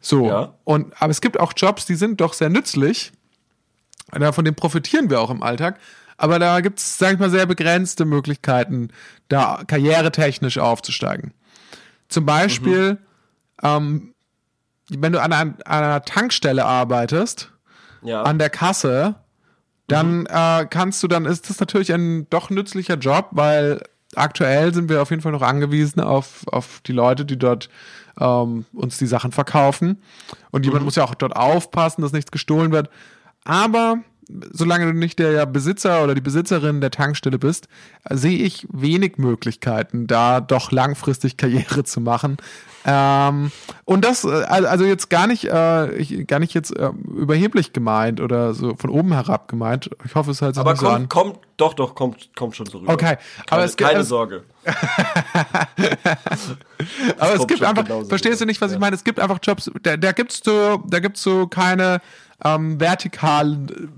So. 0.00 0.28
Ja. 0.28 0.54
Und, 0.64 0.92
aber 1.00 1.10
es 1.10 1.20
gibt 1.20 1.40
auch 1.40 1.54
Jobs, 1.56 1.86
die 1.86 1.94
sind 1.94 2.20
doch 2.20 2.34
sehr 2.34 2.50
nützlich. 2.50 3.12
Von 4.10 4.44
denen 4.44 4.56
profitieren 4.56 5.08
wir 5.08 5.20
auch 5.20 5.30
im 5.30 5.42
Alltag. 5.42 5.78
Aber 6.16 6.38
da 6.38 6.60
gibt 6.60 6.78
es, 6.78 6.98
sag 6.98 7.14
ich 7.14 7.18
mal, 7.18 7.30
sehr 7.30 7.46
begrenzte 7.46 8.04
Möglichkeiten, 8.04 8.90
da 9.28 9.62
karrieretechnisch 9.66 10.58
aufzusteigen. 10.58 11.32
Zum 12.08 12.26
Beispiel, 12.26 12.98
ähm, 13.62 14.14
wenn 14.90 15.12
du 15.12 15.22
an 15.22 15.32
einer, 15.32 15.54
an 15.64 15.84
einer 15.84 16.02
Tankstelle 16.02 16.66
arbeitest, 16.66 17.52
Ja. 18.02 18.22
an 18.22 18.38
der 18.38 18.50
Kasse, 18.50 19.16
dann 19.86 20.26
äh, 20.26 20.66
kannst 20.70 21.02
du, 21.02 21.08
dann 21.08 21.24
ist 21.26 21.50
das 21.50 21.58
natürlich 21.58 21.92
ein 21.92 22.28
doch 22.30 22.50
nützlicher 22.50 22.96
Job, 22.96 23.28
weil 23.32 23.82
aktuell 24.14 24.72
sind 24.72 24.88
wir 24.88 25.02
auf 25.02 25.10
jeden 25.10 25.22
Fall 25.22 25.32
noch 25.32 25.42
angewiesen 25.42 26.00
auf, 26.00 26.44
auf 26.46 26.80
die 26.86 26.92
Leute, 26.92 27.24
die 27.24 27.38
dort 27.38 27.68
ähm, 28.18 28.66
uns 28.72 28.98
die 28.98 29.06
Sachen 29.06 29.32
verkaufen. 29.32 30.02
Und 30.50 30.64
jemand 30.64 30.84
muss 30.84 30.96
ja 30.96 31.04
auch 31.04 31.14
dort 31.14 31.36
aufpassen, 31.36 32.02
dass 32.02 32.12
nichts 32.12 32.30
gestohlen 32.30 32.72
wird. 32.72 32.88
Aber 33.44 33.98
solange 34.52 34.86
du 34.86 34.92
nicht 34.98 35.18
der 35.18 35.46
Besitzer 35.46 36.02
oder 36.04 36.14
die 36.14 36.20
Besitzerin 36.20 36.80
der 36.80 36.90
Tankstelle 36.90 37.38
bist, 37.38 37.68
sehe 38.10 38.38
ich 38.38 38.66
wenig 38.72 39.18
Möglichkeiten, 39.18 40.06
da 40.06 40.40
doch 40.40 40.72
langfristig 40.72 41.36
Karriere 41.36 41.84
zu 41.84 42.00
machen. 42.00 42.36
Ähm, 42.86 43.52
und 43.84 44.04
das, 44.06 44.24
äh, 44.24 44.28
also 44.28 44.84
jetzt 44.86 45.10
gar 45.10 45.26
nicht, 45.26 45.44
äh, 45.44 45.92
ich, 45.96 46.26
gar 46.26 46.38
nicht 46.38 46.54
jetzt 46.54 46.74
äh, 46.74 46.90
überheblich 47.14 47.74
gemeint 47.74 48.22
oder 48.22 48.54
so 48.54 48.74
von 48.74 48.88
oben 48.88 49.12
herab 49.12 49.48
gemeint. 49.48 49.90
Ich 50.06 50.14
hoffe, 50.14 50.30
es 50.30 50.40
hört 50.40 50.54
sich 50.54 50.60
aber 50.60 50.76
so 50.76 50.88
an. 50.88 51.08
kommt, 51.10 51.34
kommt, 51.34 51.46
doch, 51.58 51.74
doch, 51.74 51.94
kommt, 51.94 52.30
kommt 52.34 52.56
schon 52.56 52.64
so 52.66 52.78
rüber. 52.78 52.94
Okay, 52.94 53.16
aber 53.40 53.46
keine, 53.48 53.62
es 53.64 53.76
gibt- 53.76 53.90
keine 53.90 54.00
es- 54.00 54.08
Sorge. 54.08 54.44
Aber 57.18 57.32
es 57.32 57.38
kommt 57.38 57.48
gibt 57.48 57.62
einfach, 57.62 57.84
verstehst 58.08 58.40
du 58.40 58.46
nicht, 58.46 58.60
was 58.60 58.70
Ja. 58.70 58.76
ich 58.76 58.80
meine? 58.80 58.96
Es 58.96 59.04
gibt 59.04 59.20
einfach 59.20 59.38
Jobs, 59.42 59.70
da, 59.82 59.96
da 59.96 60.12
gibt's 60.12 60.40
so, 60.44 60.82
da 60.86 60.98
gibt's 61.00 61.22
so 61.22 61.46
keine 61.46 62.00
ähm, 62.44 62.80
vertikalen 62.80 63.92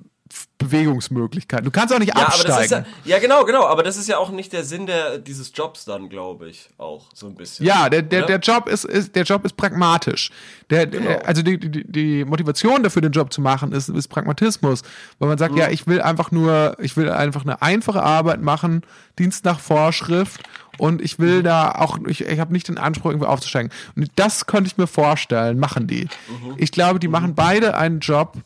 Bewegungsmöglichkeiten. 0.59 1.65
Du 1.65 1.71
kannst 1.71 1.93
auch 1.95 1.99
nicht 1.99 2.17
Ja, 2.17 2.27
absteigen. 2.27 2.87
ja, 3.05 3.17
ja, 3.17 3.19
genau, 3.19 3.45
genau, 3.45 3.67
aber 3.67 3.83
das 3.83 3.97
ist 3.97 4.09
ja 4.09 4.19
auch 4.19 4.31
nicht 4.31 4.53
der 4.53 4.65
Sinn 4.65 4.87
der, 4.87 5.19
dieses 5.19 5.51
Jobs 5.55 5.85
dann, 5.85 6.09
glaube 6.09 6.49
ich, 6.49 6.71
auch 6.79 7.07
so 7.15 7.27
ein 7.27 7.35
bisschen. 7.35 7.67
Ja, 7.67 7.89
der, 7.89 8.03
der, 8.03 8.27
der 8.27 8.39
Job 8.39 8.69
ist, 8.69 8.85
ist, 8.85 9.15
der 9.17 9.25
Job 9.25 9.45
ist 9.45 9.57
pragmatisch. 9.57 10.31
Der, 10.71 10.87
Genau. 10.87 11.05
der, 11.09 11.27
also 11.27 11.43
die, 11.43 11.59
die, 11.59 11.85
die 11.91 12.25
Motivation 12.25 12.83
dafür, 12.83 13.03
den 13.03 13.13
Job 13.13 13.33
zu 13.33 13.41
machen, 13.41 13.73
ist, 13.73 13.89
ist 13.89 14.09
Pragmatismus. 14.09 14.83
Weil 15.19 15.29
man 15.29 15.37
Mhm. 15.37 15.39
sagt, 15.39 15.57
ja, 15.57 15.69
ich 15.69 15.87
will 15.87 16.01
einfach 16.01 16.31
nur, 16.31 16.77
ich 16.81 16.97
will 16.97 17.11
einfach 17.11 17.43
eine 17.43 17.61
einfache 17.63 18.03
Arbeit 18.03 18.41
machen, 18.41 18.83
Dienst 19.19 19.45
nach 19.45 19.59
Vorschrift 19.61 20.43
und 20.79 21.03
ich 21.03 21.19
Mhm. 21.19 21.23
will 21.23 21.43
da 21.43 21.73
auch, 21.73 21.99
ich, 22.07 22.23
ich 22.25 22.39
habe 22.41 22.53
nicht 22.53 22.69
den 22.69 22.79
Anspruch, 22.79 23.11
irgendwie 23.11 23.27
aufzusteigen. 23.29 23.71
Und 23.97 24.11
das 24.17 24.47
könnte 24.47 24.69
ich 24.69 24.77
mir 24.79 24.87
vorstellen, 24.87 25.59
machen 25.59 25.87
die. 25.87 26.05
Mhm. 26.29 26.55
Ich 26.57 26.73
glaube, 26.73 27.01
die 27.01 27.09
machen 27.09 27.35
beide 27.35 27.77
einen 27.77 28.01
Job, 28.01 28.37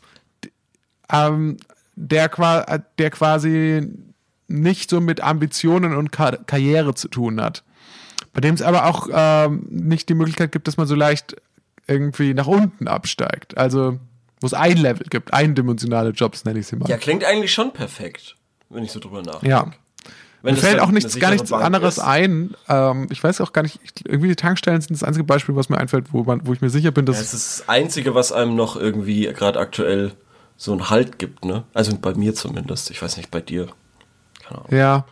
ähm, 1.11 1.57
der, 1.97 2.29
der 2.99 3.09
quasi 3.09 3.81
nicht 4.47 4.89
so 4.89 5.01
mit 5.01 5.21
Ambitionen 5.21 5.95
und 5.95 6.11
Kar 6.11 6.37
Karriere 6.45 6.93
zu 6.93 7.09
tun 7.09 7.41
hat. 7.41 7.63
Bei 8.33 8.39
dem 8.39 8.53
es 8.53 8.61
aber 8.61 8.85
auch 8.85 9.09
ähm, 9.11 9.65
nicht 9.69 10.07
die 10.09 10.13
Möglichkeit 10.13 10.51
gibt, 10.51 10.67
dass 10.67 10.77
man 10.77 10.87
so 10.87 10.95
leicht 10.95 11.35
irgendwie 11.87 12.33
nach 12.33 12.47
unten 12.47 12.87
absteigt. 12.87 13.57
Also, 13.57 13.99
wo 14.39 14.47
es 14.47 14.53
ein 14.53 14.77
Level 14.77 15.07
gibt, 15.09 15.33
eindimensionale 15.33 16.11
Jobs, 16.11 16.45
nenne 16.45 16.59
ich 16.59 16.67
sie 16.67 16.75
mal. 16.75 16.87
Ja, 16.87 16.97
klingt 16.97 17.23
eigentlich 17.23 17.51
schon 17.51 17.73
perfekt, 17.73 18.35
wenn 18.69 18.83
ich 18.83 18.91
so 18.91 18.99
drüber 18.99 19.23
nachdenke. 19.23 19.49
Ja. 19.49 19.71
Wenn 20.43 20.53
Mir 20.53 20.61
fällt 20.61 20.79
auch 20.79 20.91
nichts, 20.91 21.19
gar 21.19 21.31
nichts 21.31 21.49
Bank 21.49 21.63
anderes 21.63 21.97
ist. 21.97 22.03
ein. 22.03 22.55
Ähm, 22.69 23.07
ich 23.09 23.23
weiß 23.23 23.41
auch 23.41 23.53
gar 23.53 23.63
nicht, 23.63 23.79
ich, 23.83 24.05
irgendwie 24.05 24.27
die 24.27 24.35
Tankstellen 24.35 24.79
sind 24.81 24.93
das 24.93 25.03
einzige 25.03 25.23
Beispiel, 25.23 25.55
was 25.55 25.69
mir 25.69 25.79
einfällt, 25.79 26.13
wo, 26.13 26.23
man, 26.23 26.45
wo 26.45 26.53
ich 26.53 26.61
mir 26.61 26.69
sicher 26.69 26.91
bin, 26.91 27.07
dass. 27.07 27.15
Ja, 27.15 27.23
es 27.23 27.33
ist 27.33 27.59
das 27.61 27.69
Einzige, 27.69 28.13
was 28.13 28.31
einem 28.31 28.55
noch 28.55 28.75
irgendwie 28.75 29.23
gerade 29.33 29.59
aktuell 29.59 30.13
so 30.57 30.71
einen 30.73 30.89
Halt 30.89 31.19
gibt, 31.19 31.45
ne? 31.45 31.63
Also 31.73 31.95
bei 31.97 32.13
mir 32.15 32.33
zumindest. 32.35 32.89
Ich 32.91 33.01
weiß 33.01 33.17
nicht, 33.17 33.31
bei 33.31 33.41
dir. 33.41 33.67
Keine 34.43 34.59
Ahnung. 34.61 34.75
ja. 34.77 35.05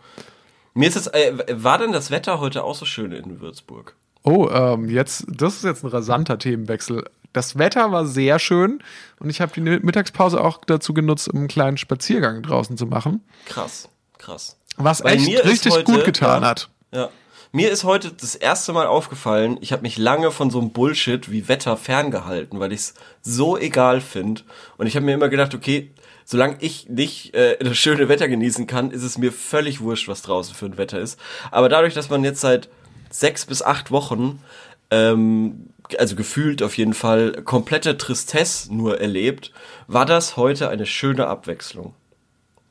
Mir 0.74 0.88
ist 0.90 0.96
es, 0.96 1.06
äh, 1.06 1.32
war 1.52 1.78
denn 1.78 1.92
das 1.92 2.10
Wetter 2.10 2.38
heute 2.38 2.62
auch 2.62 2.74
so 2.74 2.84
schön 2.84 3.10
in 3.12 3.40
Würzburg? 3.40 3.94
Oh, 4.24 4.48
ähm, 4.50 4.90
jetzt, 4.90 5.24
das 5.28 5.54
ist 5.56 5.64
jetzt 5.64 5.84
ein 5.84 5.88
rasanter 5.88 6.38
Themenwechsel. 6.38 7.04
Das 7.32 7.56
Wetter 7.58 7.92
war 7.92 8.06
sehr 8.06 8.38
schön 8.38 8.82
und 9.20 9.30
ich 9.30 9.40
habe 9.40 9.52
die 9.54 9.60
Mittagspause 9.60 10.38
auch 10.42 10.58
dazu 10.66 10.92
genutzt, 10.92 11.28
um 11.32 11.38
einen 11.38 11.48
kleinen 11.48 11.76
Spaziergang 11.78 12.42
draußen 12.42 12.76
zu 12.76 12.86
machen, 12.86 13.22
Krass, 13.46 13.88
krass. 14.18 14.58
was 14.76 15.02
Weil 15.04 15.16
echt 15.16 15.44
richtig 15.44 15.72
heute- 15.72 15.84
gut 15.84 16.04
getan 16.04 16.42
ja. 16.42 16.48
hat. 16.48 16.68
Ja. 16.92 17.08
Mir 17.52 17.70
ist 17.70 17.84
heute 17.84 18.12
das 18.12 18.34
erste 18.34 18.72
Mal 18.72 18.86
aufgefallen, 18.86 19.58
ich 19.60 19.72
habe 19.72 19.82
mich 19.82 19.98
lange 19.98 20.30
von 20.30 20.50
so 20.50 20.58
einem 20.58 20.70
Bullshit 20.70 21.30
wie 21.30 21.48
Wetter 21.48 21.76
ferngehalten, 21.76 22.58
weil 22.58 22.72
ich 22.72 22.80
es 22.80 22.94
so 23.22 23.56
egal 23.56 24.00
finde. 24.00 24.42
Und 24.78 24.86
ich 24.86 24.96
habe 24.96 25.06
mir 25.06 25.14
immer 25.14 25.28
gedacht, 25.28 25.54
okay, 25.54 25.92
solange 26.24 26.56
ich 26.60 26.88
nicht 26.88 27.34
äh, 27.34 27.56
das 27.58 27.78
schöne 27.78 28.08
Wetter 28.08 28.28
genießen 28.28 28.66
kann, 28.66 28.90
ist 28.90 29.04
es 29.04 29.16
mir 29.16 29.32
völlig 29.32 29.80
wurscht, 29.80 30.08
was 30.08 30.22
draußen 30.22 30.54
für 30.54 30.66
ein 30.66 30.76
Wetter 30.76 30.98
ist. 30.98 31.18
Aber 31.50 31.68
dadurch, 31.68 31.94
dass 31.94 32.10
man 32.10 32.24
jetzt 32.24 32.40
seit 32.40 32.68
sechs 33.10 33.46
bis 33.46 33.62
acht 33.62 33.92
Wochen, 33.92 34.42
ähm, 34.90 35.70
also 35.98 36.16
gefühlt 36.16 36.64
auf 36.64 36.76
jeden 36.76 36.94
Fall, 36.94 37.42
komplette 37.44 37.96
Tristesse 37.96 38.74
nur 38.74 39.00
erlebt, 39.00 39.52
war 39.86 40.04
das 40.04 40.36
heute 40.36 40.68
eine 40.68 40.84
schöne 40.84 41.28
Abwechslung. 41.28 41.94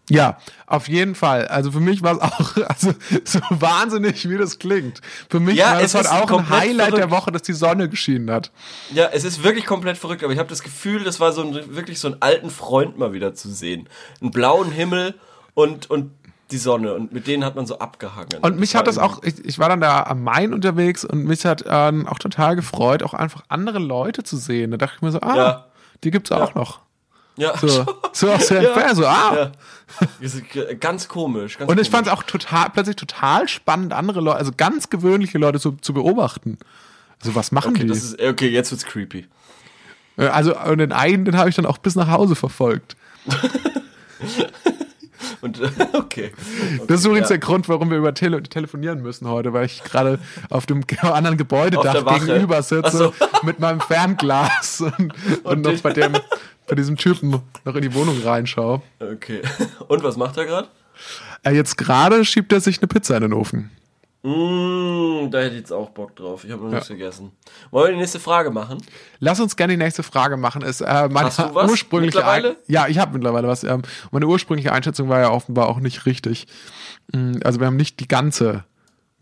Ja, 0.10 0.38
auf 0.68 0.88
jeden 0.88 1.16
Fall. 1.16 1.48
Also 1.48 1.72
für 1.72 1.80
mich 1.80 2.04
war 2.04 2.14
es 2.16 2.20
auch, 2.22 2.58
also 2.68 2.94
so 3.24 3.40
wahnsinnig, 3.50 4.30
wie 4.30 4.38
das 4.38 4.60
klingt. 4.60 5.02
Für 5.30 5.40
mich 5.40 5.56
Ja, 5.56 5.74
war 5.74 5.82
es 5.82 5.94
ist 5.96 6.12
auch 6.12 6.32
ein 6.32 6.50
Highlight 6.50 6.92
der 6.94 6.98
verrückt. 7.08 7.12
Woche, 7.12 7.32
dass 7.32 7.42
die 7.42 7.54
Sonne 7.54 7.90
geschienen 7.90 8.30
hat. 8.30 8.52
Ja, 8.94 9.10
es 9.12 9.24
ist 9.24 9.44
wirklich 9.44 9.66
komplett 9.66 9.98
verrückt, 9.98 10.24
aber 10.24 10.32
ich 10.34 10.40
habe 10.40 10.50
das 10.50 10.62
Gefühl, 10.64 11.04
das 11.04 11.20
war 11.20 11.32
so 11.32 11.42
ein, 11.42 11.76
wirklich 11.76 12.00
so 12.00 12.08
einen 12.08 12.22
alten 12.22 12.50
Freund 12.50 12.98
mal 12.98 13.14
wieder 13.14 13.34
zu 13.34 13.50
sehen. 13.50 13.90
Einen 14.22 14.32
blauen 14.32 14.72
Himmel 14.72 15.16
und, 15.54 15.90
und 15.90 16.12
die 16.52 16.58
Sonne 16.60 16.94
und 16.94 17.12
mit 17.12 17.26
denen 17.26 17.44
hat 17.44 17.56
man 17.56 17.66
so 17.66 17.80
abgehangen. 17.80 18.38
Und 18.42 18.60
mich 18.60 18.76
war 18.76 18.80
hat 18.82 18.88
das 18.88 19.00
auch, 19.00 19.24
ich, 19.24 19.44
ich 19.44 19.58
war 19.58 19.68
dann 19.70 19.82
da 19.82 20.04
am 20.04 20.24
Main 20.24 20.54
unterwegs 20.54 21.04
und 21.04 21.24
mich 21.26 21.44
hat 21.46 21.64
ähm, 21.68 22.06
auch 22.08 22.20
total 22.20 22.56
gefreut, 22.56 23.02
auch 23.02 23.16
einfach 23.16 23.42
andere 23.48 23.80
Leute 23.80 24.22
zu 24.22 24.38
sehen. 24.38 24.70
Da 24.70 24.78
dachte 24.78 24.98
ich 24.98 25.02
mir 25.02 25.12
so, 25.12 25.22
ah, 25.22 25.36
Ja. 25.36 25.66
die 26.04 26.12
gibt's 26.12 26.32
auch 26.32 26.54
noch. 26.54 26.85
Ja, 27.38 27.58
So, 27.58 27.86
so 28.14 28.32
aus 28.32 28.48
der 28.48 28.60
Entfernung, 28.68 28.96
so, 28.96 29.06
ah. 29.06 29.52
ja. 30.22 30.76
Ganz 30.80 31.08
komisch. 31.08 31.58
Ganz 31.58 31.70
Und 31.70 31.80
ich 31.80 31.90
fand 31.90 32.08
es 32.08 32.14
auch 32.14 32.24
total, 32.24 32.70
plötzlich 32.70 32.96
total 32.96 33.48
spannend, 33.48 33.94
andere 33.94 34.22
Leute, 34.22 34.38
also 34.38 34.52
ganz 34.56 34.90
gewöhnliche 34.90 35.38
Leute 35.38 35.60
zu, 35.60 35.74
zu 35.74 35.94
beobachten. 35.94 36.58
Also 37.22 37.36
was 37.36 37.52
machen 37.52 37.72
Okay, 37.72 37.84
die? 37.84 37.88
das 37.90 38.04
ist, 38.04 38.22
okay, 38.22 38.50
jetzt 38.50 38.72
wird's 38.72 38.86
creepy. 38.86 39.28
Äh, 40.18 40.28
Also 40.28 40.58
und 40.58 40.78
den 40.80 40.92
einen, 40.92 41.26
den 41.26 41.38
habe 41.38 41.50
ich 41.50 41.56
dann 41.56 41.66
auch 41.66 41.78
bis 41.78 41.96
nach 41.96 42.08
Hause 42.10 42.36
verfolgt. 42.36 42.96
Und 45.42 45.60
okay. 45.94 46.32
Das 46.88 47.00
ist 47.00 47.06
übrigens 47.06 47.30
ja. 47.30 47.38
der 47.38 47.40
Grund, 47.40 47.68
warum 47.70 47.90
wir 47.90 47.98
über 47.98 48.14
Tele 48.14 48.42
telefonieren 48.44 49.02
müssen 49.02 49.28
heute, 49.28 49.54
weil 49.54 49.66
ich 49.66 49.84
gerade 49.84 50.20
auf 50.50 50.66
dem 50.66 50.84
anderen 51.02 51.38
Gebäudedach 51.38 52.20
gegenüber 52.20 52.62
sitze 52.62 53.14
Ach 53.20 53.44
mit 53.44 53.60
meinem 53.60 53.80
Fernglas 53.80 54.82
und, 54.82 55.14
und, 55.44 55.62
noch 55.62 55.72
den- 55.72 55.82
bei 55.82 55.94
dem 55.94 56.14
bei 56.68 56.76
diesem 56.76 56.98
Typen 56.98 57.42
noch 57.64 57.76
in 57.76 57.82
die 57.82 57.94
Wohnung 57.94 58.22
reinschaue. 58.22 58.82
Okay. 59.00 59.42
Und 59.88 60.04
was 60.04 60.18
macht 60.18 60.38
er 60.38 60.46
gerade? 60.46 60.68
Äh, 61.44 61.52
jetzt 61.52 61.78
gerade 61.78 62.24
schiebt 62.26 62.52
er 62.54 62.60
sich 62.62 62.80
eine 62.80 62.88
Pizza 62.88 63.16
in 63.18 63.22
den 63.24 63.34
Ofen. 63.34 63.72
Mm, 64.24 65.30
da 65.30 65.38
hätte 65.40 65.52
ich 65.54 65.60
jetzt 65.60 65.72
auch 65.72 65.90
Bock 65.92 66.16
drauf. 66.16 66.44
Ich 66.46 66.52
habe 66.52 66.64
noch 66.64 66.72
nichts 66.72 66.88
gegessen. 66.88 67.32
Wollen 67.70 67.90
wir 67.90 67.94
die 67.94 68.00
nächste 68.00 68.20
Frage 68.20 68.50
machen? 68.50 68.80
Lass 69.20 69.40
uns 69.40 69.56
gerne 69.56 69.74
die 69.74 69.78
nächste 69.84 70.02
Frage 70.02 70.36
machen. 70.36 70.64
Ist, 70.64 70.82
äh, 70.82 71.08
meine 71.10 71.28
Hast 71.28 71.38
du 71.38 71.54
was 71.54 71.70
ursprüngliche 71.70 72.18
mittlerweile? 72.18 72.50
Ein 72.52 72.56
ja, 72.66 72.88
ich 72.88 72.98
habe 72.98 73.14
mittlerweile 73.14 73.48
was. 73.48 73.64
Ähm, 73.64 73.84
meine 74.10 74.26
ursprüngliche 74.26 74.72
Einschätzung 74.72 75.10
war 75.10 75.20
ja 75.20 75.30
offenbar 75.30 75.68
auch 75.68 75.80
nicht 75.80 76.08
richtig. 76.08 76.48
Mm, 77.14 77.34
Also 77.44 77.60
wir 77.60 77.68
haben 77.68 77.76
nicht 77.76 78.00
die 78.00 78.08
ganze, 78.08 78.64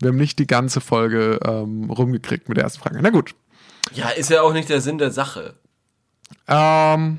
wir 0.00 0.08
haben 0.08 0.16
nicht 0.16 0.38
die 0.38 0.46
ganze 0.46 0.80
Folge 0.80 1.38
ähm, 1.44 1.90
rumgekriegt 1.90 2.48
mit 2.48 2.56
der 2.56 2.64
ersten 2.64 2.80
Frage. 2.80 2.98
Na 3.02 3.10
gut. 3.10 3.34
Ja, 3.92 4.08
ist 4.08 4.30
ja 4.30 4.40
auch 4.40 4.54
nicht 4.54 4.70
der 4.70 4.80
Sinn 4.80 4.96
der 4.96 5.10
Sache. 5.10 5.52
Ähm, 6.48 7.18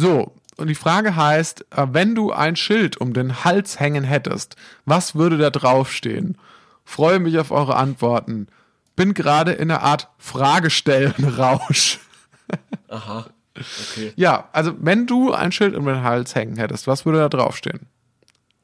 so, 0.00 0.32
und 0.56 0.66
die 0.66 0.74
Frage 0.74 1.16
heißt, 1.16 1.66
äh, 1.70 1.86
wenn 1.92 2.14
du 2.14 2.32
ein 2.32 2.56
Schild 2.56 3.00
um 3.00 3.12
den 3.12 3.44
Hals 3.44 3.80
hängen 3.80 4.04
hättest, 4.04 4.56
was 4.84 5.14
würde 5.14 5.38
da 5.38 5.50
draufstehen? 5.50 6.36
Freue 6.84 7.18
mich 7.18 7.38
auf 7.38 7.50
eure 7.50 7.76
Antworten. 7.76 8.48
Bin 8.96 9.14
gerade 9.14 9.52
in 9.52 9.70
einer 9.70 9.82
Art 9.82 10.08
Fragestellen-Rausch. 10.18 12.00
Aha. 12.88 13.26
Okay. 13.56 14.12
Ja, 14.16 14.48
also 14.52 14.72
wenn 14.78 15.06
du 15.06 15.32
ein 15.32 15.52
Schild 15.52 15.74
um 15.74 15.86
den 15.86 16.02
Hals 16.02 16.34
hängen 16.34 16.56
hättest, 16.56 16.86
was 16.86 17.04
würde 17.04 17.18
da 17.18 17.28
draufstehen? 17.28 17.86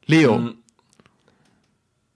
Leo. 0.05 0.35
Hm. 0.35 0.55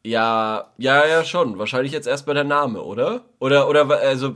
Ja, 0.03 0.71
ja, 0.77 1.05
ja, 1.05 1.23
schon. 1.23 1.60
Wahrscheinlich 1.60 1.91
jetzt 1.91 2.07
erst 2.07 2.25
bei 2.25 2.34
der 2.34 2.43
Name, 2.43 2.81
oder? 2.81 3.21
Oder, 3.39 3.69
oder, 3.69 3.88
also, 3.99 4.36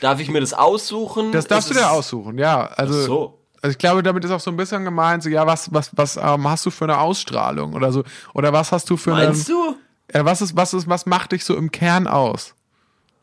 darf 0.00 0.18
ich 0.20 0.30
mir 0.30 0.40
das 0.40 0.52
aussuchen? 0.52 1.30
Das 1.32 1.46
darfst 1.46 1.70
Ist 1.70 1.76
du 1.76 1.80
dir 1.80 1.90
aussuchen, 1.90 2.38
ja. 2.38 2.66
Also, 2.66 3.00
Ach 3.00 3.06
so. 3.06 3.39
Also 3.62 3.72
ich 3.72 3.78
glaube, 3.78 4.02
damit 4.02 4.24
ist 4.24 4.30
auch 4.30 4.40
so 4.40 4.50
ein 4.50 4.56
bisschen 4.56 4.84
gemeint, 4.84 5.22
so, 5.22 5.28
ja, 5.28 5.46
was, 5.46 5.72
was, 5.72 5.90
was 5.94 6.16
ähm, 6.16 6.48
hast 6.48 6.64
du 6.64 6.70
für 6.70 6.84
eine 6.84 6.98
Ausstrahlung 6.98 7.74
oder 7.74 7.92
so? 7.92 8.04
Oder 8.34 8.52
was 8.52 8.72
hast 8.72 8.88
du 8.88 8.96
für 8.96 9.14
eine. 9.14 9.26
Meinst 9.26 9.48
du? 9.48 9.76
Äh, 10.08 10.24
was 10.24 10.40
ist, 10.40 10.56
was 10.56 10.74
ist, 10.74 10.88
was 10.88 11.06
macht 11.06 11.32
dich 11.32 11.44
so 11.44 11.56
im 11.56 11.70
Kern 11.70 12.06
aus? 12.06 12.54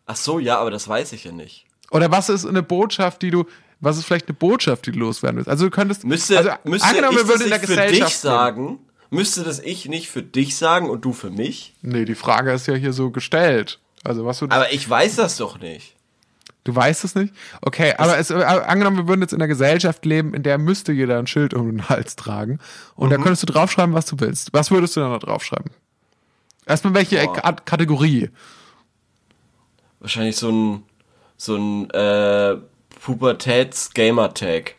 Ach 0.06 0.16
so, 0.16 0.40
ja, 0.40 0.60
aber 0.60 0.72
das 0.72 0.88
weiß 0.88 1.12
ich 1.14 1.24
ja 1.24 1.32
nicht. 1.32 1.66
Oder 1.92 2.12
was 2.12 2.30
ist 2.30 2.46
eine 2.46 2.64
Botschaft, 2.64 3.22
die 3.22 3.32
du, 3.32 3.46
was 3.80 3.98
ist 3.98 4.06
vielleicht 4.06 4.28
eine 4.28 4.36
Botschaft, 4.36 4.86
die 4.86 4.92
du 4.92 5.00
loswerden 5.00 5.38
willst? 5.38 5.50
Also 5.50 5.66
du 5.66 5.72
könntest, 5.72 6.04
Müsste, 6.04 6.38
also, 6.38 6.52
müsste 6.64 6.88
angenommen, 6.88 7.18
ich 7.18 7.24
wir 7.24 7.28
würden 7.28 7.50
das 7.50 7.70
in 7.70 7.76
der 7.76 7.90
nicht 7.90 8.00
für 8.00 8.06
dich 8.06 8.18
sagen? 8.18 8.80
Müsste 9.10 9.44
das 9.44 9.60
ich 9.60 9.86
nicht 9.88 10.10
für 10.10 10.22
dich 10.22 10.58
sagen 10.58 10.90
und 10.90 11.04
du 11.04 11.14
für 11.14 11.30
mich? 11.30 11.74
Nee, 11.82 12.06
die 12.06 12.16
Frage 12.16 12.52
ist 12.52 12.68
ja 12.68 12.76
hier 12.76 12.94
so 12.94 13.10
gestellt. 13.10 13.80
Also 14.04 14.26
was 14.26 14.40
du, 14.40 14.46
Aber 14.50 14.72
ich 14.72 14.88
weiß 14.90 15.16
das 15.16 15.38
doch 15.38 15.60
nicht. 15.60 15.97
Du 16.68 16.76
weißt 16.76 17.04
es 17.06 17.16
nicht? 17.16 17.34
Okay, 17.62 17.94
aber 17.98 18.18
es, 18.18 18.30
äh, 18.30 18.36
angenommen, 18.44 18.98
wir 18.98 19.08
würden 19.08 19.22
jetzt 19.22 19.34
in 19.34 19.40
einer 19.42 19.48
Gesellschaft 19.48 20.06
leben, 20.06 20.34
in 20.34 20.44
der 20.44 20.58
müsste 20.58 20.92
jeder 20.92 21.18
ein 21.18 21.28
Schild 21.28 21.54
um 21.54 21.68
den 21.70 21.90
Hals 21.90 22.16
tragen. 22.16 22.60
Und 22.96 23.08
Mhm. 23.08 23.12
da 23.12 23.18
könntest 23.18 23.44
du 23.44 23.48
draufschreiben, 23.48 23.94
was 23.96 24.06
du 24.06 24.20
willst. 24.20 24.54
Was 24.54 24.70
würdest 24.72 24.96
du 24.96 25.00
da 25.00 25.18
draufschreiben? 25.18 25.72
Erstmal 26.66 26.94
welche 26.94 27.24
Boah. 27.24 27.56
Kategorie? 27.66 28.30
Wahrscheinlich 30.00 30.36
so 30.36 30.50
ein, 30.52 30.84
so 31.38 31.56
ein, 31.56 31.90
äh, 31.92 32.58
Pubertäts-Gamertag. 33.02 34.76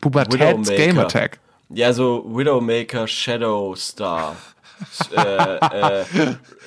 Pubertäts 0.00 0.34
Widowmaker. 0.34 0.86
Gamertag. 0.86 1.38
Ja, 1.70 1.92
so 1.92 2.24
Widowmaker, 2.28 3.06
Shadow 3.06 3.74
Star. 3.76 4.36
Äh, 5.16 5.56
äh, 5.56 6.04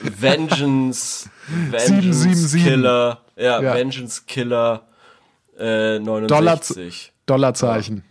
Vengeance, 0.01 1.29
Vengeance 1.47 2.19
777. 2.21 2.63
Killer, 2.63 3.21
ja, 3.35 3.61
Ja. 3.61 3.73
Vengeance 3.73 4.23
Killer 4.27 4.83
äh, 5.57 5.99
69. 5.99 7.11
Dollarzeichen. 7.25 8.03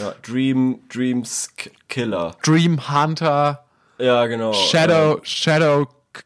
Ja, 0.00 0.14
Dream, 0.22 0.80
Dreams 0.92 1.50
Killer. 1.88 2.34
Dream 2.42 2.88
Hunter, 2.90 3.64
Ja, 3.98 4.26
genau. 4.26 4.52
Shadow, 4.52 5.20
Shadow 5.22 5.86
K- 6.12 6.22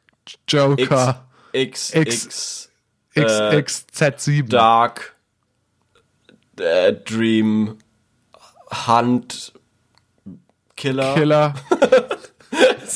Joker, 0.49 1.27
X, 1.53 1.91
X- 1.93 2.25
X, 2.25 2.71
X, 3.15 3.33
äh, 3.41 3.57
XXZ7. 3.59 4.49
Dark, 4.49 5.15
äh, 6.59 6.93
Dream, 6.95 7.77
Hunt, 8.87 9.53
Killer. 10.77 11.15
Killer. 11.15 11.55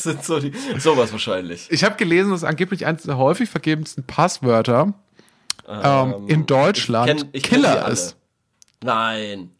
Das 0.02 0.12
sind 0.14 0.24
so 0.24 0.40
die, 0.40 0.52
sowas 0.78 1.12
wahrscheinlich. 1.12 1.66
Ich 1.70 1.84
habe 1.84 1.96
gelesen, 1.96 2.30
dass 2.30 2.44
angeblich 2.44 2.86
eines 2.86 3.02
der 3.04 3.16
häufig 3.18 3.48
vergebensten 3.50 4.04
Passwörter 4.04 4.94
ähm, 5.68 6.28
in 6.28 6.46
Deutschland 6.46 7.26
ich 7.32 7.42
kenn 7.44 7.60
die 7.60 7.62
Killer 7.66 7.88
ist. 7.88 8.16
Nein. 8.82 9.50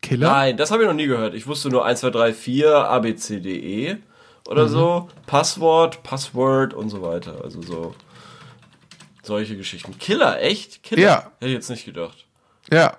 Killer? 0.00 0.30
Nein, 0.30 0.56
das 0.56 0.70
habe 0.70 0.82
ich 0.82 0.88
noch 0.88 0.94
nie 0.94 1.06
gehört. 1.06 1.34
Ich 1.34 1.46
wusste 1.46 1.68
nur 1.68 1.84
1, 1.84 2.00
2, 2.00 2.10
3, 2.10 2.32
4, 2.32 2.74
ABCDE 2.74 3.94
Mhm. 3.94 4.50
oder 4.50 4.68
so. 4.68 5.08
Passwort, 5.26 6.02
Password 6.02 6.74
und 6.74 6.88
so 6.90 7.02
weiter. 7.02 7.40
Also 7.44 7.62
so 7.62 7.94
solche 9.22 9.56
Geschichten. 9.56 9.96
Killer, 9.98 10.40
echt? 10.42 10.82
Killer? 10.82 11.02
Ja. 11.02 11.16
Hätte 11.38 11.46
ich 11.46 11.52
jetzt 11.52 11.70
nicht 11.70 11.84
gedacht. 11.84 12.26
Ja. 12.72 12.96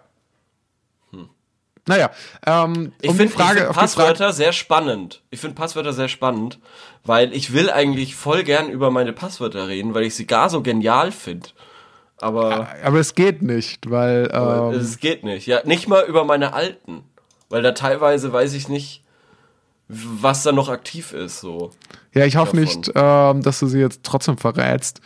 Naja, 1.86 2.12
ähm, 2.46 2.76
Hm. 2.76 2.93
Ich 3.02 3.10
um 3.10 3.15
finde 3.17 3.32
find 3.32 3.41
die 3.50 3.54
Frage, 3.56 3.74
Passwörter 3.74 4.32
sehr 4.32 4.54
spannend. 4.54 5.22
Ich 5.30 5.39
finde 5.39 5.56
Passwörter 5.56 5.93
sehr 5.93 6.08
spannend, 6.08 6.60
weil 7.04 7.34
ich 7.34 7.54
will 7.54 7.69
eigentlich 7.69 8.15
voll 8.15 8.43
gern 8.43 8.69
über 8.69 8.89
meine 8.91 9.13
Passwörter 9.13 9.67
reden, 9.67 9.93
weil 9.93 10.04
ich 10.04 10.15
sie 10.15 10.26
gar 10.26 10.50
so 10.50 10.62
genial 10.62 11.12
finde. 11.12 11.50
Aber 12.17 12.69
aber 12.84 13.00
es 13.00 13.15
geht 13.15 13.41
nicht, 13.41 13.89
weil 13.89 14.30
ähm, 14.32 14.80
es 14.80 15.00
geht 15.00 15.24
nicht. 15.26 15.46
Ja, 15.46 15.62
nicht 15.65 15.89
mal 15.89 16.06
über 16.06 16.24
meine 16.24 16.54
alten, 16.54 17.04
weil 17.50 17.62
da 17.62 17.74
teilweise 17.74 18.32
weiß 18.32 18.54
ich 18.54 18.69
nicht, 18.69 19.04
was 19.89 20.43
da 20.43 20.54
noch 20.54 20.69
aktiv 20.69 21.12
ist. 21.12 21.41
So. 21.41 21.72
ja, 22.13 22.26
ich 22.26 22.38
hoffe 22.38 22.56
davon. 22.56 22.62
nicht, 22.62 22.91
ähm, 22.96 23.41
dass 23.41 23.60
du 23.60 23.67
sie 23.67 23.80
jetzt 23.80 24.02
trotzdem 24.04 24.38
verrätst 24.38 25.02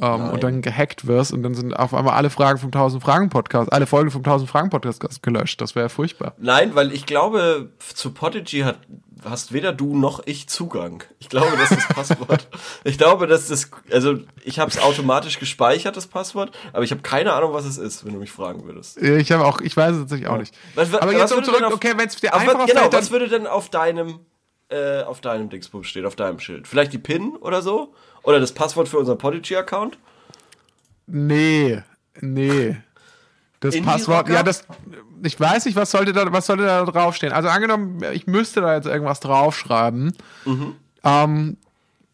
ähm, 0.00 0.30
und 0.30 0.42
dann 0.44 0.62
gehackt 0.62 1.06
wirst 1.06 1.32
und 1.32 1.42
dann 1.42 1.54
sind 1.54 1.74
auf 1.74 1.94
einmal 1.94 2.14
alle 2.14 2.30
Fragen 2.30 2.58
vom 2.58 2.68
1000 2.68 3.02
Fragen 3.02 3.30
Podcast, 3.30 3.72
alle 3.72 3.86
Folgen 3.86 4.10
vom 4.10 4.20
1000 4.20 4.48
Fragen 4.50 4.70
Podcast 4.70 5.22
gelöscht. 5.22 5.60
Das 5.60 5.74
wäre 5.74 5.86
ja 5.86 5.88
furchtbar. 5.88 6.34
Nein, 6.38 6.74
weil 6.74 6.92
ich 6.92 7.06
glaube, 7.06 7.70
zu 7.94 8.12
Podigy 8.12 8.60
hat, 8.60 8.78
hast 9.24 9.52
weder 9.52 9.72
du 9.72 9.96
noch 9.96 10.22
ich 10.26 10.48
Zugang. 10.48 11.02
Ich 11.18 11.28
glaube, 11.28 11.56
dass 11.56 11.70
das 11.70 11.88
Passwort, 11.88 12.48
ich 12.84 12.98
glaube, 12.98 13.26
dass 13.26 13.48
das, 13.48 13.70
also 13.90 14.18
ich 14.44 14.58
habe 14.60 14.70
es 14.70 14.78
automatisch 14.80 15.38
gespeichert, 15.40 15.96
das 15.96 16.06
Passwort, 16.06 16.52
aber 16.72 16.84
ich 16.84 16.92
habe 16.92 17.02
keine 17.02 17.32
Ahnung, 17.32 17.52
was 17.52 17.64
es 17.64 17.78
ist, 17.78 18.04
wenn 18.06 18.12
du 18.12 18.20
mich 18.20 18.30
fragen 18.30 18.64
würdest. 18.64 18.96
Ich 19.02 19.32
habe 19.32 19.44
auch, 19.44 19.60
ich 19.60 19.76
weiß 19.76 19.94
es 19.94 20.00
tatsächlich 20.02 20.28
auch 20.28 20.38
nicht. 20.38 20.54
Was- 20.76 20.92
was- 20.92 21.00
aber 21.02 21.12
jetzt 21.12 21.32
um 21.32 21.42
zurück, 21.42 21.62
auf- 21.62 21.72
okay, 21.74 21.94
wenn 21.96 22.06
es 22.08 22.16
dir 22.16 22.32
Auf 22.34 22.40
einfacher 22.42 22.58
was, 22.60 22.66
genau, 22.66 22.80
fällt, 22.82 22.92
dann 22.94 23.00
was 23.02 23.10
würde 23.10 23.28
denn 23.28 23.46
auf 23.48 23.68
deinem, 23.70 24.20
äh, 24.68 25.02
auf 25.02 25.20
deinem 25.20 25.48
Dingsbum 25.48 25.82
stehen, 25.82 26.06
auf 26.06 26.14
deinem 26.14 26.38
Schild? 26.38 26.68
Vielleicht 26.68 26.92
die 26.92 26.98
PIN 26.98 27.34
oder 27.40 27.62
so? 27.62 27.94
Oder 28.28 28.40
das 28.40 28.52
Passwort 28.52 28.90
für 28.90 28.98
unseren 28.98 29.16
Podigy-Account? 29.16 29.96
Nee, 31.06 31.82
nee. 32.20 32.76
Das 33.60 33.74
Indie 33.74 33.88
Passwort, 33.88 34.18
Rocker? 34.26 34.34
ja, 34.34 34.42
das, 34.42 34.66
ich 35.24 35.40
weiß 35.40 35.64
nicht, 35.64 35.76
was 35.76 35.90
sollte 35.90 36.12
da, 36.12 36.30
was 36.30 36.44
sollte 36.44 36.64
da 36.64 36.84
draufstehen? 36.84 37.32
Also 37.32 37.48
angenommen, 37.48 38.02
ich 38.12 38.26
müsste 38.26 38.60
da 38.60 38.74
jetzt 38.76 38.86
irgendwas 38.86 39.20
draufschreiben, 39.20 40.12
Mhm. 40.44 40.74
ähm, 41.04 41.56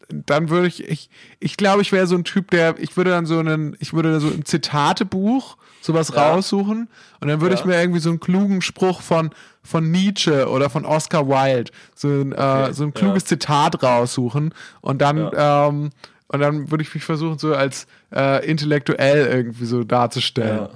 dann 0.09 0.49
würde 0.49 0.67
ich, 0.67 0.83
ich, 0.87 1.09
ich 1.39 1.57
glaube, 1.57 1.81
ich 1.81 1.91
wäre 1.91 2.07
so 2.07 2.15
ein 2.15 2.23
Typ, 2.23 2.51
der, 2.51 2.75
ich 2.79 2.95
würde 2.97 3.11
dann 3.11 3.25
so 3.25 3.39
einen, 3.39 3.75
ich 3.79 3.93
würde 3.93 4.19
so 4.19 4.27
ein 4.27 4.45
Zitatebuch 4.45 5.57
sowas 5.81 6.09
Ja. 6.13 6.31
raussuchen 6.31 6.89
und 7.21 7.27
dann 7.27 7.41
würde 7.41 7.55
Ja. 7.55 7.61
ich 7.61 7.65
mir 7.65 7.79
irgendwie 7.79 7.99
so 7.99 8.09
einen 8.09 8.19
klugen 8.19 8.61
Spruch 8.61 9.01
von, 9.01 9.29
von 9.63 9.91
Nietzsche 9.91 10.49
oder 10.49 10.69
von 10.69 10.85
Oscar 10.85 11.27
Wilde, 11.27 11.71
so 11.95 12.07
ein, 12.07 12.31
äh, 12.33 12.73
so 12.73 12.83
ein 12.83 12.93
kluges 12.93 13.23
ja. 13.23 13.27
Zitat 13.29 13.83
raussuchen 13.83 14.53
und 14.81 15.01
dann, 15.01 15.29
ähm, 15.35 15.89
und 16.27 16.39
dann 16.39 16.71
würde 16.71 16.83
ich 16.83 16.93
mich 16.93 17.03
versuchen, 17.03 17.37
so 17.37 17.53
als 17.53 17.85
äh, 18.13 18.43
intellektuell 18.49 19.27
irgendwie 19.27 19.65
so 19.65 19.83
darzustellen. 19.83 20.69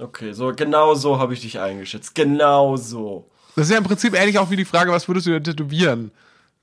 Okay, 0.00 0.32
so 0.32 0.52
genau 0.54 0.94
so 0.94 1.18
habe 1.18 1.34
ich 1.34 1.40
dich 1.40 1.58
eingeschätzt. 1.60 2.14
Genau 2.14 2.76
so. 2.76 3.28
Das 3.56 3.66
ist 3.66 3.72
ja 3.72 3.78
im 3.78 3.84
Prinzip 3.84 4.14
ähnlich 4.14 4.38
auch 4.38 4.50
wie 4.50 4.56
die 4.56 4.64
Frage, 4.64 4.92
was 4.92 5.08
würdest 5.08 5.26
du 5.26 5.32
denn 5.32 5.44
tätowieren? 5.44 6.12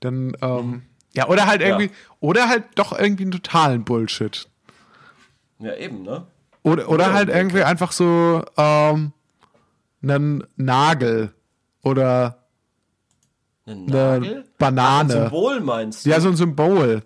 Dann, 0.00 0.34
ähm, 0.40 0.82
ja, 1.18 1.28
oder 1.28 1.46
halt 1.46 1.60
irgendwie, 1.62 1.86
Ja. 1.86 1.92
oder 2.20 2.48
halt 2.48 2.64
doch 2.76 2.98
irgendwie 2.98 3.24
einen 3.24 3.32
totalen 3.32 3.84
Bullshit. 3.84 4.48
Ja, 5.58 5.74
eben, 5.74 6.02
ne? 6.02 6.26
Oder, 6.62 6.88
oder 6.88 7.08
Ja, 7.08 7.12
halt 7.14 7.28
irgendwie 7.28 7.62
einfach 7.62 7.92
so 7.92 8.42
ähm, 8.56 9.12
einen 10.02 10.44
Nagel 10.56 11.32
oder 11.82 12.38
Ein 13.66 13.72
eine 13.88 14.18
Nagel? 14.20 14.36
Ein 14.36 14.44
Banane. 14.58 15.12
Symbol 15.12 15.60
meinst 15.60 16.06
du? 16.06 16.10
Ja, 16.10 16.20
so 16.20 16.28
ein 16.28 16.36
Symbol. 16.36 17.02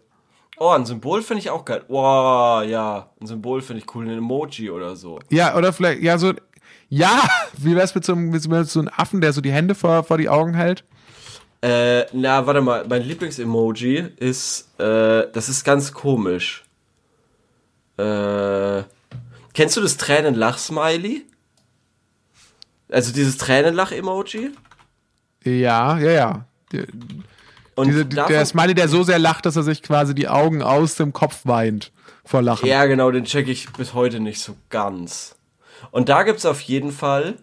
Oh, 0.58 0.68
ein 0.70 0.84
Symbol 0.86 1.22
finde 1.22 1.40
ich 1.40 1.50
auch 1.50 1.64
geil. 1.64 1.82
Wow, 1.88 2.62
ja. 2.64 3.10
Ein 3.20 3.26
Symbol 3.26 3.62
finde 3.62 3.82
ich 3.82 3.94
cool. 3.94 4.06
Ein 4.08 4.18
Emoji 4.18 4.70
oder 4.70 4.94
so. 4.96 5.18
Ja, 5.30 5.56
oder 5.56 5.72
vielleicht, 5.72 6.02
ja, 6.02 6.18
so, 6.18 6.32
ja, 6.88 7.22
wie 7.58 7.74
wär's 7.74 7.94
mit 7.94 8.04
so, 8.04 8.12
einem, 8.12 8.30
mit 8.30 8.42
so 8.42 8.80
einem 8.80 8.90
Affen, 8.94 9.20
der 9.20 9.32
so 9.32 9.40
die 9.40 9.50
Hände 9.52 9.74
vor, 9.74 10.04
vor 10.04 10.18
die 10.18 10.28
Augen 10.28 10.54
hält? 10.54 10.84
Äh, 11.62 12.06
na, 12.12 12.44
warte 12.46 12.60
mal. 12.60 12.84
Mein 12.88 13.02
Lieblingsemoji 13.02 14.04
ist, 14.16 14.68
äh, 14.80 15.26
das 15.32 15.48
ist 15.48 15.64
ganz 15.64 15.92
komisch. 15.92 16.64
Äh, 17.98 18.82
kennst 19.54 19.76
du 19.76 19.80
das 19.80 19.96
Tränenlach-Smiley? 19.96 21.24
Also 22.90 23.12
dieses 23.12 23.38
Tränenlach-Emoji? 23.38 24.50
Ja, 25.44 25.98
ja, 25.98 26.10
ja. 26.10 26.44
Die- 26.72 26.86
Und 27.74 27.88
Diese, 27.88 28.04
der 28.06 28.44
Smiley, 28.44 28.74
der 28.74 28.88
so 28.88 29.02
sehr 29.02 29.18
lacht, 29.18 29.46
dass 29.46 29.56
er 29.56 29.62
sich 29.62 29.82
quasi 29.82 30.14
die 30.14 30.28
Augen 30.28 30.62
aus 30.62 30.96
dem 30.96 31.12
Kopf 31.12 31.40
weint 31.44 31.90
vor 32.24 32.42
Lachen. 32.42 32.66
Ja, 32.66 32.84
genau, 32.86 33.10
den 33.10 33.24
check 33.24 33.48
ich 33.48 33.72
bis 33.72 33.94
heute 33.94 34.20
nicht 34.20 34.40
so 34.40 34.56
ganz. 34.68 35.36
Und 35.90 36.08
da 36.08 36.22
gibt's 36.22 36.44
auf 36.44 36.60
jeden 36.60 36.92
Fall 36.92 37.36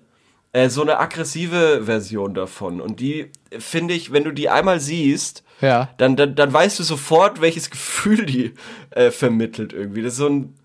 äh, 0.54 0.70
so 0.70 0.82
eine 0.82 0.98
aggressive 1.00 1.84
Version 1.86 2.34
davon. 2.34 2.82
Und 2.82 3.00
die 3.00 3.32
finde 3.58 3.94
ich, 3.94 4.12
wenn 4.12 4.24
du 4.24 4.32
die 4.32 4.50
einmal 4.50 4.80
siehst, 4.80 5.44
Ja. 5.62 5.90
dann, 5.98 6.16
dann, 6.16 6.36
dann 6.36 6.52
weißt 6.52 6.80
du 6.80 6.84
sofort, 6.84 7.42
welches 7.42 7.70
Gefühl 7.72 8.26
die 8.26 8.54
äh, 8.92 9.12
vermittelt 9.12 9.74
irgendwie. 9.74 10.02
Das 10.02 10.14
ist 10.14 10.20
so 10.20 10.28
ein. 10.30 10.56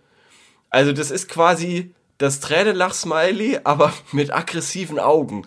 Also, 0.71 0.93
das 0.93 1.11
ist 1.11 1.29
quasi 1.29 1.95
das 2.19 2.41
Tränenlach-Smiley, 2.41 3.61
aber 3.65 3.93
mit 4.13 4.33
aggressiven 4.35 4.99
Augen. 4.99 5.47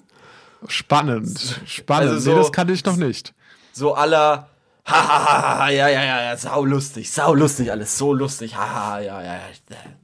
Spannend. 0.67 1.60
Spannend. 1.65 2.12
Also 2.12 2.19
so- 2.19 2.32
nee, 2.32 2.38
das 2.38 2.52
kannte 2.52 2.73
ich 2.73 2.84
noch 2.86 2.95
nicht. 2.97 3.34
So 3.73 3.93
aller. 3.93 4.50
Hahaha, 4.88 5.69
ja, 5.69 5.89
ja, 5.89 6.04
ja, 6.04 6.23
ja, 6.23 6.38
sau 6.38 6.63
lustig, 6.63 7.12
sau 7.12 7.34
lustig, 7.36 7.71
alles 7.71 7.97
so 7.97 8.13
lustig, 8.13 8.56
haha, 8.56 9.00
ja, 9.00 9.21
ja, 9.21 9.34
ja, 9.36 9.41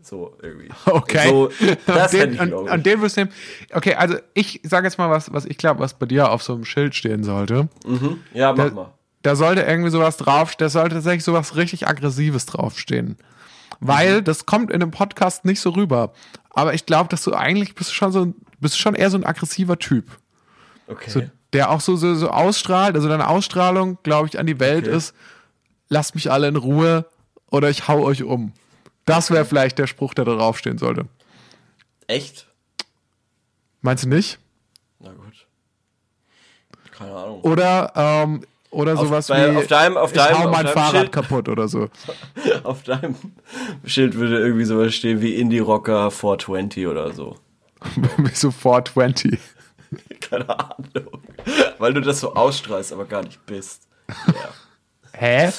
so 0.02 0.38
irgendwie. 0.42 0.70
Okay. 0.86 1.30
So, 1.30 1.50
das 1.86 2.12
den, 2.12 2.34
ich, 2.34 2.40
an, 2.42 2.50
glaub 2.50 2.66
ich. 2.66 2.72
an 2.72 2.84
den 2.84 3.02
wirst 3.02 3.16
du 3.16 3.22
nehmen. 3.22 3.32
Okay, 3.72 3.96
also 3.96 4.18
ich 4.34 4.60
sage 4.64 4.86
jetzt 4.86 4.98
mal 4.98 5.10
was, 5.10 5.32
was 5.32 5.46
ich 5.46 5.58
glaube, 5.58 5.80
was 5.80 5.94
bei 5.94 6.06
dir 6.06 6.30
auf 6.32 6.44
so 6.44 6.54
einem 6.54 6.66
Schild 6.66 6.96
stehen 6.96 7.24
sollte. 7.24 7.70
Ja, 8.34 8.52
mach 8.54 8.66
Da, 8.66 8.72
mal. 8.74 8.94
da 9.22 9.36
sollte 9.38 9.62
irgendwie 9.62 9.90
sowas 9.90 10.18
drauf, 10.18 10.56
da 10.58 10.68
sollte 10.68 10.96
tatsächlich 10.96 11.24
sowas 11.24 11.56
richtig 11.56 11.88
Aggressives 11.88 12.46
draufstehen. 12.46 13.18
Weil 13.80 14.20
Mhm. 14.20 14.24
das 14.26 14.46
kommt 14.46 14.70
in 14.70 14.82
einem 14.82 14.92
Podcast 14.92 15.46
nicht 15.46 15.62
so 15.62 15.70
rüber. 15.72 16.12
Aber 16.52 16.74
ich 16.74 16.86
glaube, 16.86 17.08
dass 17.10 17.24
du 17.24 17.34
eigentlich 17.34 17.74
bist 17.74 17.90
du 17.90 17.94
schon 17.96 18.12
so 18.12 18.34
bist 18.60 18.76
du 18.76 18.80
schon 18.80 18.96
eher 18.96 19.10
so 19.10 19.18
ein 19.18 19.26
aggressiver 19.26 19.80
Typ. 19.80 20.06
Okay. 20.88 21.10
So, 21.10 21.22
der 21.54 21.70
auch 21.72 21.80
so, 21.82 21.96
so, 21.96 22.14
so 22.16 22.30
ausstrahlt, 22.30 22.96
also 22.96 23.08
deine 23.08 23.28
Ausstrahlung, 23.30 23.98
glaube 24.04 24.28
ich, 24.28 24.40
an 24.40 24.46
die 24.48 24.60
Welt 24.60 24.88
Okay. 24.88 24.96
ist, 24.98 25.14
lasst 25.90 26.16
mich 26.16 26.32
alle 26.32 26.48
in 26.48 26.56
Ruhe 26.56 27.06
oder 27.52 27.70
ich 27.70 27.88
hau 27.88 28.04
euch 28.04 28.24
um. 28.24 28.52
Das 29.06 29.32
wäre 29.32 29.46
vielleicht 29.46 29.78
der 29.80 29.88
Spruch, 29.88 30.14
der 30.14 30.26
da 30.26 30.36
draufstehen 30.36 30.78
sollte. 30.78 31.06
Echt? 32.08 32.48
Meinst 33.82 34.04
du 34.06 34.10
nicht? 34.10 34.40
Na 35.00 35.12
gut. 35.12 35.46
Keine 36.92 37.14
Ahnung. 37.16 37.42
Oder, 37.42 37.92
ähm, 37.96 38.44
oder 38.72 38.94
Auf- 38.94 39.00
sowas 39.02 39.28
bei- 39.28 39.52
wie, 39.54 39.58
auf 39.58 39.68
deinem- 39.68 39.98
auf 39.98 40.12
ich 40.12 40.18
deinem- 40.18 40.38
hau 40.40 40.46
auf 40.46 40.52
mein 40.52 40.68
Fahrrad 40.68 40.92
Schild- 41.02 41.12
kaputt 41.12 41.50
oder 41.50 41.68
so. 41.68 41.90
Auf 42.64 42.84
deinem 42.84 43.16
Schild 43.86 44.16
würde 44.16 44.40
irgendwie 44.40 44.64
sowas 44.66 44.94
stehen 44.96 45.22
wie 45.22 45.36
Indie 45.36 45.60
Rocker 45.60 46.10
420 46.12 46.88
oder 46.88 47.12
so. 47.14 47.36
wie 48.18 48.34
so 48.34 48.52
420. 48.52 49.38
Keine 50.22 50.50
Ahnung. 50.50 51.22
Weil 51.80 51.94
du 51.94 52.02
das 52.02 52.20
so 52.20 52.34
ausstrahlst, 52.36 52.94
aber 52.94 53.06
gar 53.06 53.24
nicht 53.24 53.46
bist. 53.46 53.88
Ja. 54.08 54.50
Hä? 55.14 55.52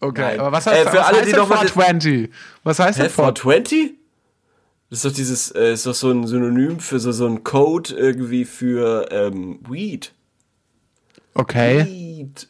Okay, 0.00 0.20
Nein. 0.20 0.40
aber 0.40 0.52
was 0.52 0.66
Äh, 0.66 0.70
heißt, 0.70 0.88
für 0.90 0.98
was 0.98 1.06
alle, 1.06 1.16
heißt 1.18 1.26
die 1.28 1.30
denn 1.32 1.40
noch 1.40 1.48
mal- 1.48 1.58
420? 1.68 2.30
Was 2.64 2.78
heißt 2.78 2.98
Hä, 2.98 3.02
denn 3.02 3.10
420? 3.10 3.78
420? 3.78 3.98
Das 4.90 4.98
ist 4.98 5.04
doch 5.06 5.16
dieses, 5.16 5.50
äh, 5.52 5.72
ist 5.72 5.86
doch 5.86 5.94
so 5.94 6.10
ein 6.10 6.26
Synonym 6.26 6.78
für 6.80 6.98
so, 6.98 7.12
so 7.12 7.26
ein 7.26 7.44
Code 7.44 7.94
irgendwie 7.94 8.44
für 8.44 9.08
ähm, 9.10 9.60
Weed. 9.68 10.12
Okay. 11.34 11.86
Weed. 11.86 12.46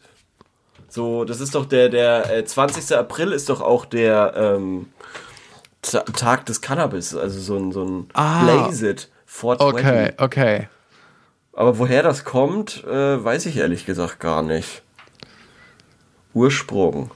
So, 0.89 1.23
das 1.25 1.39
ist 1.39 1.55
doch 1.55 1.65
der, 1.65 1.89
der 1.89 2.35
äh, 2.35 2.43
20. 2.45 2.95
April 2.97 3.31
ist 3.31 3.49
doch 3.49 3.61
auch 3.61 3.85
der 3.85 4.33
ähm, 4.35 4.87
Ta- 5.81 6.01
Tag 6.01 6.45
des 6.45 6.61
Cannabis, 6.61 7.15
also 7.15 7.39
so 7.39 7.57
ein, 7.57 7.71
so 7.71 7.83
ein 7.85 8.09
Ah. 8.13 8.43
Blaze 8.43 8.89
It 8.89 9.09
420. 9.25 9.85
Okay, 9.85 10.13
okay. 10.17 10.67
Aber 11.53 11.77
woher 11.77 12.01
das 12.01 12.25
kommt, 12.25 12.83
äh, 12.83 13.23
weiß 13.23 13.45
ich 13.45 13.57
ehrlich 13.57 13.85
gesagt 13.85 14.19
gar 14.19 14.41
nicht. 14.41 14.81
Ursprung. 16.33 17.11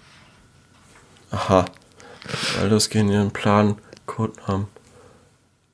Aha. 1.32 1.66
Das 2.70 2.90
gehen 2.90 3.10
ihren 3.10 3.32
Plan, 3.32 3.78
Codenamen. 4.06 4.68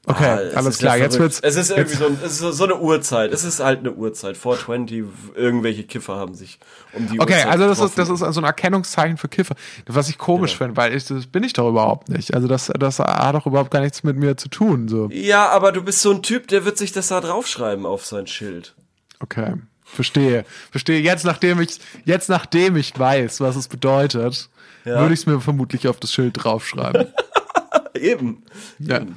Okay, 0.05 0.25
Ah, 0.25 0.35
es 0.41 0.55
alles 0.55 0.67
ist 0.75 0.79
klar. 0.79 0.97
ja 0.97 1.03
jetzt 1.05 1.17
wird's. 1.17 1.39
Es 1.39 1.55
ist 1.55 1.69
irgendwie 1.71 1.95
so, 1.95 2.05
ein, 2.07 2.17
es 2.25 2.41
ist 2.41 2.57
so, 2.57 2.63
eine 2.65 2.77
Uhrzeit. 2.77 3.31
Es 3.31 3.45
ist 3.45 3.61
halt 3.61 3.79
eine 3.79 3.93
Uhrzeit. 3.93 4.35
420, 4.35 5.05
irgendwelche 5.33 5.83
Kiffer 5.85 6.17
haben 6.17 6.35
sich 6.35 6.59
um 6.91 7.07
die 7.07 7.21
Okay, 7.21 7.35
Uhrzeit 7.35 7.47
also 7.51 7.67
das 7.67 7.79
ist, 7.79 7.95
getroffen. 7.95 8.11
das 8.19 8.29
ist 8.29 8.35
so 8.35 8.41
ein 8.41 8.43
Erkennungszeichen 8.45 9.15
für 9.17 9.29
Kiffer. 9.29 9.55
Was 9.87 10.09
ich 10.09 10.17
komisch 10.17 10.57
finde, 10.57 10.75
weil 10.75 10.93
ich, 10.93 11.05
das 11.05 11.25
bin 11.27 11.43
ich 11.45 11.53
doch 11.53 11.69
überhaupt 11.69 12.09
nicht. 12.09 12.33
Also 12.33 12.49
das, 12.49 12.69
das 12.77 12.99
hat 12.99 13.33
doch 13.33 13.45
überhaupt 13.45 13.71
gar 13.71 13.79
nichts 13.79 14.03
mit 14.03 14.17
mir 14.17 14.35
zu 14.35 14.49
tun. 14.49 14.89
So. 14.89 15.07
Ja, 15.09 15.47
aber 15.49 15.71
du 15.71 15.81
bist 15.81 16.01
so 16.01 16.11
ein 16.11 16.21
Typ, 16.21 16.49
der 16.49 16.65
wird 16.65 16.77
sich 16.77 16.91
das 16.91 17.07
da 17.07 17.21
draufschreiben 17.21 17.85
auf 17.85 18.05
sein 18.05 18.27
Schild. 18.27 18.75
Okay. 19.21 19.53
Verstehe. 19.85 20.43
Verstehe. 20.71 20.99
Jetzt, 20.99 21.23
nachdem 21.23 21.61
ich, 21.61 21.79
jetzt, 22.03 22.27
nachdem 22.27 22.75
ich 22.75 22.97
weiß, 22.99 23.39
was 23.39 23.55
es 23.55 23.69
bedeutet, 23.69 24.49
Ja. 24.83 24.99
würde 24.99 25.13
ich 25.13 25.21
es 25.21 25.25
mir 25.27 25.39
vermutlich 25.39 25.87
auf 25.87 25.97
das 26.01 26.11
Schild 26.11 26.43
draufschreiben. 26.43 27.07
Eben. 27.93 28.43
ja. 28.79 28.97
Und 28.99 29.15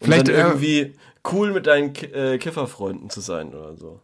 Vielleicht 0.00 0.28
dann 0.28 0.34
äh, 0.34 0.38
irgendwie 0.38 0.94
cool 1.30 1.52
mit 1.52 1.66
deinen 1.66 1.94
äh, 1.94 2.38
Kifferfreunden 2.38 3.10
zu 3.10 3.20
sein 3.20 3.54
oder 3.54 3.76
so. 3.76 4.00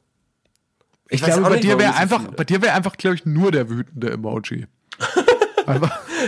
Ich 1.09 1.23
weiß 1.23 1.35
glaube, 1.35 1.43
bei 1.51 1.57
nicht, 1.57 1.65
dir 1.65 1.79
so 1.79 1.79
einfach, 1.79 2.23
bei 2.33 2.45
dir 2.45 2.63
wäre 2.63 2.75
einfach, 2.75 2.97
glaube 2.97 3.17
ich, 3.17 3.25
nur 3.25 3.53
der 3.53 3.69
wütende 3.71 4.11
Emoji. 4.11 4.67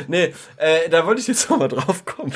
Nee, 0.09 0.35
äh, 0.57 0.89
da 0.91 1.07
wollte 1.07 1.21
ich 1.21 1.29
jetzt 1.29 1.49
noch 1.49 1.59
mal 1.59 1.69
drauf 1.69 2.05
kommen. 2.05 2.33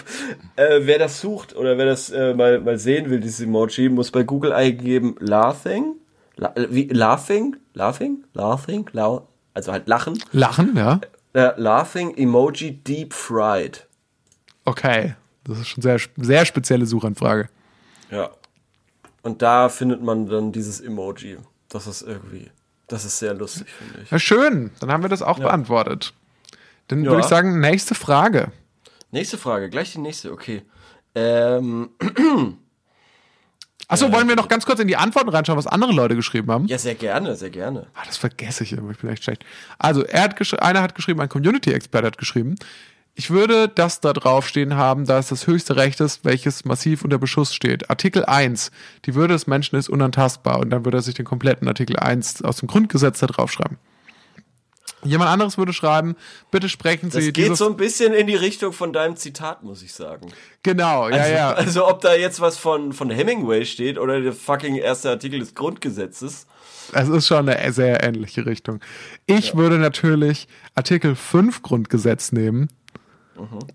Äh, 0.55 0.81
wer 0.83 1.01
das 1.01 1.21
sucht 1.21 1.55
oder 1.57 1.77
wer 1.77 1.87
das 1.87 2.11
äh, 2.11 2.33
mal, 2.33 2.61
mal 2.61 2.79
sehen 2.79 3.11
will, 3.11 3.19
dieses 3.19 3.41
Emoji, 3.41 3.89
muss 3.89 4.13
bei 4.13 4.23
Google 4.23 4.53
eingeben 4.53 5.17
laughing. 5.19 5.97
La 6.37 6.53
äh, 6.55 6.69
wie, 6.71 6.87
laughing? 6.87 7.57
Laughing? 7.75 8.25
Laughing? 8.35 8.89
Lau 8.93 9.29
also 9.55 9.73
halt 9.73 9.89
lachen. 9.89 10.19
lachen, 10.33 10.77
ja. 10.77 11.01
Laughing 11.35 12.15
Emoji 12.17 12.83
Deep 12.85 13.13
Fried. 13.13 13.87
Okay. 14.65 15.15
Das 15.45 15.59
ist 15.59 15.69
schon 15.69 15.83
sehr, 15.83 15.99
sehr 16.17 16.45
spezielle 16.45 16.87
Suchanfrage. 16.87 17.49
Ja. 18.11 18.31
Und 19.23 19.43
da 19.43 19.69
findet 19.69 20.03
man 20.03 20.27
dann 20.29 20.53
dieses 20.53 20.81
Emoji. 20.81 21.39
Das 21.69 21.87
ist 21.87 22.03
irgendwie, 22.03 22.51
das 22.89 23.05
ist 23.05 23.19
sehr 23.19 23.35
lustig, 23.35 23.67
finde 23.71 24.03
ich. 24.03 24.11
Ja, 24.11 24.19
schön. 24.19 24.71
Dann 24.81 24.91
haben 24.93 25.03
wir 25.03 25.09
das 25.09 25.23
auch 25.23 25.39
beantwortet. 25.39 26.13
Dann 26.89 27.03
würde 27.05 27.15
Ja. 27.17 27.21
ich 27.21 27.27
sagen, 27.27 27.61
nächste 27.61 27.95
Frage. 27.95 28.53
Nächste 29.11 29.39
Frage, 29.39 29.71
gleich 29.71 29.93
die 29.93 29.99
nächste, 29.99 30.33
okay. 30.33 30.63
Ähm, 31.15 31.91
Achso, 33.89 34.11
wollen 34.11 34.27
wir 34.29 34.37
noch 34.37 34.49
ganz 34.49 34.65
kurz 34.65 34.81
in 34.81 34.89
die 34.89 34.97
Antworten 34.97 35.29
reinschauen, 35.29 35.59
was 35.59 35.67
andere 35.67 35.93
Leute 35.93 36.17
geschrieben 36.17 36.51
haben? 36.51 36.67
ja, 36.67 36.79
sehr 36.79 36.95
gerne, 36.95 37.37
sehr 37.37 37.51
gerne. 37.51 37.89
Ah, 37.95 38.03
das 38.07 38.17
vergesse 38.17 38.65
ich 38.65 38.73
immer, 38.73 38.91
ich 38.93 38.99
bin 38.99 39.11
echt 39.11 39.25
schlecht. 39.25 39.45
Also, 39.79 40.03
er 40.03 40.23
hat 40.23 40.63
einer 40.63 40.81
hat 40.81 40.95
geschrieben, 40.95 41.21
ein 41.21 41.29
Community-Experte 41.29 42.07
hat 42.07 42.17
geschrieben, 42.17 42.55
ich 43.15 43.31
würde 43.31 43.69
das 43.69 44.01
da 44.01 44.13
draufstehen 44.13 44.77
haben, 44.77 45.05
da 45.05 45.19
es 45.19 45.29
das 45.29 45.47
höchste 45.47 45.77
Recht 45.77 46.01
ist, 46.01 46.25
welches 46.25 46.65
massiv 46.65 47.05
unter 47.05 47.19
Beschuss 47.19 47.55
steht. 47.55 47.91
Artikel 47.91 48.25
1, 48.25 48.71
die 49.05 49.15
Würde 49.15 49.35
des 49.35 49.47
Menschen 49.47 49.77
ist 49.77 49.91
unantastbar. 49.91 50.59
Und 50.61 50.71
dann 50.71 50.85
würde 50.85 50.99
er 50.99 51.03
sich 51.03 51.15
den 51.15 51.27
kompletten 51.27 51.69
Artikel 51.69 51.97
1 51.97 52.43
aus 52.43 52.57
dem 52.57 52.69
Grundgesetz 52.69 53.21
da 53.21 53.27
draufschreiben. 53.27 53.79
Jemand 55.05 55.31
anderes 55.31 55.59
würde 55.59 55.73
schreiben, 55.73 56.15
bitte 56.51 56.69
sprechen 56.69 57.11
Das 57.11 57.25
Sie 57.25 57.33
geht 57.33 57.47
dieses... 57.47 57.59
so 57.59 57.67
ein 57.67 57.77
bisschen 57.77 58.15
in 58.15 58.29
die 58.29 58.37
Richtung 58.37 58.73
von 58.73 58.93
deinem 58.93 59.17
Zitat, 59.17 59.65
muss 59.65 59.83
ich 59.83 59.93
sagen. 59.93 60.33
genau, 60.63 61.09
ja, 61.09 61.17
Also, 61.17 61.33
ja. 61.33 61.53
also 61.53 61.89
ob 61.89 62.01
da 62.03 62.15
jetzt 62.15 62.41
was 62.41 62.57
von, 62.57 62.93
von 62.93 63.11
Hemingway 63.11 63.65
steht 63.65 63.99
oder 63.99 64.21
der 64.21 64.33
fucking 64.33 64.77
erste 64.77 65.11
Artikel 65.11 65.41
des 65.41 65.55
Grundgesetzes. 65.55 66.47
Es 66.93 67.09
ist 67.09 67.27
schon 67.27 67.49
eine 67.49 67.73
sehr 67.73 68.03
ähnliche 68.05 68.47
Richtung. 68.47 68.81
Ich 69.27 69.57
würde 69.57 69.79
natürlich 69.79 70.47
Artikel 70.75 71.17
5 71.17 71.63
Grundgesetz 71.63 72.31
nehmen. 72.31 72.69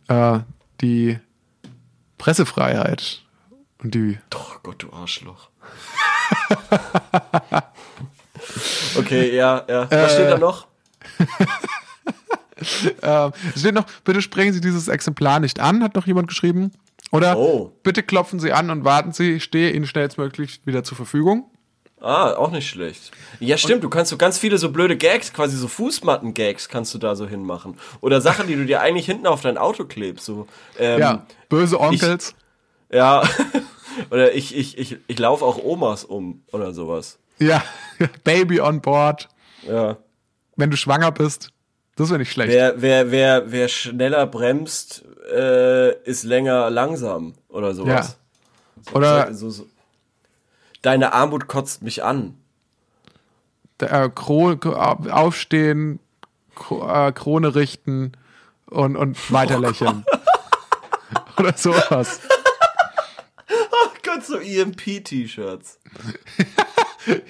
Äh, 0.08 0.40
die 0.82 1.20
Pressefreiheit 2.18 3.22
und 3.84 3.94
die. 3.96 4.18
Oh 4.36 4.58
Gott, 4.64 4.84
du 4.84 4.92
Arschloch. 4.94 5.50
okay, 8.98 9.36
ja, 9.36 9.64
ja. 9.68 9.90
Was 9.90 10.14
Äh, 10.14 10.16
steht 10.16 10.32
da 10.32 10.38
noch? 10.38 10.68
äh, 13.02 13.32
es 13.54 13.60
steht 13.62 13.76
noch, 13.76 13.86
bitte 14.04 14.22
sprechen 14.22 14.54
Sie 14.54 14.62
dieses 14.62 14.88
Exemplar 14.88 15.40
nicht 15.40 15.60
an, 15.60 15.84
hat 15.84 15.96
noch 15.96 16.08
jemand 16.08 16.28
geschrieben. 16.28 16.72
Oder 17.12 17.38
Oh. 17.38 17.72
bitte 17.84 18.04
klopfen 18.04 18.40
Sie 18.40 18.52
an 18.52 18.70
und 18.70 18.84
warten 18.84 19.14
Sie, 19.14 19.34
ich 19.34 19.44
stehe 19.44 19.72
Ihnen 19.72 19.88
schnellstmöglich 19.88 20.62
wieder 20.66 20.84
zur 20.84 20.98
Verfügung. 20.98 21.50
Ah, 22.08 22.36
auch 22.38 22.52
nicht 22.52 22.70
schlecht. 22.70 23.12
Ja, 23.42 23.58
stimmt, 23.58 23.84
du 23.84 23.90
kannst 23.90 24.12
so 24.12 24.18
ganz 24.18 24.38
viele 24.38 24.58
so 24.58 24.72
blöde 24.72 24.96
Gags, 24.96 25.34
quasi 25.34 25.58
so 25.58 25.68
Fußmatten-Gags 25.68 26.70
kannst 26.70 26.94
du 26.94 26.98
da 27.00 27.16
so 27.18 27.28
hinmachen. 27.28 27.78
Oder 28.00 28.22
Sachen, 28.22 28.48
die 28.48 28.56
du 28.56 28.66
dir 28.66 28.80
eigentlich 28.80 29.06
hinten 29.06 29.28
auf 29.28 29.42
dein 29.42 29.58
Auto 29.58 29.84
klebst. 29.84 30.26
So, 30.26 30.48
ähm, 30.80 31.00
Ja, 31.02 31.28
böse 31.50 31.78
Onkels. 31.80 32.34
Ja. 32.90 33.24
oder 34.10 34.34
ich, 34.34 34.56
ich, 34.56 34.78
ich, 34.78 34.98
ich 35.06 35.20
laufe 35.20 35.44
auch 35.44 35.62
Omas 35.62 36.06
um 36.06 36.44
oder 36.54 36.74
sowas. 36.74 37.20
Ja, 37.40 37.62
Baby 38.24 38.62
on 38.62 38.80
board. 38.80 39.28
Ja. 39.64 39.98
Wenn 40.56 40.72
du 40.72 40.78
schwanger 40.78 41.12
bist, 41.12 41.50
das 41.98 42.10
wäre 42.10 42.20
nicht 42.20 42.32
schlecht. 42.32 42.54
Wer, 42.54 42.82
wer, 42.82 43.12
wer, 43.12 43.52
wer 43.52 43.68
schneller 43.68 44.28
bremst, 44.28 45.04
äh, 45.30 45.94
ist 46.04 46.24
länger 46.24 46.70
langsam 46.70 47.34
oder 47.50 47.74
sowas. 47.74 48.18
Oder 48.94 49.34
So, 49.34 49.50
so. 49.50 49.66
Deine 50.82 51.14
Armut 51.14 51.48
kotzt 51.48 51.82
mich 51.82 52.04
an. 52.04 52.38
äh, 53.80 54.10
Kro 54.10 54.52
aufstehen, 54.52 56.00
äh, 56.70 57.12
Krone 57.12 57.56
richten 57.56 58.14
und, 58.70 58.96
und 58.96 59.32
weiter 59.32 59.60
lächeln. 59.60 60.06
Oder 61.38 61.56
sowas. 61.56 62.20
Oh 63.50 63.90
Gott, 64.04 64.26
so 64.26 64.38
EMP-T-Shirts. 64.38 65.80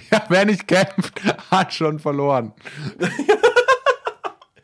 Ja, 0.10 0.24
wer 0.30 0.44
nicht 0.46 0.68
kämpft, 0.68 1.22
hat 1.52 1.72
schon 1.72 2.00
verloren. 2.00 2.52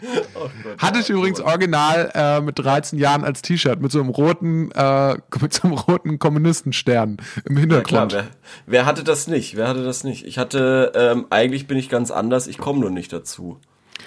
Oh 0.35 0.49
Gott, 0.63 0.77
Hatte 0.81 0.95
ja, 0.95 1.01
ich 1.01 1.09
übrigens 1.09 1.39
original 1.39 2.11
äh, 2.13 2.41
mit 2.41 2.59
13 2.59 2.99
Jahren 2.99 3.23
als 3.23 3.41
T-Shirt 3.41 3.79
mit 3.81 3.91
so 3.91 3.99
einem 3.99 4.09
roten, 4.09 4.71
äh, 4.71 5.15
mit 5.41 5.53
so 5.53 5.63
einem 5.67 5.77
roten 5.77 6.19
Kommunistenstern 6.19 7.17
im 7.45 7.57
Ja, 7.57 7.81
klar, 7.81 8.01
Hintergrund. 8.01 8.13
wer, 8.13 8.25
wer 8.65 8.85
hatte 8.85 9.03
das 9.03 9.27
nicht? 9.27 9.55
Wer 9.55 9.67
hatte 9.67 9.83
das 9.83 10.03
nicht? 10.03 10.25
Ich 10.25 10.37
hatte, 10.37 10.91
ähm, 10.95 11.27
eigentlich 11.29 11.67
bin 11.67 11.77
ich 11.77 11.89
ganz 11.89 12.11
anders, 12.11 12.47
ich 12.47 12.57
komme 12.57 12.79
nur 12.79 12.89
nicht 12.89 13.13
dazu. 13.13 13.59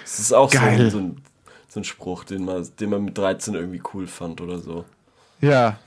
Das 0.03 0.19
ist 0.19 0.33
auch 0.33 0.51
so, 0.51 0.59
Geil. 0.59 0.79
ein- 0.81 0.89
so, 0.91 0.97
ein, 0.99 1.21
so 1.69 1.79
ein 1.79 1.83
Spruch, 1.83 2.23
den 2.23 2.45
man, 2.45 2.67
den 2.79 2.89
man 2.89 3.03
mit 3.05 3.17
13 3.17 3.53
irgendwie 3.55 3.81
cool 3.93 4.07
fand 4.07 4.41
oder 4.41 4.59
so. 4.59 4.85
ja. 5.41 5.77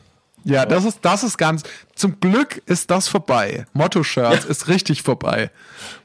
Ja, 0.43 0.65
das 0.65 0.87
ist, 0.87 1.01
das 1.03 1.23
ist 1.23 1.37
ganz, 1.37 1.65
zum 1.95 2.19
Glück 2.19 2.63
ist 2.65 2.91
das 2.91 3.09
vorbei. 3.09 3.67
Motto-Shirts 3.75 4.47
ist 4.47 4.69
richtig 4.69 5.03
vorbei. 5.03 5.51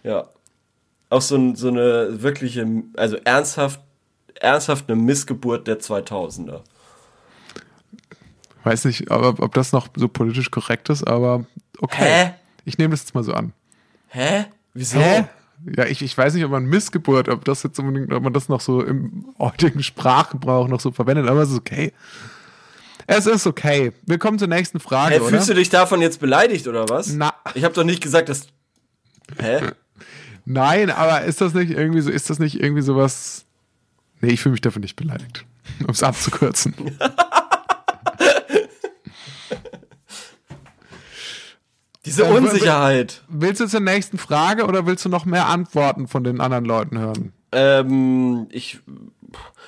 Ja. 0.04 0.26
Auch 1.10 1.22
so, 1.22 1.56
so 1.56 1.70
eine 1.70 2.22
wirkliche, 2.22 2.68
also 2.98 3.15
ernsthaft, 3.24 3.80
ernsthaft 4.39 4.89
eine 4.89 5.02
Missgeburt 5.02 5.67
der 5.67 5.80
2000er. 5.80 6.62
Weiß 8.63 8.86
nicht, 8.86 9.12
ob, 9.12 9.39
ob 9.41 9.54
das 9.54 9.71
noch 9.71 9.88
so 9.95 10.08
politisch 10.08 10.50
korrekt 10.50 10.89
ist, 10.89 11.08
aber 11.08 11.45
okay. 11.80 12.04
Hä? 12.04 12.34
Ich 12.65 12.78
nehme 12.78 12.91
das 12.91 13.02
jetzt 13.02 13.13
mal 13.13 13.24
so 13.24 13.34
an. 13.34 13.54
Hä? 14.08 14.45
Wieso? 14.74 15.00
Ja, 15.00 15.86
ich, 15.88 16.02
ich 16.02 16.17
weiß 16.17 16.34
nicht, 16.34 16.43
ob 16.43 16.52
man 16.52 16.65
Missgeburt, 16.65 17.30
ob 17.30 17.45
das 17.45 17.63
jetzt 17.63 17.80
unbedingt, 17.80 18.12
ob 18.12 18.24
man 18.24 18.34
das 18.34 18.50
noch 18.50 18.62
so 18.62 18.84
im 18.84 19.26
heutigen 19.39 19.84
Sprachgebrauch 19.84 20.67
noch 20.67 20.80
so 20.80 20.91
verwendet, 20.91 21.28
aber 21.28 21.41
es 21.41 21.52
ist 21.52 21.58
okay. 21.58 21.93
Es 23.08 23.28
ist 23.28 23.45
okay. 23.45 23.91
Wir 24.06 24.17
kommen 24.17 24.39
zur 24.39 24.48
nächsten 24.48 24.80
Frage, 24.80 25.15
Hä, 25.15 25.19
oder? 25.19 25.30
fühlst 25.30 25.50
du 25.50 25.54
dich 25.54 25.69
davon 25.69 26.02
jetzt 26.02 26.19
beleidigt 26.19 26.67
oder 26.67 26.89
was? 26.89 27.13
Na. 27.13 27.34
Ich 27.54 27.63
habe 27.63 27.74
doch 27.74 27.84
nicht 27.84 28.02
gesagt, 28.02 28.30
dass. 28.30 28.48
Hä? 29.39 29.62
Nein, 30.45 30.89
aber 30.89 31.21
ist 31.21 31.41
das 31.41 31.54
nicht 31.54 31.71
irgendwie 31.71 32.02
so, 32.02 32.10
ist 32.10 32.30
das 32.30 32.39
nicht 32.39 32.60
irgendwie 32.60 32.82
sowas. 32.82 33.45
Nee, 34.25 34.33
ich 34.33 34.41
fühle 34.41 34.53
mich 34.53 34.61
davon 34.61 34.81
nicht 34.81 34.95
beleidigt. 34.95 35.45
Um 35.81 35.89
es 35.89 36.03
abzukürzen. 36.03 36.73
Diese 42.05 42.23
Äh, 42.23 42.31
Unsicherheit. 42.31 43.23
Willst 43.27 43.61
du 43.61 43.67
zur 43.67 43.79
nächsten 43.79 44.17
Frage 44.17 44.65
oder 44.65 44.85
willst 44.85 45.03
du 45.05 45.09
noch 45.09 45.25
mehr 45.25 45.47
Antworten 45.47 46.07
von 46.07 46.23
den 46.23 46.39
anderen 46.39 46.65
Leuten 46.65 46.99
hören? 46.99 47.33
Ähm, 47.51 48.47
ich, 48.51 48.79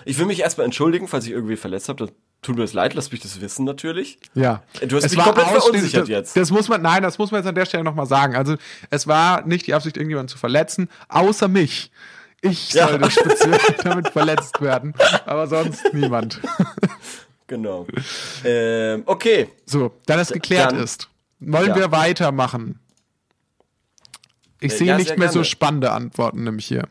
ich 0.06 0.18
will 0.20 0.28
mich 0.28 0.42
erstmal 0.42 0.66
entschuldigen, 0.66 1.08
falls 1.08 1.26
ich 1.26 1.32
irgendwie 1.32 1.56
verletzt 1.56 1.90
habe. 1.90 2.12
Tut 2.44 2.56
mir 2.56 2.62
das 2.62 2.74
leid, 2.74 2.94
lass 2.94 3.12
mich 3.12 3.20
das 3.22 3.42
wissen 3.42 3.66
natürlich. 3.66 4.20
Ja. 4.36 4.62
Du 4.88 4.96
hast 4.96 5.06
Es 5.06 5.16
mich 5.16 5.24
komplett 5.24 5.48
verunsichert 5.48 6.04
das, 6.04 6.10
jetzt. 6.10 6.38
Das 6.38 6.52
muss 6.52 6.70
man, 6.70 6.84
nein, 6.84 7.02
das 7.02 7.18
muss 7.18 7.32
man 7.32 7.40
jetzt 7.42 7.48
an 7.48 7.56
der 7.56 7.66
Stelle 7.66 7.84
nochmal 7.84 8.06
sagen. 8.06 8.36
Also, 8.36 8.56
es 8.92 9.08
war 9.08 9.46
nicht 9.48 9.66
die 9.66 9.74
Absicht, 9.74 9.98
irgendjemanden 9.98 10.30
zu 10.30 10.38
verletzen, 10.38 10.88
außer 11.10 11.48
mich. 11.48 11.92
Ich 12.42 12.74
Ja. 12.74 12.88
sollte 12.90 13.12
speziell 13.12 13.60
damit 13.84 14.10
verletzt 14.10 14.62
werden, 14.62 14.94
aber 15.26 15.48
sonst 15.48 15.94
niemand. 15.94 16.40
Genau. 17.48 17.88
ähm, 18.44 19.04
okay. 19.06 19.50
So, 19.66 19.94
da 20.06 20.18
das 20.18 20.30
geklärt 20.32 20.72
Dann- 20.74 20.80
ist, 20.84 21.10
wollen 21.40 21.70
Ja. 21.70 21.76
wir 21.76 21.92
weitermachen. 21.92 22.80
Ich 24.60 24.74
Äh, 24.74 24.78
sehe 24.78 24.88
ja, 24.88 24.98
nicht 24.98 25.18
mehr 25.18 25.30
so 25.30 25.36
gerne. 25.36 25.46
spannende 25.46 25.92
Antworten 25.92 26.44
nämlich 26.44 26.66
hier. 26.68 26.88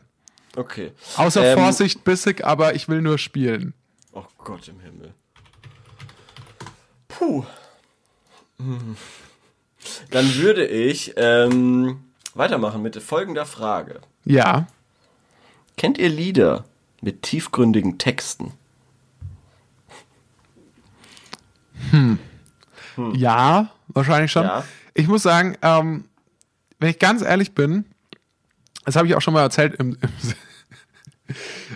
Okay. 0.55 0.91
Außer 1.15 1.43
Ähm, 1.45 1.59
Vorsicht 1.59 2.03
bissig, 2.03 2.43
aber 2.45 2.73
ich 2.75 2.89
will 2.89 3.01
nur 3.01 3.17
spielen. 3.17 3.73
Oh 4.13 4.23
Gott 4.39 4.67
im 4.67 4.79
Himmel. 4.79 5.13
Puh. 7.07 7.45
Hm. 8.57 8.97
Dann 10.11 10.35
würde 10.35 10.65
ich 10.65 11.13
ähm, 11.17 12.03
weitermachen 12.33 12.81
mit 12.81 12.95
folgender 13.01 13.45
Frage. 13.45 14.01
Ja. 14.25 14.67
Kennt 15.77 15.99
ihr 15.99 16.09
Lieder 16.09 16.65
mit 17.01 17.21
tiefgründigen 17.21 17.97
Texten? 17.97 18.53
Ja, 23.13 23.69
wahrscheinlich 23.87 24.31
schon. 24.31 24.43
Ja. 24.43 24.63
Ich 24.95 25.07
muss 25.07 25.21
sagen, 25.21 25.55
ähm, 25.61 26.05
wenn 26.79 26.89
ich 26.89 26.99
ganz 26.99 27.21
ehrlich 27.21 27.53
bin, 27.53 27.85
das 28.85 28.95
habe 28.95 29.07
ich 29.07 29.15
auch 29.15 29.21
schon 29.21 29.35
mal 29.35 29.41
erzählt, 29.41 29.75
im, 29.75 29.97
im, 30.01 30.09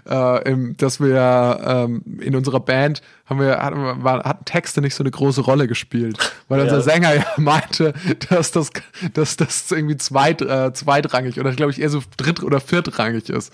äh, 0.09 0.49
im, 0.49 0.77
dass 0.77 0.99
wir 0.99 1.59
ähm, 1.63 2.03
in 2.19 2.35
unserer 2.35 2.59
Band 2.59 3.01
haben 3.25 3.39
wir 3.39 3.57
hatten, 3.59 4.03
war, 4.03 4.23
hatten 4.23 4.45
Texte 4.45 4.81
nicht 4.81 4.95
so 4.95 5.03
eine 5.03 5.11
große 5.11 5.41
Rolle 5.41 5.67
gespielt, 5.67 6.17
weil 6.47 6.59
unser 6.61 6.77
Ja. 6.77 6.81
Sänger 6.81 7.15
ja 7.15 7.25
meinte, 7.37 7.93
dass 8.29 8.51
das, 8.51 8.71
dass 9.13 9.37
das 9.37 9.71
irgendwie 9.71 9.97
zweit, 9.97 10.41
äh, 10.41 10.73
zweitrangig 10.73 11.39
oder 11.39 11.51
glaube 11.53 11.71
ich 11.71 11.81
eher 11.81 11.89
so 11.89 12.01
dritt- 12.17 12.43
oder 12.43 12.59
viertrangig 12.59 13.29
ist. 13.29 13.53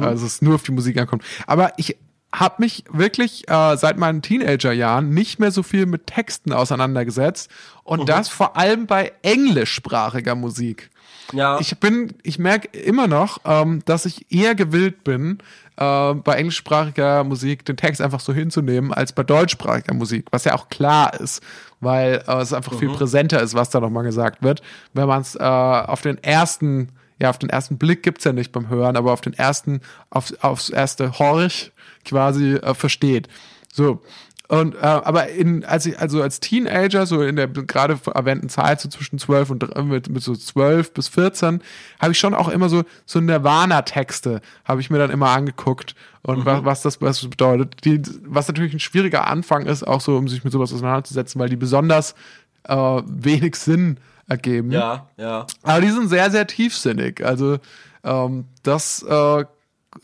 Also 0.00 0.26
es 0.26 0.42
nur 0.42 0.54
auf 0.56 0.62
die 0.62 0.72
Musik 0.72 0.98
ankommt. 0.98 1.24
Aber 1.46 1.72
ich 1.76 1.96
habe 2.32 2.56
mich 2.58 2.84
wirklich 2.92 3.48
äh, 3.48 3.76
seit 3.76 3.98
meinen 3.98 4.22
Teenagerjahren 4.22 5.10
nicht 5.10 5.40
mehr 5.40 5.50
so 5.50 5.62
viel 5.62 5.86
mit 5.86 6.06
Texten 6.06 6.52
auseinandergesetzt 6.52 7.50
und 7.82 8.08
das 8.08 8.28
vor 8.28 8.56
allem 8.56 8.86
bei 8.86 9.12
englischsprachiger 9.22 10.34
Musik. 10.34 10.90
Ja. 11.32 11.58
Ich 11.60 11.78
bin, 11.78 12.14
ich 12.22 12.38
merke 12.38 12.76
immer 12.78 13.06
noch, 13.06 13.38
ähm, 13.44 13.82
dass 13.84 14.06
ich 14.06 14.30
eher 14.32 14.54
gewillt 14.54 15.04
bin, 15.04 15.38
äh, 15.76 16.14
bei 16.14 16.34
englischsprachiger 16.34 17.24
Musik 17.24 17.64
den 17.64 17.76
Text 17.76 18.00
einfach 18.00 18.20
so 18.20 18.32
hinzunehmen, 18.32 18.92
als 18.92 19.12
bei 19.12 19.22
deutschsprachiger 19.22 19.94
Musik, 19.94 20.26
was 20.30 20.44
ja 20.44 20.54
auch 20.54 20.68
klar 20.68 21.18
ist, 21.18 21.42
weil 21.80 22.22
äh, 22.26 22.40
es 22.40 22.52
einfach 22.52 22.78
viel 22.78 22.90
präsenter 22.90 23.40
ist, 23.40 23.54
was 23.54 23.70
da 23.70 23.80
nochmal 23.80 24.04
gesagt 24.04 24.42
wird, 24.42 24.62
wenn 24.92 25.08
man 25.08 25.22
es 25.22 25.34
äh, 25.34 25.42
auf 25.42 26.02
den 26.02 26.22
ersten, 26.22 26.90
ja, 27.18 27.30
auf 27.30 27.38
den 27.38 27.50
ersten 27.50 27.78
Blick 27.78 28.02
gibt's 28.02 28.24
ja 28.24 28.32
nicht 28.32 28.52
beim 28.52 28.68
Hören, 28.68 28.96
aber 28.96 29.12
auf 29.12 29.20
den 29.20 29.34
ersten, 29.34 29.80
auf, 30.10 30.32
aufs 30.42 30.68
erste 30.68 31.18
Horch 31.18 31.72
quasi 32.04 32.54
äh, 32.54 32.74
versteht. 32.74 33.28
So. 33.72 34.02
Und, 34.50 34.74
äh, 34.74 34.78
aber 34.80 35.28
in, 35.28 35.64
als 35.64 35.86
ich, 35.86 35.96
also 36.00 36.20
als 36.20 36.40
Teenager, 36.40 37.06
so 37.06 37.22
in 37.22 37.36
der 37.36 37.46
gerade 37.46 37.96
erwähnten 38.12 38.48
Zeit, 38.48 38.80
so 38.80 38.88
zwischen 38.88 39.16
12 39.16 39.50
und 39.50 39.84
mit, 39.84 40.08
mit 40.08 40.24
so 40.24 40.34
12 40.34 40.92
bis 40.92 41.06
14, 41.06 41.62
habe 42.00 42.10
ich 42.10 42.18
schon 42.18 42.34
auch 42.34 42.48
immer 42.48 42.68
so, 42.68 42.82
so 43.06 43.20
Nirvana-Texte, 43.20 44.40
habe 44.64 44.80
ich 44.80 44.90
mir 44.90 44.98
dann 44.98 45.10
immer 45.10 45.28
angeguckt 45.28 45.94
und 46.22 46.44
was, 46.44 46.64
was 46.64 46.82
das 46.82 47.00
was 47.00 47.24
bedeutet. 47.24 47.84
Die, 47.84 48.02
was 48.24 48.48
natürlich 48.48 48.74
ein 48.74 48.80
schwieriger 48.80 49.28
Anfang 49.28 49.66
ist, 49.66 49.86
auch 49.86 50.00
so, 50.00 50.16
um 50.16 50.26
sich 50.26 50.42
mit 50.42 50.52
sowas 50.52 50.72
auseinanderzusetzen, 50.72 51.40
weil 51.40 51.48
die 51.48 51.54
besonders 51.54 52.16
äh, 52.64 52.74
wenig 52.74 53.54
Sinn 53.54 53.98
ergeben. 54.26 54.72
ja, 54.72 55.06
ja. 55.16 55.46
Aber 55.62 55.80
die 55.80 55.90
sind 55.90 56.08
sehr, 56.08 56.28
sehr 56.32 56.48
tiefsinnig. 56.48 57.24
Also 57.24 57.58
ähm, 58.02 58.46
das 58.64 59.04
äh, 59.04 59.44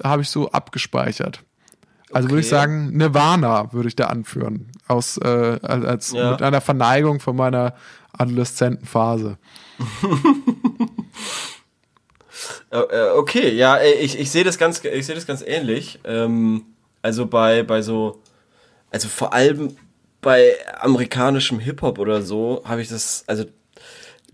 habe 0.05 0.23
ich 0.23 0.31
so 0.31 0.53
abgespeichert. 0.53 1.43
Also 2.17 2.31
würde 2.31 2.41
ich 2.41 2.47
Okay. 2.47 2.57
sagen, 2.57 2.97
Nirvana 2.97 3.73
würde 3.73 3.89
ich 3.89 3.97
da 3.97 4.07
anführen. 4.07 4.73
Aus, 4.89 5.19
äh, 5.19 5.27
als, 5.63 6.13
Ja. 6.13 6.31
mit 6.33 6.41
einer 6.43 6.61
Verneigung 6.61 7.21
von 7.21 7.37
meiner 7.37 7.75
adoleszenten 8.17 8.87
Phase. 8.87 9.37
Äh, 12.71 12.79
äh, 12.79 13.11
okay, 13.17 13.55
ja, 13.55 13.77
äh, 13.77 13.93
ich, 13.95 14.19
ich 14.19 14.31
sehe 14.31 14.45
das 14.45 14.59
ganz, 14.59 14.83
ich 14.85 15.07
sehe 15.07 15.15
das 15.15 15.27
ganz 15.27 15.43
ähnlich. 15.47 16.01
Ähm, 16.05 16.65
also 17.01 17.27
bei, 17.27 17.63
bei 17.63 17.81
so, 17.83 18.21
also 18.91 19.09
vor 19.09 19.33
allem 19.33 19.77
bei 20.21 20.55
amerikanischem 20.81 21.61
Hip-Hop 21.61 21.99
oder 21.99 22.23
so 22.23 22.63
habe 22.65 22.83
ich 22.83 22.89
das, 22.89 23.25
also 23.27 23.45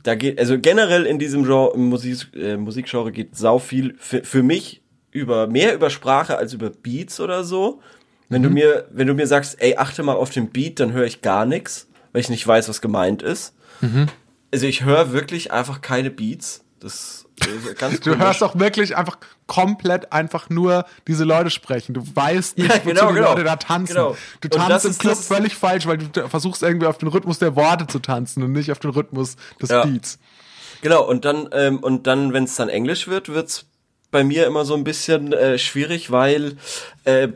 da 0.02 0.14
geht, 0.14 0.38
also 0.38 0.58
generell 0.58 1.04
in 1.04 1.18
diesem 1.18 1.44
Genre, 1.44 1.76
Musik, 1.78 2.28
äh, 2.34 2.56
Musikgenre 2.56 3.12
geht 3.12 3.36
sau 3.36 3.58
viel, 3.58 3.94
für, 3.98 4.24
für 4.24 4.42
mich 4.42 4.81
über 5.12 5.46
mehr 5.46 5.74
über 5.74 5.88
Sprache 5.90 6.36
als 6.38 6.52
über 6.52 6.70
Beats 6.70 7.20
oder 7.20 7.44
so. 7.44 7.80
Wenn 8.28 8.42
du 8.42 8.48
mir, 8.50 8.86
wenn 8.90 9.06
du 9.06 9.12
mir 9.14 9.26
sagst, 9.26 9.60
ey, 9.60 9.76
achte 9.76 10.02
mal 10.02 10.14
auf 10.14 10.30
den 10.30 10.48
Beat, 10.50 10.80
dann 10.80 10.92
höre 10.92 11.04
ich 11.04 11.20
gar 11.20 11.44
nichts, 11.44 11.86
weil 12.12 12.22
ich 12.22 12.30
nicht 12.30 12.46
weiß, 12.46 12.68
was 12.68 12.80
gemeint 12.80 13.20
ist. 13.22 13.54
Also 14.50 14.66
ich 14.66 14.84
höre 14.84 15.12
wirklich 15.12 15.52
einfach 15.52 15.82
keine 15.82 16.10
Beats. 16.10 16.64
Das 16.80 17.26
ist 17.40 17.78
ganz 17.78 18.00
Du 18.00 18.10
komisch. 18.12 18.24
hörst 18.24 18.42
auch 18.42 18.58
wirklich 18.58 18.96
einfach 18.96 19.18
komplett 19.46 20.12
einfach 20.12 20.48
nur 20.48 20.86
diese 21.06 21.24
Leute 21.24 21.50
sprechen. 21.50 21.92
Du 21.94 22.02
weißt 22.14 22.56
nicht, 22.58 22.70
Ja, 22.70 22.76
wozu 22.76 22.88
genau, 22.88 23.08
die 23.08 23.14
genau. 23.16 23.28
Leute 23.32 23.44
da 23.44 23.56
tanzen. 23.56 23.94
Genau. 23.94 24.16
Du 24.40 24.48
tanzt 24.48 24.86
im 24.86 24.96
Club 24.96 25.16
völlig 25.18 25.54
falsch, 25.54 25.86
weil 25.86 25.98
du 25.98 26.28
versuchst 26.28 26.62
irgendwie 26.62 26.86
auf 26.86 26.96
den 26.98 27.08
Rhythmus 27.08 27.38
der 27.38 27.54
Worte 27.54 27.86
zu 27.86 27.98
tanzen 27.98 28.42
und 28.42 28.52
nicht 28.52 28.72
auf 28.72 28.78
den 28.78 28.90
Rhythmus 28.90 29.36
des 29.60 29.68
Ja. 29.70 29.84
Beats. 29.84 30.18
Genau, 30.80 31.06
und 31.06 31.24
dann, 31.24 31.48
ähm, 31.52 31.78
und 31.80 32.06
dann, 32.06 32.32
wenn 32.32 32.44
es 32.44 32.56
dann 32.56 32.68
Englisch 32.68 33.06
wird, 33.08 33.28
wird's 33.28 33.66
bei 34.12 34.22
mir 34.22 34.46
immer 34.46 34.64
so 34.64 34.74
ein 34.74 34.84
bisschen 34.84 35.32
äh, 35.32 35.58
schwierig, 35.58 36.12
weil 36.12 36.56
äh, 37.04 37.28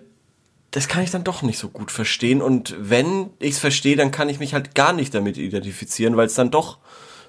das 0.70 0.87
kann 0.87 1.03
ich 1.03 1.11
dann 1.11 1.24
doch 1.24 1.43
nicht 1.43 1.59
so 1.59 1.68
gut 1.68 1.91
verstehen. 1.91 2.43
Und 2.43 2.77
wenn 2.79 3.31
ich 3.41 3.55
es 3.55 3.59
verstehe, 3.59 3.97
dann 3.97 4.12
kann 4.12 4.29
ich 4.29 4.39
mich 4.39 4.55
halt 4.55 4.74
gar 4.77 4.93
nicht 4.93 5.14
damit 5.14 5.39
identifizieren, 5.39 6.16
weil 6.16 6.27
es 6.27 6.35
dann 6.35 6.51
doch 6.51 6.79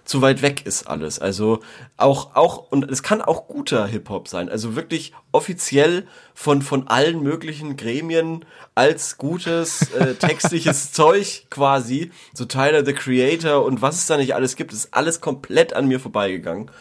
zu 0.04 0.22
weit 0.22 0.42
weg 0.42 0.66
ist 0.66 0.88
alles. 0.88 1.20
Also 1.20 1.60
auch, 1.98 2.36
auch, 2.36 2.72
und 2.72 2.90
es 2.90 3.04
kann 3.04 3.22
auch 3.22 3.48
guter 3.48 3.86
Hip-Hop 3.88 4.28
sein. 4.28 4.50
Also 4.50 4.76
wirklich 4.76 5.14
offiziell 5.32 6.08
von, 6.34 6.62
von 6.62 6.88
allen 6.88 7.22
möglichen 7.22 7.78
Gremien 7.78 8.46
als 8.74 9.18
gutes 9.18 9.92
äh, 9.92 10.16
textliches 10.20 10.92
Zeug 10.94 11.48
quasi. 11.50 12.12
So 12.34 12.46
Tyler 12.46 12.86
the 12.86 12.94
Creator 12.94 13.64
und 13.64 13.82
was 13.82 13.98
es 13.98 14.08
da 14.08 14.18
nicht 14.18 14.34
alles 14.34 14.56
gibt, 14.56 14.74
ist 14.74 14.94
alles 14.94 15.22
komplett 15.22 15.74
an 15.74 15.88
mir 15.88 16.00
vorbeigegangen, 16.00 16.72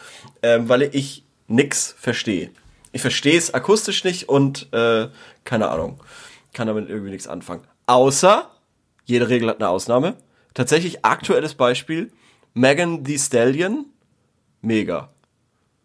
ähm, 0.41 0.69
weil 0.69 0.83
ich 0.93 1.26
nix 1.47 1.95
verstehe. 1.97 2.51
Ich 2.91 3.01
verstehe 3.01 3.37
es 3.37 3.53
akustisch 3.53 4.03
nicht 4.03 4.29
und 4.29 4.71
äh, 4.73 5.09
keine 5.43 5.69
Ahnung, 5.69 6.01
kann 6.53 6.67
damit 6.67 6.89
irgendwie 6.89 7.11
nichts 7.11 7.27
anfangen. 7.27 7.63
Außer, 7.85 8.49
jede 9.05 9.29
Regel 9.29 9.49
hat 9.49 9.57
eine 9.59 9.69
Ausnahme. 9.69 10.15
Tatsächlich 10.53 11.05
aktuelles 11.05 11.53
Beispiel, 11.55 12.11
Megan 12.53 13.05
the 13.05 13.17
Stallion, 13.17 13.85
mega. 14.61 15.09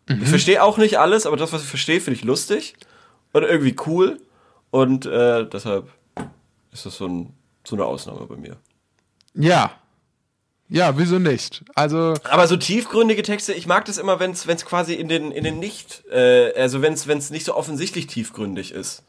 Ich 0.08 0.28
verstehe 0.28 0.62
auch 0.62 0.78
nicht 0.78 0.98
alles, 0.98 1.26
aber 1.26 1.36
das, 1.36 1.52
was 1.52 1.62
ich 1.62 1.68
verstehe, 1.68 2.00
finde 2.00 2.18
ich 2.18 2.24
lustig 2.24 2.74
und 3.32 3.42
irgendwie 3.42 3.76
cool. 3.86 4.20
Und 4.70 5.06
äh, 5.06 5.48
deshalb 5.48 5.90
ist 6.72 6.86
das 6.86 6.96
so, 6.96 7.06
ein, 7.06 7.34
so 7.64 7.76
eine 7.76 7.84
Ausnahme 7.84 8.26
bei 8.26 8.36
mir. 8.36 8.56
Ja. 9.34 9.72
Ja, 10.72 10.96
wieso 10.96 11.18
nicht? 11.18 11.62
Also, 11.74 12.14
Aber 12.24 12.46
so 12.46 12.56
tiefgründige 12.56 13.22
Texte, 13.22 13.52
ich 13.52 13.66
mag 13.66 13.84
das 13.84 13.98
immer, 13.98 14.20
wenn 14.20 14.30
es 14.30 14.64
quasi 14.64 14.94
in 14.94 15.06
den, 15.06 15.30
in 15.30 15.44
den 15.44 15.58
nicht, 15.58 16.02
äh, 16.10 16.50
also 16.54 16.80
wenn 16.80 16.94
es 16.94 17.30
nicht 17.30 17.44
so 17.44 17.54
offensichtlich 17.54 18.06
tiefgründig 18.06 18.72
ist. 18.72 19.02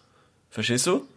Verstehst 0.49 0.85
du? 0.85 1.07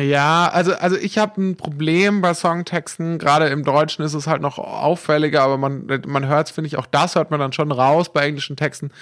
ja, 0.00 0.48
also, 0.48 0.74
also 0.74 0.96
ich 0.96 1.18
habe 1.18 1.40
ein 1.42 1.56
Problem 1.56 2.20
bei 2.20 2.32
Songtexten. 2.34 3.18
Gerade 3.18 3.48
im 3.48 3.64
Deutschen 3.64 4.04
ist 4.04 4.14
es 4.14 4.26
halt 4.26 4.40
noch 4.40 4.58
auffälliger, 4.58 5.42
aber 5.42 5.58
man, 5.58 5.86
man 6.06 6.26
hört 6.26 6.46
es, 6.46 6.54
finde 6.54 6.68
ich, 6.68 6.78
auch 6.78 6.86
das 6.86 7.16
hört 7.16 7.30
man 7.30 7.40
dann 7.40 7.52
schon 7.52 7.72
raus 7.72 8.12
bei 8.12 8.24
englischen 8.24 8.56
Texten, 8.56 8.92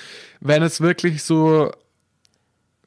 wenn 0.41 0.63
es 0.63 0.81
wirklich 0.81 1.23
so 1.23 1.71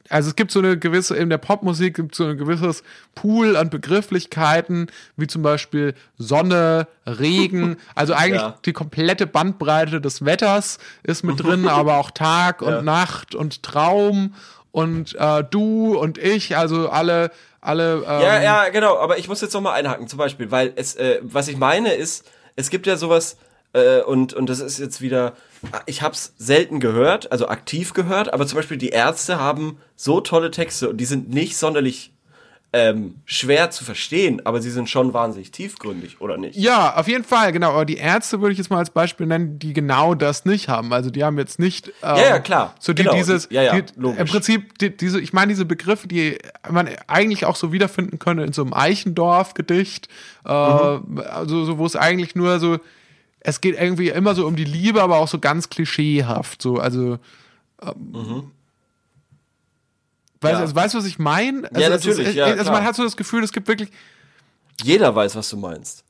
also 0.10 0.30
es 0.30 0.36
gibt 0.36 0.52
so 0.52 0.60
eine 0.60 0.78
gewisse, 0.78 1.16
in 1.16 1.30
der 1.30 1.38
Popmusik 1.38 1.96
gibt 1.96 2.12
es 2.14 2.18
so 2.18 2.26
ein 2.26 2.38
gewisses 2.38 2.84
Pool 3.16 3.56
an 3.58 3.70
Begrifflichkeiten, 3.70 4.88
wie 5.18 5.28
zum 5.28 5.42
Beispiel 5.42 5.94
Sonne, 6.18 6.88
Regen, 7.06 7.78
also 7.96 8.14
eigentlich 8.14 8.42
Ja. 8.42 8.58
die 8.66 8.74
komplette 8.74 9.28
Bandbreite 9.28 10.02
des 10.02 10.24
Wetters 10.26 10.78
ist 11.04 11.24
mit 11.24 11.42
drin, 11.44 11.68
aber 11.68 11.98
auch 11.98 12.12
Tag 12.12 12.62
und 12.62 12.72
Ja. 12.74 12.82
Nacht 12.82 13.36
und 13.36 13.64
Traum 13.64 14.34
und 14.72 15.16
äh, 15.16 15.44
du 15.50 15.98
und 15.98 16.18
ich, 16.18 16.56
also 16.58 16.90
alle, 16.90 17.32
alle 17.62 17.96
ähm, 17.96 18.22
Ja, 18.22 18.42
ja, 18.42 18.70
genau, 18.70 18.98
aber 19.00 19.18
ich 19.18 19.28
muss 19.28 19.42
jetzt 19.42 19.54
noch 19.54 19.62
mal 19.62 19.74
einhaken, 19.74 20.08
zum 20.08 20.18
Beispiel, 20.20 20.52
weil 20.52 20.74
es, 20.76 20.96
äh, 20.96 21.20
was 21.24 21.48
ich 21.48 21.58
meine 21.58 21.94
ist, 21.94 22.30
es 22.56 22.70
gibt 22.70 22.86
ja 22.88 22.96
sowas, 22.98 23.38
äh, 23.76 24.02
und, 24.02 24.34
und 24.34 24.50
das 24.50 24.60
ist 24.62 24.80
jetzt 24.80 25.02
wieder, 25.02 25.34
ich 25.86 26.02
hab's 26.02 26.34
selten 26.38 26.80
gehört, 26.80 27.32
also 27.32 27.48
aktiv 27.50 27.94
gehört, 27.94 28.34
aber 28.34 28.48
zum 28.48 28.56
Beispiel 28.58 28.78
die 28.78 28.90
Ärzte 28.90 29.40
haben 29.40 29.78
so 29.96 30.22
tolle 30.22 30.50
Texte 30.50 30.90
und 30.90 30.98
die 30.98 31.06
sind 31.06 31.30
nicht 31.30 31.58
sonderlich 31.58 32.12
ähm, 32.74 33.16
schwer 33.24 33.72
zu 33.72 33.86
verstehen, 33.86 34.42
aber 34.46 34.62
sie 34.62 34.70
sind 34.70 34.90
schon 34.90 35.14
wahnsinnig 35.14 35.52
tiefgründig, 35.52 36.20
oder 36.20 36.36
nicht? 36.36 36.58
Ja, 36.58 36.96
auf 36.98 37.08
jeden 37.08 37.24
Fall, 37.24 37.54
genau. 37.54 37.70
Aber 37.72 37.86
die 37.86 37.96
Ärzte 37.96 38.42
würde 38.42 38.52
ich 38.52 38.58
jetzt 38.58 38.70
mal 38.70 38.80
als 38.80 38.90
Beispiel 38.90 39.28
nennen, 39.28 39.60
die 39.60 39.72
genau 39.72 40.14
das 40.14 40.44
nicht 40.44 40.68
haben. 40.68 40.92
Also 40.92 41.10
die 41.10 41.24
haben 41.24 41.38
jetzt 41.38 41.58
nicht. 41.58 41.88
Ähm, 42.04 42.18
ja, 42.18 42.40
klar. 42.40 42.76
So 42.82 42.92
die, 42.92 43.04
Genau. 43.04 43.16
dieses, 43.16 43.48
Ja, 43.50 43.62
ja, 43.62 43.80
die, 43.80 43.86
logisch. 43.98 44.20
im 44.20 44.28
Prinzip 44.28 44.78
die, 44.80 44.90
diese, 44.98 45.22
ich 45.22 45.32
meine 45.32 45.54
diese 45.54 45.64
Begriffe, 45.64 46.10
die 46.10 46.38
man 46.70 46.90
eigentlich 47.08 47.46
auch 47.46 47.56
so 47.56 47.72
wiederfinden 47.72 48.20
könnte 48.20 48.44
in 48.44 48.52
so 48.52 48.64
einem 48.64 48.74
Eichendorf-Gedicht, 48.74 50.10
äh, 50.46 50.50
Mhm. 50.98 51.22
also 51.30 51.64
so, 51.64 51.78
wo 51.78 51.86
es 51.86 51.96
eigentlich 51.96 52.36
nur 52.36 52.60
so, 52.60 52.78
es 53.48 53.62
geht 53.62 53.80
irgendwie 53.80 54.10
immer 54.10 54.34
so 54.36 54.46
um 54.48 54.56
die 54.56 54.64
Liebe, 54.66 55.02
aber 55.02 55.18
auch 55.18 55.28
so 55.28 55.40
ganz 55.40 55.70
klischeehaft. 55.70 56.62
So, 56.62 56.78
also. 56.78 57.20
Ähm, 57.82 58.52
Weißt, 60.42 60.54
Ja. 60.54 60.60
also, 60.60 60.76
weißt 60.76 60.94
du, 60.94 60.98
was 61.00 61.06
ich 61.06 61.18
meine? 61.18 61.68
Also, 61.70 61.82
Ja, 61.82 61.90
natürlich, 61.90 62.28
Ist, 62.30 62.36
ja, 62.36 62.46
also 62.46 62.72
man 62.72 62.84
hat 62.84 62.96
so 62.96 63.04
das 63.04 63.18
Gefühl, 63.18 63.44
es 63.44 63.52
gibt 63.52 63.68
wirklich 63.68 63.90
Jeder 64.84 65.16
weiß, 65.16 65.36
was 65.36 65.50
du 65.50 65.58
meinst. 65.58 66.04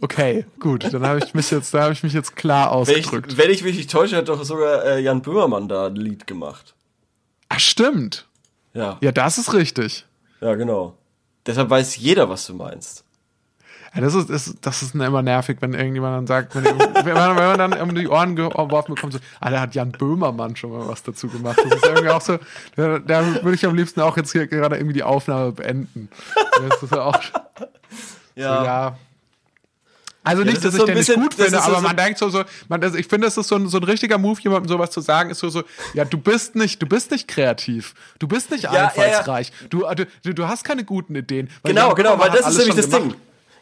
Okay, 0.00 0.46
gut, 0.60 0.84
dann 0.92 1.06
habe 1.06 1.20
ich 1.24 1.34
mich 1.34 1.50
jetzt, 1.50 1.72
da 1.74 1.82
habe 1.82 1.92
ich 1.92 2.02
mich 2.02 2.12
jetzt 2.12 2.34
klar 2.36 2.70
Wenn 2.86 2.96
ich, 2.96 3.06
ausgedrückt. 3.06 3.36
wenn 3.36 3.50
ich 3.50 3.62
mich 3.62 3.76
nicht 3.76 3.90
täusche, 3.90 4.16
hat 4.16 4.28
doch 4.28 4.42
sogar 4.44 4.84
äh, 4.84 5.00
Jan 5.00 5.22
Böhmermann 5.22 5.68
da 5.68 5.86
ein 5.86 5.96
Lied 5.96 6.26
gemacht. 6.26 6.74
Ach, 7.48 7.60
stimmt. 7.60 8.26
Ja, 8.74 8.98
Ja, 9.00 9.12
das 9.12 9.38
ist 9.38 9.52
richtig. 9.52 10.04
ja, 10.40 10.54
genau. 10.54 10.96
Deshalb 11.46 11.70
weiß 11.70 11.96
jeder, 11.96 12.28
was 12.28 12.46
du 12.46 12.54
meinst. 12.54 13.04
Ja, 13.94 14.02
das 14.02 14.14
ist, 14.14 14.28
ist, 14.28 14.56
das 14.60 14.82
ist 14.82 14.94
immer 14.94 15.22
nervig, 15.22 15.56
wenn 15.60 15.72
irgendjemand 15.72 16.16
dann 16.18 16.26
sagt, 16.26 16.54
wenn, 16.54 16.64
wenn, 16.64 17.14
man, 17.14 17.36
wenn 17.36 17.56
man 17.56 17.58
dann 17.58 17.80
um 17.80 17.94
die 17.94 18.06
Ohren 18.06 18.36
geworfen 18.36 18.94
bekommt, 18.94 19.14
so, 19.14 19.18
ah, 19.40 19.50
da 19.50 19.60
hat 19.60 19.74
Jan 19.74 19.92
Böhmermann 19.92 20.56
schon 20.56 20.70
mal 20.72 20.86
was 20.86 21.02
dazu 21.02 21.26
gemacht. 21.28 21.58
Das 21.64 21.72
ist 21.78 21.86
irgendwie 21.86 22.10
auch 22.10 22.20
so, 22.20 22.38
da, 22.76 22.98
da 22.98 23.24
würde 23.42 23.54
ich 23.54 23.64
am 23.64 23.74
liebsten 23.74 24.00
auch 24.02 24.16
jetzt 24.18 24.32
hier 24.32 24.46
gerade 24.46 24.76
irgendwie 24.76 24.92
die 24.94 25.02
Aufnahme 25.02 25.52
beenden. 25.52 26.10
Das 26.68 26.82
ist 26.82 26.92
ja 26.92 27.02
auch, 27.02 27.22
so, 27.22 28.42
ja. 28.42 28.96
Also 30.24 30.42
nicht, 30.42 30.56
das 30.58 30.64
dass 30.64 30.74
ich 30.74 30.80
so 30.80 30.86
den 30.86 30.94
bisschen- 30.96 31.20
nicht 31.22 31.30
gut 31.30 31.38
das 31.40 31.46
finde, 31.46 31.62
aber 31.62 31.76
so- 31.76 31.80
man 31.80 31.96
denkt 31.96 32.18
so, 32.18 32.28
so 32.28 32.42
man, 32.68 32.82
also 32.82 32.98
ich 32.98 33.06
finde, 33.06 33.26
es 33.28 33.38
ist 33.38 33.48
so 33.48 33.54
ein, 33.56 33.68
so 33.68 33.78
ein 33.78 33.84
richtiger 33.84 34.18
Move, 34.18 34.38
jemandem 34.42 34.68
sowas 34.68 34.90
zu 34.90 35.00
sagen, 35.00 35.30
ist 35.30 35.38
so, 35.38 35.48
so, 35.48 35.62
ja, 35.94 36.04
du 36.04 36.18
bist 36.18 36.54
nicht, 36.54 36.82
du 36.82 36.86
bist 36.86 37.10
nicht 37.10 37.26
kreativ, 37.28 37.94
du 38.18 38.28
bist 38.28 38.50
nicht 38.50 38.64
ja, 38.64 38.74
ja. 38.74 38.84
einfallsreich, 38.88 39.50
Du, 39.70 39.86
du, 40.24 40.34
du 40.34 40.46
hast 40.46 40.64
keine 40.64 40.84
guten 40.84 41.14
Ideen. 41.14 41.48
Genau, 41.64 41.94
genau, 41.94 42.18
weil 42.18 42.28
das 42.30 42.46
ist 42.50 42.58
nämlich 42.58 42.74
das 42.76 42.90
schon 42.90 43.08
Ding. 43.10 43.18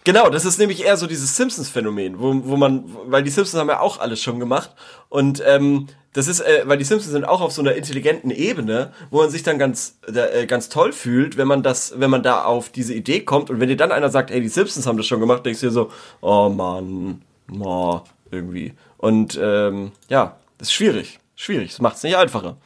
Genau, 0.06 0.30
das 0.30 0.44
ist 0.44 0.58
nämlich 0.60 0.84
eher 0.84 0.96
so 0.96 1.08
dieses 1.08 1.34
Simpsons-Phänomen, 1.36 2.20
wo, 2.20 2.32
wo 2.44 2.56
man, 2.56 2.84
weil 3.06 3.24
die 3.24 3.30
Simpsons 3.30 3.60
haben 3.60 3.68
ja 3.68 3.80
auch 3.80 3.98
alles 3.98 4.22
schon 4.22 4.38
gemacht 4.38 4.70
und 5.08 5.42
ähm, 5.44 5.88
das 6.12 6.28
ist, 6.28 6.38
äh, 6.38 6.62
weil 6.64 6.78
die 6.78 6.84
Simpsons 6.84 7.10
sind 7.10 7.24
auch 7.24 7.40
auf 7.40 7.50
so 7.50 7.60
einer 7.60 7.74
intelligenten 7.74 8.30
Ebene, 8.30 8.92
wo 9.10 9.18
man 9.22 9.30
sich 9.30 9.42
dann 9.42 9.58
ganz, 9.58 9.98
äh, 10.06 10.46
ganz 10.46 10.68
toll 10.68 10.92
fühlt, 10.92 11.36
wenn 11.36 11.48
man 11.48 11.64
das, 11.64 11.94
wenn 11.98 12.08
man 12.08 12.22
da 12.22 12.44
auf 12.44 12.68
diese 12.70 12.94
Idee 12.94 13.22
kommt 13.22 13.50
und 13.50 13.58
wenn 13.58 13.68
dir 13.68 13.76
dann 13.76 13.90
einer 13.90 14.08
sagt, 14.08 14.30
hey, 14.30 14.40
die 14.40 14.48
Simpsons 14.48 14.86
haben 14.86 14.96
das 14.96 15.06
schon 15.08 15.18
gemacht, 15.18 15.44
denkst 15.44 15.58
du 15.58 15.66
dir 15.66 15.72
so, 15.72 15.90
oh 16.20 16.50
Mann, 16.50 17.22
no, 17.48 18.04
irgendwie. 18.30 18.74
Und 18.98 19.36
ähm, 19.42 19.90
ja, 20.08 20.36
das 20.58 20.68
ist 20.68 20.74
schwierig, 20.74 21.18
schwierig, 21.34 21.72
das 21.72 21.80
macht 21.80 21.96
es 21.96 22.04
nicht 22.04 22.16
einfacher. 22.16 22.58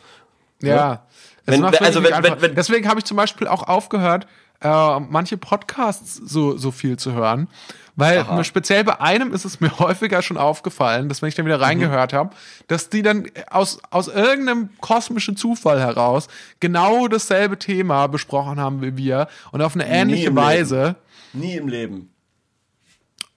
Ja. 0.61 1.07
Wenn- 1.47 1.65
also 1.65 1.81
wirklich 1.81 2.05
wenn- 2.05 2.13
einfach. 2.13 2.37
wenn- 2.37 2.51
wenn- 2.51 2.55
Deswegen 2.55 2.87
habe 2.87 3.01
ich 3.01 3.07
zum 3.07 3.17
Beispiel 3.17 3.49
auch 3.49 3.63
aufgehört, 3.63 4.27
äh, 4.61 5.01
manche 5.01 5.37
Podcasts 5.37 6.15
so, 6.17 6.57
so 6.57 6.71
viel 6.71 6.99
zu 6.99 7.13
hören. 7.13 7.49
Weil 7.97 8.21
Aha. 8.21 8.45
speziell 8.45 8.85
bei 8.85 9.01
einem 9.01 9.33
ist 9.35 9.45
es 9.45 9.61
mir 9.61 9.79
häufiger 9.79 10.23
schon 10.23 10.39
aufgefallen, 10.39 11.09
dass 11.09 11.21
wenn 11.23 11.29
ich 11.29 11.35
dann 11.35 11.45
Mhm. 11.45 11.49
wieder 11.49 11.61
reingehört 11.61 12.13
habe, 12.13 12.35
dass 12.69 12.89
die 12.89 13.03
dann 13.03 13.27
aus, 13.51 13.79
aus 13.91 14.09
irgendeinem 14.09 14.71
kosmischen 14.81 15.37
Zufall 15.37 15.81
heraus 15.81 16.29
genau 16.61 17.09
dasselbe 17.09 17.59
Thema 17.59 18.07
besprochen 18.07 18.59
haben 18.61 18.81
wie 18.81 18.97
wir 18.97 19.29
und 19.53 19.61
auf 19.61 19.75
eine 19.75 19.87
ähnliche 19.87 20.29
im 20.29 20.37
Weise. 20.37 20.97
Nie 21.33 21.57
im 21.57 21.69
Leben. 21.69 22.11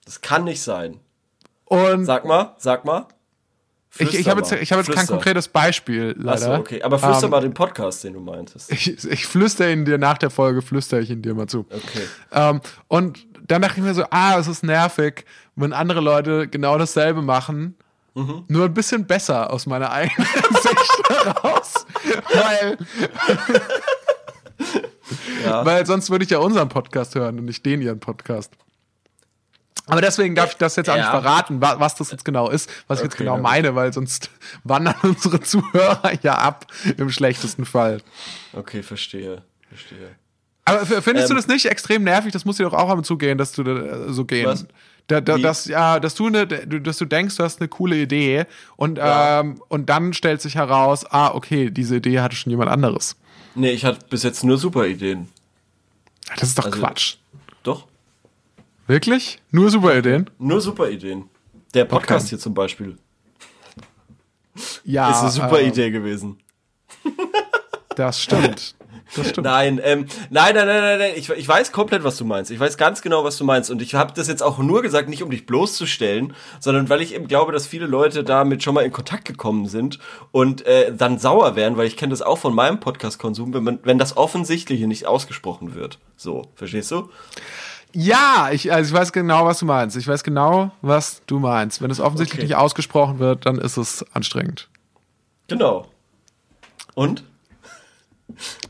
Das 0.04 0.20
kann 0.20 0.44
nicht 0.44 0.62
sein. 0.62 1.00
Und 1.66 2.04
Sag 2.04 2.24
mal, 2.24 2.54
sag 2.58 2.84
mal. 2.84 3.06
Ich, 3.98 4.08
ich 4.08 4.10
Flüster 4.10 4.30
habe 4.30 4.40
jetzt, 4.40 4.52
ich 4.52 4.72
hab 4.72 4.78
jetzt 4.78 4.86
kein 4.88 4.94
Flüster. 4.96 5.12
konkretes 5.14 5.48
Beispiel, 5.48 6.14
leider. 6.18 6.32
Achso, 6.32 6.54
okay. 6.56 6.82
Aber 6.82 6.98
flüster 6.98 7.24
Ähm, 7.24 7.30
mal 7.30 7.40
den 7.40 7.54
Podcast, 7.54 8.02
den 8.04 8.14
du 8.14 8.20
meintest. 8.20 8.72
Ich, 8.72 9.04
ich 9.08 9.26
flüstere 9.26 9.72
ihn 9.72 9.84
dir 9.84 9.98
nach 9.98 10.18
der 10.18 10.30
Folge, 10.30 10.62
flüstere 10.62 11.00
ich 11.00 11.10
ihn 11.10 11.22
dir 11.22 11.34
mal 11.34 11.46
zu. 11.46 11.60
Okay. 11.70 12.06
Ähm, 12.32 12.60
und 12.88 13.26
dann 13.46 13.62
dachte 13.62 13.78
ich 13.80 13.84
mir 13.84 13.94
so, 13.94 14.04
ah, 14.10 14.38
es 14.38 14.48
ist 14.48 14.64
nervig, 14.64 15.24
wenn 15.56 15.72
andere 15.72 16.00
Leute 16.00 16.48
genau 16.48 16.76
dasselbe 16.78 17.22
machen, 17.22 17.76
Mhm. 18.16 18.44
nur 18.46 18.66
ein 18.66 18.74
bisschen 18.74 19.06
besser 19.08 19.52
aus 19.52 19.66
meiner 19.66 19.90
eigenen 19.90 20.28
Sicht 20.62 21.08
heraus. 21.10 21.84
Weil, 22.32 22.78
Ja. 25.44 25.64
weil 25.66 25.84
sonst 25.86 26.10
würde 26.10 26.24
ich 26.24 26.30
ja 26.30 26.38
unseren 26.38 26.68
Podcast 26.68 27.14
hören 27.14 27.38
und 27.38 27.44
nicht 27.46 27.64
den 27.66 27.82
ihren 27.82 28.00
Podcast. 28.00 28.52
Aber 29.86 30.00
deswegen 30.00 30.34
darf 30.34 30.52
ich 30.52 30.56
das 30.56 30.76
jetzt 30.76 30.88
auch 30.88 30.94
nicht 30.94 31.04
Ja. 31.04 31.10
verraten, 31.10 31.60
wa- 31.60 31.78
was 31.78 31.94
das 31.94 32.10
jetzt 32.10 32.24
genau 32.24 32.48
ist, 32.48 32.70
was 32.86 33.00
ich 33.00 33.04
jetzt 33.04 33.16
genau 33.18 33.36
meine, 33.38 33.74
weil 33.74 33.92
sonst 33.92 34.30
wandern 34.64 34.94
unsere 35.02 35.40
Zuhörer 35.40 36.12
ja 36.22 36.36
ab, 36.38 36.66
im 36.96 37.10
schlechtesten 37.10 37.64
Fall. 37.66 38.00
Okay, 38.54 38.82
verstehe. 38.82 39.42
Verstehe. 39.68 40.14
Aber 40.64 40.86
findest 40.86 41.28
du 41.28 41.34
Ähm, 41.34 41.36
das 41.36 41.46
nicht 41.48 41.66
extrem 41.66 42.02
nervig? 42.04 42.32
Das 42.32 42.46
muss 42.46 42.56
dir 42.56 42.62
doch 42.64 42.72
auch 42.72 42.88
einmal 42.88 43.04
zugehen, 43.04 43.36
dass 43.36 43.52
du 43.52 43.62
da, 43.62 44.10
so 44.10 44.24
gehen. 44.24 44.46
Was? 44.46 44.64
Da, 45.06 45.20
da, 45.20 45.36
dass, 45.36 45.66
ja, 45.66 46.00
dass 46.00 46.14
du 46.14 46.28
eine, 46.28 46.46
dass 46.46 46.96
du 46.96 47.04
denkst, 47.04 47.36
du 47.36 47.42
hast 47.42 47.60
eine 47.60 47.68
coole 47.68 47.96
Idee 47.96 48.46
und, 48.76 48.96
Ja. 48.96 49.40
ähm, 49.40 49.60
und 49.68 49.90
dann 49.90 50.14
stellt 50.14 50.40
sich 50.40 50.54
heraus, 50.54 51.04
ah, 51.10 51.32
okay, 51.34 51.68
diese 51.70 51.96
Idee 51.96 52.20
hatte 52.20 52.36
schon 52.36 52.48
jemand 52.48 52.70
anderes. 52.70 53.14
Nee, 53.54 53.72
ich 53.72 53.84
hatte 53.84 53.98
bis 54.08 54.22
jetzt 54.22 54.42
nur 54.44 54.56
super 54.56 54.86
Ideen. 54.86 55.28
Das 56.38 56.48
ist 56.48 56.58
doch 56.58 56.64
Also- 56.64 56.78
Quatsch. 56.80 57.16
Doch. 57.62 57.86
Wirklich? 58.86 59.40
Nur 59.50 59.70
super 59.70 59.96
Ideen? 59.96 60.28
Nur 60.38 60.60
super 60.60 60.88
Ideen. 60.90 61.28
Der 61.72 61.84
Podcast 61.84 62.26
Okay. 62.26 62.30
hier 62.30 62.38
zum 62.38 62.54
Beispiel 62.54 62.96
Ja. 64.84 65.10
ist 65.10 65.20
eine 65.22 65.30
super 65.30 65.60
äh, 65.60 65.68
Idee 65.68 65.90
gewesen. 65.90 66.38
Das 67.96 68.20
stimmt. 68.20 68.74
Das 69.14 69.28
stimmt. 69.28 69.44
Nein, 69.44 69.80
ähm, 69.84 70.06
nein, 70.28 70.52
nein, 70.56 70.66
nein, 70.66 70.80
nein, 70.82 70.98
nein. 70.98 71.12
Ich, 71.14 71.30
ich 71.30 71.46
weiß 71.46 71.70
komplett, 71.70 72.02
was 72.02 72.16
du 72.16 72.24
meinst. 72.24 72.50
Ich 72.50 72.58
weiß 72.58 72.76
ganz 72.76 73.02
genau, 73.02 73.22
was 73.22 73.36
du 73.38 73.44
meinst. 73.44 73.70
Und 73.70 73.80
ich 73.80 73.94
habe 73.94 74.12
das 74.16 74.26
jetzt 74.26 74.42
auch 74.42 74.58
nur 74.58 74.82
gesagt, 74.82 75.08
nicht 75.08 75.22
um 75.22 75.30
dich 75.30 75.46
bloßzustellen, 75.46 76.34
sondern 76.58 76.88
weil 76.88 77.00
ich 77.02 77.14
eben 77.14 77.28
glaube, 77.28 77.52
dass 77.52 77.68
viele 77.68 77.86
Leute 77.86 78.24
damit 78.24 78.64
schon 78.64 78.74
mal 78.74 78.84
in 78.84 78.90
Kontakt 78.90 79.26
gekommen 79.26 79.68
sind 79.68 80.00
und 80.32 80.66
äh, 80.66 80.92
dann 80.92 81.20
sauer 81.20 81.54
werden, 81.54 81.76
weil 81.76 81.86
ich 81.86 81.96
kenne 81.96 82.10
das 82.10 82.20
auch 82.22 82.38
von 82.38 82.52
meinem 82.52 82.80
Podcast-Konsum, 82.80 83.54
wenn, 83.54 83.62
man, 83.62 83.78
wenn 83.84 83.98
das 83.98 84.16
Offensichtliche 84.16 84.88
nicht 84.88 85.06
ausgesprochen 85.06 85.76
wird. 85.76 86.00
So, 86.16 86.42
verstehst 86.56 86.90
du? 86.90 87.10
Ja, 87.96 88.50
ich, 88.52 88.72
also 88.72 88.92
ich 88.92 89.00
weiß 89.00 89.12
genau, 89.12 89.46
was 89.46 89.60
du 89.60 89.66
meinst. 89.66 89.96
Ich 89.96 90.08
weiß 90.08 90.24
genau, 90.24 90.72
was 90.82 91.22
du 91.26 91.38
meinst. 91.38 91.80
Wenn 91.80 91.92
es 91.92 92.00
offensichtlich 92.00 92.40
Okay. 92.40 92.48
nicht 92.48 92.56
ausgesprochen 92.56 93.20
wird, 93.20 93.46
dann 93.46 93.56
ist 93.58 93.76
es 93.76 94.04
anstrengend. 94.12 94.68
Genau. 95.46 95.86
Und? 96.94 97.22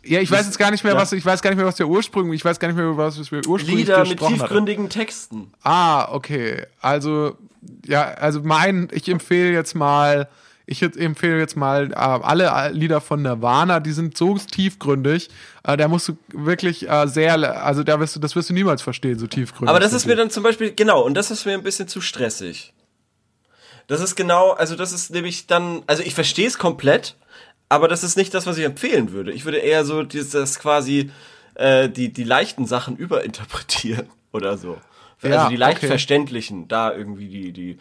Ja, 0.05 0.21
ich 0.21 0.31
weiß 0.31 0.45
jetzt 0.45 0.59
gar 0.59 0.71
nicht 0.71 0.85
mehr, 0.85 0.93
ja. 0.93 0.99
was 0.99 1.13
ich 1.13 1.25
weiß 1.25 1.41
gar 1.41 1.51
nicht 1.51 1.57
mehr, 1.57 1.67
was 1.67 1.77
der 1.77 1.89
Ursprung, 1.89 2.33
ich 2.35 2.45
weiß 2.45 2.61
gar 2.61 2.69
nicht 2.69 2.77
mehr, 2.77 2.97
was 2.99 3.17
wir 3.31 3.47
ursprünglich 3.47 3.87
Lieder 3.87 4.05
mit 4.05 4.21
tiefgründigen 4.21 4.91
Texten. 4.91 5.53
Ah, 5.63 6.13
okay. 6.13 6.67
Also 6.83 7.39
ja, 7.87 8.03
also 8.03 8.43
mein, 8.43 8.89
ich 8.93 9.09
empfehle 9.09 9.53
jetzt 9.53 9.75
mal, 9.75 10.29
ich 10.67 10.83
empfehle 10.83 11.39
jetzt 11.39 11.57
mal 11.57 11.93
äh, 11.93 11.95
alle 11.95 12.71
Lieder 12.73 13.01
von 13.01 13.23
Nirvana, 13.23 13.81
die 13.81 13.93
sind 13.93 14.17
so 14.17 14.39
tiefgründig, 14.39 15.29
äh, 15.63 15.77
da 15.77 15.89
musst 15.89 16.09
du 16.09 16.17
wirklich 16.33 16.89
äh, 16.89 17.07
sehr, 17.07 17.65
also 17.65 17.83
da 17.83 18.01
wirst 18.01 18.17
du, 18.17 18.21
das 18.21 18.35
wirst 18.35 18.51
du 18.51 18.55
niemals 18.55 18.83
verstehen, 18.83 19.19
so 19.19 19.27
tiefgründig. 19.27 19.69
Aber 19.69 19.81
das 19.81 19.93
ist 19.93 20.07
mir 20.07 20.17
dann 20.17 20.31
zum 20.31 20.43
Beispiel, 20.43 20.75
genau, 20.75 21.03
und 21.03 21.15
das 21.15 21.31
ist 21.31 21.45
mir 21.45 21.53
ein 21.53 21.63
bisschen 21.63 21.89
zu 21.89 22.01
stressig. 22.01 22.73
Das 23.87 24.01
ist 24.01 24.17
genau, 24.17 24.53
also 24.53 24.77
das 24.77 24.93
ist 24.93 25.11
nämlich 25.11 25.47
dann, 25.47 25.83
also 25.87 26.03
ich 26.03 26.15
verstehe 26.15 26.47
es 26.47 26.59
komplett, 26.59 27.17
aber 27.69 27.89
das 27.89 28.03
ist 28.03 28.17
nicht 28.17 28.33
das, 28.33 28.47
was 28.47 28.57
ich 28.57 28.65
empfehlen 28.65 29.13
würde. 29.13 29.33
Ich 29.33 29.45
würde 29.45 29.59
eher 29.59 29.85
so 29.85 30.03
dieses 30.03 30.59
quasi 30.59 31.11
äh, 31.55 31.89
die, 31.89 32.13
die 32.13 32.25
leichten 32.25 32.67
Sachen 32.67 32.97
überinterpretieren 32.97 34.09
oder 34.33 34.57
so. 34.57 34.79
Also 35.23 35.35
Ja, 35.35 35.49
die 35.49 35.57
leicht 35.57 35.79
okay. 35.79 35.87
verständlichen, 35.89 36.69
da 36.69 36.95
irgendwie 36.95 37.29
die, 37.29 37.53
die. 37.53 37.79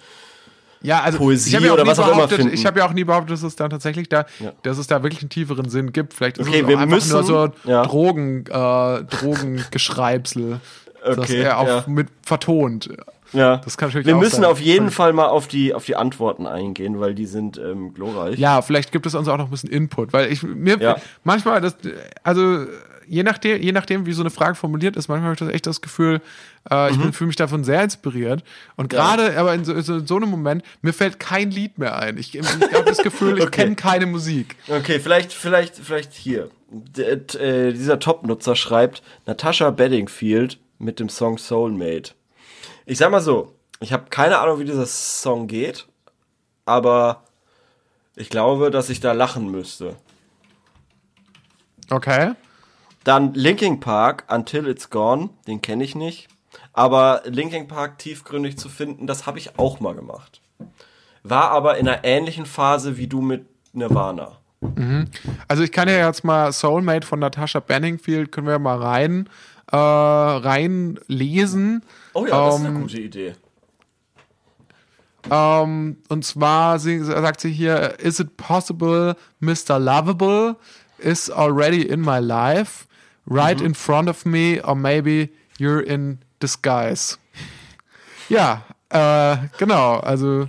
Ja, 0.83 1.01
also 1.01 1.17
Poesie 1.17 1.51
ja 1.57 1.59
auch 1.69 1.73
oder 1.73 1.83
nie 1.83 1.89
was 1.89 1.99
auch 1.99 2.05
immer 2.07 2.15
behauptet, 2.17 2.37
finden. 2.39 2.53
Ich 2.53 2.65
habe 2.65 2.77
ja 2.79 2.85
auch 2.85 2.93
nie 2.93 3.03
behauptet, 3.05 3.31
dass 3.31 3.43
es 3.43 3.55
dann 3.55 3.69
tatsächlich 3.69 4.09
da, 4.09 4.25
Ja. 4.39 4.51
dass 4.63 4.77
es 4.77 4.85
da 4.87 5.01
wirklich 5.01 5.21
einen 5.21 5.29
tieferen 5.29 5.69
Sinn 5.69 5.91
gibt. 5.93 6.13
Vielleicht 6.13 6.37
ist 6.37 6.47
Okay, 6.47 6.61
es 6.61 6.67
wir 6.67 6.77
einfach 6.77 6.93
müssen- 6.95 7.11
nur 7.13 7.23
so 7.23 7.49
ja. 7.63 7.83
Drogen, 7.83 8.45
äh, 8.47 9.03
Drogengeschreibsel, 9.03 10.59
das 11.05 11.17
Okay, 11.17 11.41
er 11.41 11.59
auch 11.59 11.67
ja. 11.67 11.83
mit 11.87 12.07
vertont. 12.23 12.89
Ja, 13.31 13.57
Das 13.57 13.77
kann 13.77 13.89
natürlich 13.89 14.05
Wir 14.05 14.15
müssen 14.15 14.41
sein. 14.41 14.45
auf 14.45 14.59
jeden 14.61 14.91
Fall 14.91 15.11
mal 15.11 15.25
auf 15.25 15.47
die, 15.47 15.73
auf 15.73 15.85
die 15.85 15.95
Antworten 15.95 16.45
eingehen, 16.45 16.99
weil 16.99 17.15
die 17.15 17.25
sind 17.25 17.57
ähm, 17.57 17.91
glorreich. 17.95 18.37
Ja, 18.37 18.61
vielleicht 18.61 18.91
gibt 18.91 19.07
es 19.07 19.15
uns 19.15 19.27
auch 19.27 19.37
noch 19.37 19.45
ein 19.45 19.49
bisschen 19.51 19.71
Input, 19.71 20.13
weil 20.13 20.31
ich 20.31 20.43
mir 20.43 20.97
manchmal 21.23 21.59
das, 21.59 21.75
also 22.23 22.65
je 23.07 23.23
nachdem, 23.23 23.61
je 23.61 23.71
nachdem, 23.71 24.05
wie 24.05 24.13
so 24.13 24.21
eine 24.21 24.29
Frage 24.29 24.55
formuliert 24.55 24.95
ist, 24.95 25.07
manchmal 25.07 25.31
habe 25.31 25.33
ich 25.33 25.39
das 25.39 25.49
echt 25.49 25.67
das 25.67 25.81
Gefühl, 25.81 26.21
äh, 26.69 26.91
Mhm. 26.91 27.09
ich 27.09 27.15
fühle 27.15 27.27
mich 27.27 27.35
davon 27.35 27.63
sehr 27.63 27.83
inspiriert. 27.83 28.43
Und 28.75 28.89
gerade, 28.89 29.37
aber 29.37 29.53
in 29.53 29.65
so, 29.65 29.79
so, 29.81 30.05
so 30.05 30.15
einem 30.17 30.29
Moment, 30.29 30.63
mir 30.81 30.93
fällt 30.93 31.19
kein 31.19 31.51
Lied 31.51 31.77
mehr 31.77 31.97
ein. 31.97 32.17
Ich, 32.17 32.35
ich 32.35 32.45
habe 32.45 32.85
das 32.85 32.99
Gefühl, 32.99 33.37
ich 33.37 33.43
Okay. 33.47 33.63
kenne 33.63 33.75
keine 33.75 34.05
Musik. 34.05 34.55
Okay, 34.67 34.99
vielleicht, 34.99 35.33
vielleicht, 35.33 35.75
vielleicht 35.75 36.13
hier. 36.13 36.49
D 36.69 37.17
t- 37.17 37.37
äh, 37.37 37.71
dieser 37.73 37.99
Top-Nutzer 37.99 38.55
schreibt 38.55 39.03
Natasha 39.25 39.69
Bedingfield 39.71 40.57
mit 40.79 40.99
dem 40.99 41.09
Song 41.09 41.37
Soulmate. 41.37 42.13
Ich 42.85 42.97
sag 42.97 43.11
mal 43.11 43.21
so, 43.21 43.53
ich 43.79 43.93
habe 43.93 44.05
keine 44.09 44.39
Ahnung, 44.39 44.59
wie 44.59 44.65
dieser 44.65 44.85
Song 44.85 45.47
geht, 45.47 45.85
aber 46.65 47.23
ich 48.15 48.29
glaube, 48.29 48.71
dass 48.71 48.89
ich 48.89 48.99
da 48.99 49.11
lachen 49.11 49.51
müsste. 49.51 49.95
Okay. 51.89 52.31
Dann 53.03 53.33
Linkin 53.33 53.79
Park, 53.79 54.25
Until 54.29 54.67
It's 54.67 54.89
Gone, 54.89 55.29
den 55.47 55.61
kenne 55.61 55.83
ich 55.83 55.95
nicht. 55.95 56.27
Aber 56.71 57.21
Linkin 57.25 57.67
Park 57.67 57.99
tiefgründig 57.99 58.57
zu 58.57 58.69
finden, 58.69 59.07
das 59.07 59.25
habe 59.25 59.39
ich 59.39 59.57
auch 59.59 59.79
mal 59.79 59.95
gemacht. 59.95 60.41
War 61.23 61.51
aber 61.51 61.77
in 61.77 61.87
einer 61.87 62.03
ähnlichen 62.03 62.45
Phase 62.45 62.97
wie 62.97 63.07
du 63.07 63.21
mit 63.21 63.45
Nirvana. 63.73 64.37
Also 65.47 65.63
ich 65.63 65.71
kann 65.71 65.89
ja 65.89 66.07
jetzt 66.07 66.23
mal 66.23 66.51
Soulmate 66.53 67.05
von 67.05 67.19
Natasha 67.19 67.59
Benningfield, 67.59 68.31
können 68.31 68.47
wir 68.47 68.59
mal 68.59 68.81
rein, 68.81 69.27
äh, 69.71 69.75
reinlesen. 69.75 71.83
Oh 72.13 72.25
ja, 72.25 72.45
das 72.45 72.55
ist 72.55 72.61
eine 72.65 72.69
Ähm, 72.75 72.81
gute 72.81 72.99
Idee. 73.01 73.33
Ähm, 75.31 75.97
und 76.09 76.25
zwar 76.25 76.79
sie, 76.79 76.99
sagt 77.01 77.41
sie 77.41 77.51
hier, 77.51 77.99
is 77.99 78.19
it 78.19 78.35
possible 78.37 79.15
Mr. 79.39 79.79
Lovable 79.79 80.55
is 80.97 81.29
already 81.29 81.81
in 81.81 82.01
my 82.01 82.19
life, 82.19 82.85
right 83.27 83.59
in 83.61 83.73
front 83.73 84.09
of 84.09 84.25
me, 84.25 84.61
or 84.63 84.75
maybe 84.75 85.29
you're 85.57 85.81
in 85.81 86.19
disguise. 86.41 87.17
Ja, 88.29 88.63
äh, 88.89 89.37
genau, 89.57 89.97
also 89.99 90.47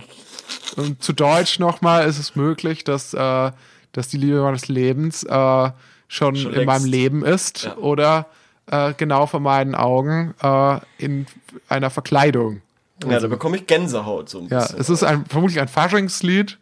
zu 0.99 1.13
Deutsch 1.13 1.59
nochmal 1.59 2.07
ist 2.07 2.19
es 2.19 2.35
möglich, 2.35 2.83
dass, 2.83 3.13
äh, 3.13 3.51
dass 3.91 4.07
die 4.09 4.17
Liebe 4.17 4.41
meines 4.41 4.67
Lebens 4.67 5.23
äh, 5.23 5.29
schon, 5.29 6.35
Schon 6.35 6.51
in 6.51 6.51
längst. 6.51 6.65
meinem 6.67 6.85
Leben 6.85 7.25
ist 7.25 7.63
Ja. 7.63 7.77
oder 7.77 8.25
äh, 8.67 8.93
genau 8.97 9.25
vor 9.27 9.39
meinen 9.39 9.75
Augen 9.75 10.33
äh, 10.41 10.79
in 10.97 11.27
einer 11.69 11.89
Verkleidung. 11.89 12.61
Ja, 13.07 13.19
da 13.19 13.27
bekomme 13.27 13.57
ich 13.57 13.67
Gänsehaut 13.67 14.29
so 14.29 14.39
ein 14.39 14.47
Ja, 14.47 14.61
bisschen. 14.61 14.79
es 14.79 14.89
ist 14.89 15.03
ein, 15.03 15.25
vermutlich 15.25 15.59
ein 15.59 15.67
Faschingslied. 15.67 16.57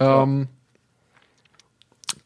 Ähm, 0.00 0.48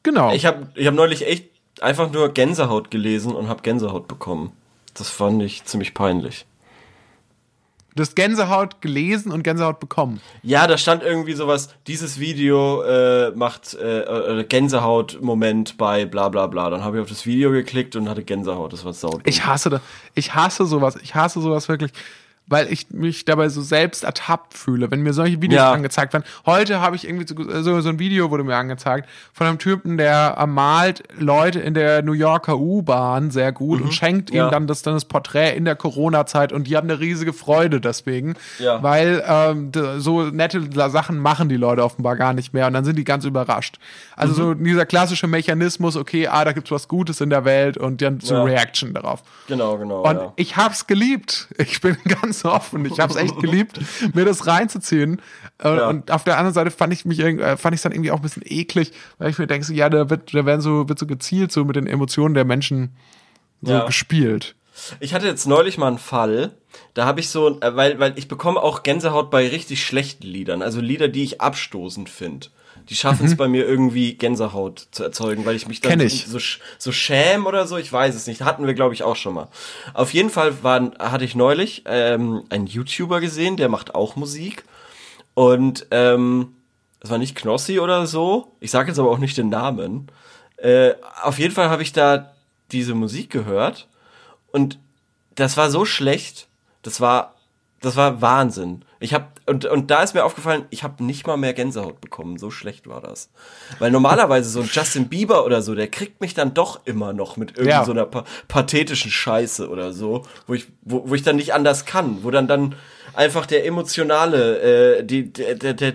Genau. 0.04 0.32
Ich 0.32 0.46
habe 0.46 0.68
ich 0.74 0.86
hab 0.86 0.94
neulich 0.94 1.26
echt 1.26 1.51
einfach 1.82 2.10
nur 2.10 2.28
Gänsehaut 2.30 2.90
gelesen 2.90 3.34
und 3.34 3.48
habe 3.48 3.62
Gänsehaut 3.62 4.08
bekommen. 4.08 4.52
Das 4.94 5.08
fand 5.08 5.42
ich 5.42 5.64
ziemlich 5.64 5.94
peinlich. 5.94 6.46
Du 7.94 8.00
hast 8.00 8.16
Gänsehaut 8.16 8.80
gelesen 8.80 9.30
und 9.32 9.42
Gänsehaut 9.42 9.78
bekommen. 9.78 10.22
Ja, 10.42 10.66
da 10.66 10.78
stand 10.78 11.02
irgendwie 11.02 11.34
sowas, 11.34 11.68
dieses 11.86 12.18
Video 12.18 12.82
äh, 12.82 13.32
macht 13.32 13.74
äh, 13.74 14.40
äh, 14.40 14.44
Gänsehaut-Moment 14.44 15.76
bei 15.76 16.06
bla 16.06 16.30
bla 16.30 16.46
bla. 16.46 16.70
Dann 16.70 16.82
habe 16.84 16.96
ich 16.96 17.02
auf 17.02 17.10
das 17.10 17.26
Video 17.26 17.50
geklickt 17.50 17.94
und 17.94 18.08
hatte 18.08 18.24
Gänsehaut. 18.24 18.72
Das 18.72 18.86
war 18.86 18.94
saudumm. 18.94 19.20
Ich 19.26 19.44
hasse 19.44 19.68
das. 19.68 19.82
Ich 20.14 20.34
hasse 20.34 20.64
sowas. 20.64 20.96
Ich 21.02 21.14
hasse 21.14 21.42
sowas 21.42 21.68
wirklich, 21.68 21.92
weil 22.52 22.72
ich 22.72 22.90
mich 22.90 23.24
dabei 23.24 23.48
so 23.48 23.60
selbst 23.62 24.04
ertappt 24.04 24.54
fühle, 24.56 24.90
wenn 24.90 25.02
mir 25.02 25.12
solche 25.12 25.42
Videos 25.42 25.58
Ja. 25.60 25.72
angezeigt 25.72 26.12
werden. 26.12 26.24
Heute 26.46 26.80
habe 26.80 26.94
ich 26.94 27.08
irgendwie 27.08 27.26
so, 27.26 27.62
so, 27.62 27.80
so 27.80 27.88
ein 27.88 27.98
Video 27.98 28.30
wurde 28.30 28.44
mir 28.44 28.54
angezeigt 28.56 29.08
von 29.32 29.46
einem 29.48 29.58
Typen, 29.58 29.96
der 29.98 30.42
malt 30.46 31.02
Leute 31.18 31.58
in 31.60 31.74
der 31.74 32.02
New 32.02 32.12
Yorker 32.12 32.58
U-Bahn 32.58 33.30
sehr 33.30 33.50
gut 33.52 33.80
und 33.80 33.92
schenkt 33.92 34.30
Mhm. 34.30 34.36
Ja. 34.36 34.46
ihm 34.46 34.50
dann 34.52 34.66
das, 34.66 34.82
dann 34.82 34.94
das 34.94 35.06
Porträt 35.06 35.56
in 35.56 35.64
der 35.64 35.74
Corona-Zeit 35.76 36.52
und 36.52 36.66
die 36.68 36.76
haben 36.76 36.88
eine 36.88 37.00
riesige 37.00 37.32
Freude 37.32 37.80
deswegen, 37.80 38.34
Ja. 38.58 38.82
weil 38.82 39.24
ähm, 39.26 39.72
so 39.98 40.22
nette 40.24 40.62
Sachen 40.90 41.18
machen 41.18 41.48
die 41.48 41.56
Leute 41.56 41.82
offenbar 41.82 42.16
gar 42.16 42.34
nicht 42.34 42.52
mehr 42.54 42.66
und 42.66 42.74
dann 42.74 42.84
sind 42.84 42.96
die 42.96 43.04
ganz 43.04 43.24
überrascht. 43.24 43.78
Also 44.22 44.34
so 44.34 44.54
Mhm. 44.54 44.64
dieser 44.64 44.86
klassische 44.86 45.26
Mechanismus, 45.26 45.96
okay, 45.96 46.26
ah, 46.28 46.44
da 46.44 46.52
gibt's 46.52 46.70
was 46.70 46.88
Gutes 46.88 47.20
in 47.20 47.30
der 47.30 47.44
Welt 47.44 47.76
und 47.76 48.00
dann 48.02 48.20
so 48.20 48.34
Ja. 48.34 48.42
Reaction 48.44 48.94
darauf. 48.94 49.22
Genau, 49.48 49.76
genau. 49.78 50.02
Und 50.02 50.16
ja. 50.16 50.32
ich 50.36 50.56
hab's 50.56 50.86
geliebt. 50.86 51.48
Ich 51.58 51.80
bin 51.80 51.96
ganz 52.22 52.44
offen. 52.44 52.84
Ich 52.86 52.98
hab's 53.00 53.16
echt 53.16 53.38
geliebt, 53.40 53.78
mir 54.14 54.24
das 54.24 54.46
reinzuziehen. 54.46 55.20
Äh, 55.62 55.76
Ja. 55.76 55.88
Und 55.88 56.10
auf 56.10 56.24
der 56.24 56.38
anderen 56.38 56.54
Seite 56.54 56.70
fand 56.70 56.92
ich 56.92 57.04
mich 57.04 57.18
äh, 57.20 57.56
fand 57.56 57.74
ich 57.74 57.82
dann 57.82 57.92
irgendwie 57.92 58.10
auch 58.10 58.16
ein 58.16 58.22
bisschen 58.22 58.42
eklig, 58.46 58.92
weil 59.18 59.30
ich 59.30 59.38
mir 59.38 59.46
denke, 59.46 59.66
so, 59.66 59.72
ja, 59.72 59.88
da 59.90 60.08
wird, 60.10 60.34
da 60.34 60.46
werden 60.46 60.60
so, 60.60 60.88
wird 60.88 60.98
so 60.98 61.06
gezielt 61.06 61.52
so 61.52 61.64
mit 61.64 61.76
den 61.76 61.86
Emotionen 61.86 62.34
der 62.34 62.44
Menschen 62.44 62.96
so 63.60 63.72
Ja. 63.72 63.86
gespielt. 63.86 64.54
Ich 65.00 65.12
hatte 65.14 65.26
jetzt 65.26 65.46
neulich 65.46 65.76
mal 65.76 65.88
einen 65.88 65.98
Fall, 65.98 66.52
da 66.94 67.04
habe 67.04 67.20
ich 67.20 67.28
so, 67.28 67.60
äh, 67.60 67.76
weil, 67.76 67.98
weil 68.00 68.14
ich 68.16 68.26
bekomme 68.26 68.58
auch 68.60 68.82
Gänsehaut 68.82 69.30
bei 69.30 69.46
richtig 69.48 69.84
schlechten 69.84 70.26
Liedern, 70.26 70.62
also 70.62 70.80
Lieder, 70.80 71.08
die 71.08 71.22
ich 71.24 71.40
abstoßend 71.42 72.08
finde. 72.08 72.46
Die 72.88 72.94
schaffen 72.96 73.26
es 73.26 73.36
bei 73.36 73.48
mir 73.48 73.66
irgendwie 73.66 74.14
Gänsehaut 74.14 74.88
zu 74.90 75.04
erzeugen, 75.04 75.44
weil 75.46 75.56
ich 75.56 75.68
mich 75.68 75.80
dann 75.80 76.08
so 76.08 76.38
so 76.78 76.92
schäm 76.92 77.46
oder 77.46 77.66
so. 77.66 77.76
Ich 77.76 77.92
weiß 77.92 78.14
es 78.14 78.26
nicht. 78.26 78.42
Hatten 78.42 78.66
wir 78.66 78.74
glaube 78.74 78.94
ich 78.94 79.02
auch 79.02 79.16
schon 79.16 79.34
mal. 79.34 79.48
Auf 79.94 80.12
jeden 80.12 80.30
Fall 80.30 80.62
waren, 80.62 80.94
hatte 80.98 81.24
ich 81.24 81.34
neulich 81.34 81.84
ähm, 81.86 82.44
einen 82.50 82.66
YouTuber 82.66 83.20
gesehen, 83.20 83.56
der 83.56 83.68
macht 83.68 83.94
auch 83.94 84.16
Musik 84.16 84.64
und 85.34 85.86
ähm, 85.90 86.54
das 87.00 87.10
war 87.10 87.18
nicht 87.18 87.36
Knossi 87.36 87.80
oder 87.80 88.06
so. 88.06 88.52
Ich 88.60 88.70
sage 88.70 88.88
jetzt 88.88 88.98
aber 88.98 89.10
auch 89.10 89.18
nicht 89.18 89.36
den 89.36 89.48
Namen. 89.48 90.08
Äh, 90.56 90.94
auf 91.22 91.38
jeden 91.38 91.54
Fall 91.54 91.68
habe 91.68 91.82
ich 91.82 91.92
da 91.92 92.32
diese 92.70 92.94
Musik 92.94 93.30
gehört 93.30 93.88
und 94.52 94.78
das 95.34 95.56
war 95.56 95.70
so 95.70 95.84
schlecht. 95.84 96.46
Das 96.82 97.00
war, 97.00 97.34
das 97.80 97.96
war 97.96 98.20
Wahnsinn. 98.20 98.84
Ich 99.00 99.14
habe 99.14 99.26
und 99.46 99.64
und 99.64 99.90
da 99.90 100.02
ist 100.02 100.14
mir 100.14 100.24
aufgefallen, 100.24 100.66
ich 100.70 100.82
habe 100.84 101.02
nicht 101.04 101.26
mal 101.26 101.36
mehr 101.36 101.52
Gänsehaut 101.52 102.00
bekommen. 102.00 102.38
So 102.38 102.50
schlecht 102.50 102.86
war 102.86 103.00
das. 103.00 103.30
Weil 103.78 103.90
normalerweise 103.90 104.48
so 104.48 104.60
ein 104.60 104.70
Justin 104.72 105.08
Bieber 105.08 105.44
oder 105.44 105.62
so, 105.62 105.74
der 105.74 105.88
kriegt 105.88 106.20
mich 106.20 106.34
dann 106.34 106.54
doch 106.54 106.80
immer 106.84 107.12
noch 107.12 107.36
mit 107.36 107.52
irgendwie 107.52 107.70
Ja. 107.70 107.84
so 107.84 107.92
einer 107.92 108.06
pa 108.06 108.24
pathetischen 108.48 109.10
Scheiße 109.10 109.68
oder 109.68 109.92
so, 109.92 110.22
wo 110.46 110.54
ich 110.54 110.68
wo, 110.82 111.08
wo 111.08 111.14
ich 111.14 111.22
dann 111.22 111.36
nicht 111.36 111.54
anders 111.54 111.84
kann, 111.84 112.22
wo 112.22 112.30
dann 112.30 112.46
dann 112.48 112.74
einfach 113.14 113.46
der 113.46 113.66
emotionale, 113.66 114.98
äh, 114.98 115.04
die 115.04 115.32
der, 115.32 115.54
der, 115.56 115.74
der 115.74 115.94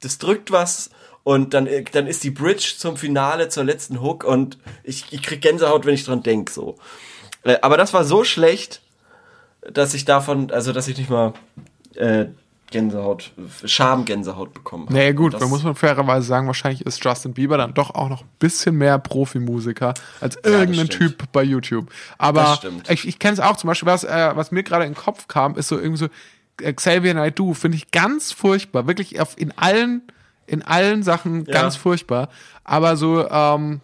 das 0.00 0.18
drückt 0.18 0.50
was 0.52 0.90
und 1.24 1.54
dann, 1.54 1.66
äh, 1.66 1.82
dann 1.84 2.06
ist 2.06 2.22
die 2.24 2.30
Bridge 2.30 2.74
zum 2.76 2.96
Finale, 2.96 3.48
zur 3.48 3.64
letzten 3.64 4.00
Hook 4.02 4.24
und 4.24 4.58
ich, 4.82 5.06
ich 5.10 5.22
krieg 5.22 5.40
Gänsehaut, 5.40 5.86
wenn 5.86 5.94
ich 5.94 6.04
dran 6.04 6.22
denk 6.22 6.50
so. 6.50 6.76
Äh, 7.42 7.56
aber 7.62 7.76
das 7.76 7.92
war 7.94 8.04
so 8.04 8.24
schlecht, 8.24 8.82
dass 9.72 9.94
ich 9.94 10.04
davon, 10.04 10.50
also 10.50 10.72
dass 10.72 10.88
ich 10.88 10.98
nicht 10.98 11.08
mal 11.10 11.32
äh, 11.94 12.26
Gänsehaut, 12.70 13.32
Scham-Gänsehaut 13.64 14.52
bekommen 14.52 14.86
habe. 14.86 14.94
Naja 14.94 15.12
gut, 15.12 15.34
da 15.34 15.46
muss 15.46 15.62
man 15.62 15.74
fairerweise 15.74 16.26
sagen, 16.26 16.46
wahrscheinlich 16.46 16.84
ist 16.84 17.04
Justin 17.04 17.32
Bieber 17.32 17.56
dann 17.56 17.74
doch 17.74 17.94
auch 17.94 18.08
noch 18.08 18.22
ein 18.22 18.28
bisschen 18.38 18.76
mehr 18.76 18.98
Profimusiker 18.98 19.94
als 20.20 20.36
irgendein 20.42 20.86
stimmt. 20.86 21.18
Typ 21.18 21.32
bei 21.32 21.42
YouTube. 21.42 21.90
Aber 22.18 22.58
ich, 22.88 23.06
ich 23.06 23.18
kenne 23.18 23.34
es 23.34 23.40
auch 23.40 23.56
zum 23.56 23.68
Beispiel, 23.68 23.86
was, 23.86 24.04
äh, 24.04 24.32
was 24.34 24.50
mir 24.50 24.62
gerade 24.62 24.84
in 24.84 24.92
den 24.92 24.98
Kopf 24.98 25.28
kam, 25.28 25.56
ist 25.56 25.68
so 25.68 25.78
irgendwie 25.78 25.98
so 25.98 26.08
äh, 26.60 26.72
Xavier 26.72 27.14
Naidoo, 27.14 27.54
finde 27.54 27.76
ich 27.76 27.90
ganz 27.90 28.32
furchtbar. 28.32 28.86
Wirklich 28.86 29.20
auf, 29.20 29.38
in 29.38 29.56
allen, 29.56 30.02
in 30.46 30.62
allen 30.62 31.02
Sachen 31.02 31.44
ganz 31.44 31.76
furchtbar. 31.76 32.28
Aber 32.64 32.96
so, 32.96 33.28
ähm, 33.28 33.82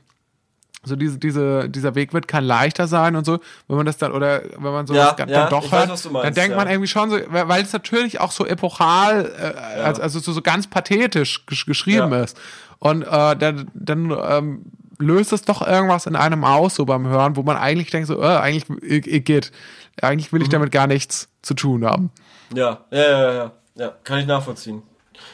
so 0.83 0.97
diese, 0.97 1.19
diese, 1.19 1.69
dieser 1.69 1.95
Weg 1.95 2.15
wird 2.15 2.27
kein 2.27 2.45
leichter 2.45 2.87
sein 2.87 3.15
und 3.17 3.25
so, 3.27 3.39
wenn 3.69 3.77
man 3.77 3.87
das 3.87 3.99
dann, 3.99 4.13
oder 4.13 4.43
wenn 4.57 4.73
man 4.73 4.87
so 4.87 4.95
Ja, 4.95 5.13
dann 5.13 5.29
ja, 5.29 5.49
doch 5.49 5.71
weiß, 5.71 5.89
hört, 5.89 6.05
du 6.05 6.11
meinst, 6.11 6.27
dann 6.27 6.35
denkt 6.35 6.57
man 6.57 6.67
ja. 6.67 6.73
irgendwie 6.73 6.89
schon 6.89 7.11
so, 7.11 7.19
weil 7.29 7.63
es 7.63 7.73
natürlich 7.73 8.21
auch 8.21 8.33
so 8.33 8.47
epochal, 8.47 9.31
äh, 9.39 9.81
also, 9.83 10.03
also 10.03 10.19
so, 10.21 10.33
so 10.33 10.43
ganz 10.43 10.67
pathetisch 10.69 11.45
gesch 11.47 11.67
geschrieben 11.67 12.13
ist. 12.15 12.39
Und 12.79 13.03
äh, 13.03 13.37
dann, 13.37 13.71
dann 13.75 14.11
ähm, 14.27 14.63
löst 14.99 15.35
es 15.35 15.43
doch 15.43 15.67
irgendwas 15.67 16.07
in 16.07 16.17
einem 16.17 16.45
aus, 16.45 16.77
so 16.77 16.87
beim 16.87 17.07
Hören, 17.07 17.37
wo 17.37 17.43
man 17.43 17.59
eigentlich 17.59 17.91
denkt, 17.91 18.09
so, 18.09 18.21
äh, 18.23 18.27
eigentlich 18.27 18.65
ich, 18.83 19.07
ich 19.07 19.25
geht. 19.25 19.53
Eigentlich 20.01 20.33
Mhm. 20.33 20.37
will 20.37 20.43
ich 20.43 20.49
damit 20.49 20.73
gar 20.73 20.87
nichts 20.87 21.29
zu 21.43 21.53
tun 21.53 21.85
haben. 21.85 22.11
Ja, 22.55 22.85
ja, 22.91 23.01
ja, 23.01 23.33
ja, 23.33 23.53
ja, 23.75 23.93
kann 24.03 24.19
ich 24.19 24.27
nachvollziehen. 24.27 24.83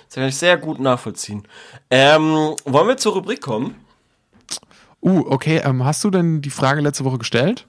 Das 0.08 0.16
kann 0.16 0.24
ich 0.24 0.36
sehr 0.36 0.56
gut 0.56 0.80
nachvollziehen. 0.80 1.46
Ähm, 1.88 2.56
wollen 2.64 2.88
wir 2.88 2.96
zur 2.96 3.12
Rubrik 3.14 3.40
kommen? 3.40 3.76
Uh, 5.06 5.24
okay, 5.28 5.58
ähm, 5.64 5.84
hast 5.84 6.02
du 6.02 6.10
denn 6.10 6.42
die 6.42 6.50
Frage 6.50 6.80
letzte 6.80 7.04
Woche 7.04 7.18
gestellt? 7.18 7.66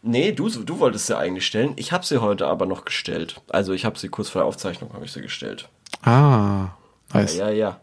Nee, 0.00 0.32
du, 0.32 0.48
du 0.48 0.78
wolltest 0.78 1.06
sie 1.06 1.18
eigentlich 1.18 1.46
stellen. 1.46 1.74
Ich 1.76 1.92
habe 1.92 2.06
sie 2.06 2.22
heute 2.22 2.46
aber 2.46 2.64
noch 2.64 2.86
gestellt. 2.86 3.42
Also 3.50 3.74
ich 3.74 3.84
habe 3.84 3.98
sie 3.98 4.08
kurz 4.08 4.30
vor 4.30 4.40
der 4.40 4.46
Aufzeichnung 4.46 4.94
habe 4.94 5.04
ich 5.04 5.12
sie 5.12 5.20
gestellt. 5.20 5.68
Ah, 6.02 6.68
nice. 7.12 7.36
Ja, 7.36 7.50
ja. 7.50 7.80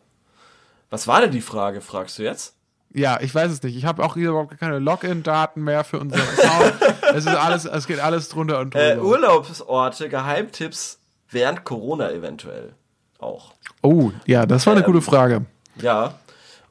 Was 0.90 1.08
war 1.08 1.22
denn 1.22 1.30
die 1.30 1.42
Frage, 1.42 1.82
fragst 1.82 2.18
du 2.18 2.24
jetzt? 2.24 2.56
Ja, 2.94 3.20
ich 3.22 3.36
weiß 3.36 3.52
es 3.52 3.62
nicht. 3.62 3.76
Ich 3.76 3.86
habe 3.86 4.04
auch 4.04 4.16
hier 4.16 4.30
überhaupt 4.30 4.58
keine 4.60 4.80
Login-Daten 4.80 5.62
mehr 5.62 5.84
für 5.84 6.00
unseren 6.00 6.22
Account. 6.22 6.74
es 7.14 7.26
ist 7.26 7.36
alles, 7.36 7.66
es 7.66 7.86
geht 7.86 8.00
alles 8.00 8.30
drunter 8.30 8.60
und 8.60 8.74
drüber. 8.74 8.94
Äh, 8.94 8.98
Urlaubsorte, 9.00 10.10
Geheimtipps 10.10 11.00
während 11.30 11.64
Corona 11.64 12.12
eventuell 12.12 12.74
auch. 13.20 13.54
oh, 13.84 14.12
ja, 14.26 14.46
das 14.48 14.66
war 14.66 14.72
eine 14.74 14.82
Ähm, 14.82 14.88
gute 14.88 15.02
Frage. 15.02 15.46
Ja. 15.76 16.16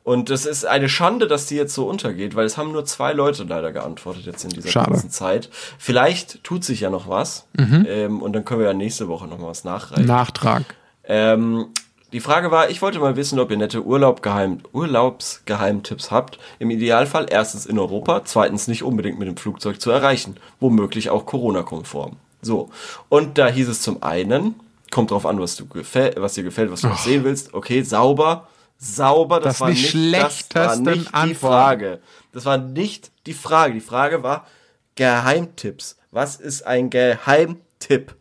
Und 0.05 0.29
es 0.29 0.45
ist 0.45 0.67
eine 0.67 0.91
Schande, 0.91 1.27
dass 1.27 1.47
die 1.47 1.57
jetzt 1.57 1.75
so 1.75 1.89
untergeht, 1.89 2.37
weil 2.37 2.45
es 2.45 2.59
haben 2.59 2.73
nur 2.73 2.85
zwei 2.85 3.15
Leute 3.15 3.45
leider 3.45 3.73
geantwortet 3.73 4.27
jetzt 4.27 4.45
in 4.45 4.51
dieser 4.51 4.69
Schade. 4.69 4.91
ganzen 4.91 5.11
Zeit. 5.11 5.49
Vielleicht 5.79 6.45
tut 6.45 6.63
sich 6.63 6.81
ja 6.81 6.91
noch 6.91 7.09
was. 7.09 7.47
Ähm, 7.89 8.21
und 8.23 8.35
dann 8.35 8.45
können 8.45 8.61
wir 8.61 8.67
ja 8.67 8.75
nächste 8.75 9.09
Woche 9.09 9.27
noch 9.27 9.39
mal 9.39 9.49
was 9.49 9.65
nachreichen. 9.65 10.05
Nachtrag. 10.05 10.77
Ähm, 11.05 11.69
die 12.13 12.21
Frage 12.21 12.51
war, 12.51 12.69
ich 12.69 12.83
wollte 12.83 12.99
mal 12.99 13.17
wissen, 13.17 13.41
ob 13.41 13.51
ihr 13.51 13.57
nette 13.57 13.83
Urlaub 13.83 14.21
-Geheim 14.21 14.59
Urlaubsgeheimtipps 14.73 16.11
habt. 16.11 16.39
Im 16.59 16.71
Idealfall 16.71 17.27
erstens 17.31 17.65
in 17.65 17.79
Europa, 17.79 18.23
zweitens 18.25 18.69
nicht 18.69 18.83
unbedingt 18.83 19.19
mit 19.19 19.27
dem 19.27 19.39
Flugzeug 19.39 19.81
zu 19.81 19.91
erreichen, 19.91 20.37
womöglich 20.61 21.09
auch 21.09 21.25
Corona-konform. 21.25 22.17
So. 22.43 22.69
Und 23.09 23.39
da 23.39 23.49
hieß 23.49 23.69
es 23.69 23.81
zum 23.81 24.03
einen, 24.03 24.55
kommt 24.91 25.11
drauf 25.11 25.25
an, 25.25 25.41
was 25.41 25.57
du 25.57 25.67
gefällt, 25.67 26.21
was 26.21 26.35
dir 26.35 26.45
gefällt, 26.45 26.71
was 26.71 26.83
du 26.83 26.89
noch 26.89 26.99
sehen 26.99 27.25
willst. 27.25 27.55
Okay, 27.55 27.83
sauber, 27.83 28.49
sauber, 28.77 29.41
das, 29.41 29.55
Das 29.55 29.61
war 29.61 29.69
die 29.71 29.75
nicht, 29.75 29.87
das 29.87 29.95
war 29.95 30.01
schlechtesten 30.01 31.09
die. 31.29 31.35
Frage. 31.35 32.01
Das 32.33 32.45
war 32.45 32.59
nicht 32.59 33.13
die 33.27 33.35
Frage. 33.35 33.75
Die 33.75 33.81
Frage 33.81 34.23
war 34.23 34.47
Geheimtipps. 34.95 35.97
Was 36.11 36.37
ist 36.37 36.67
ein 36.67 36.91
Geheimtipp? 36.91 38.15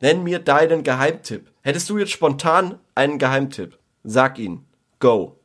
Nenn 0.00 0.22
mir 0.22 0.38
deinen 0.38 0.82
Geheimtipp. 0.82 1.50
Hättest 1.62 1.88
du 1.90 1.98
jetzt 1.98 2.12
spontan 2.12 2.78
einen 2.94 3.18
Geheimtipp? 3.18 3.78
Sag 4.04 4.38
ihn. 4.38 4.64
Go. 4.98 5.38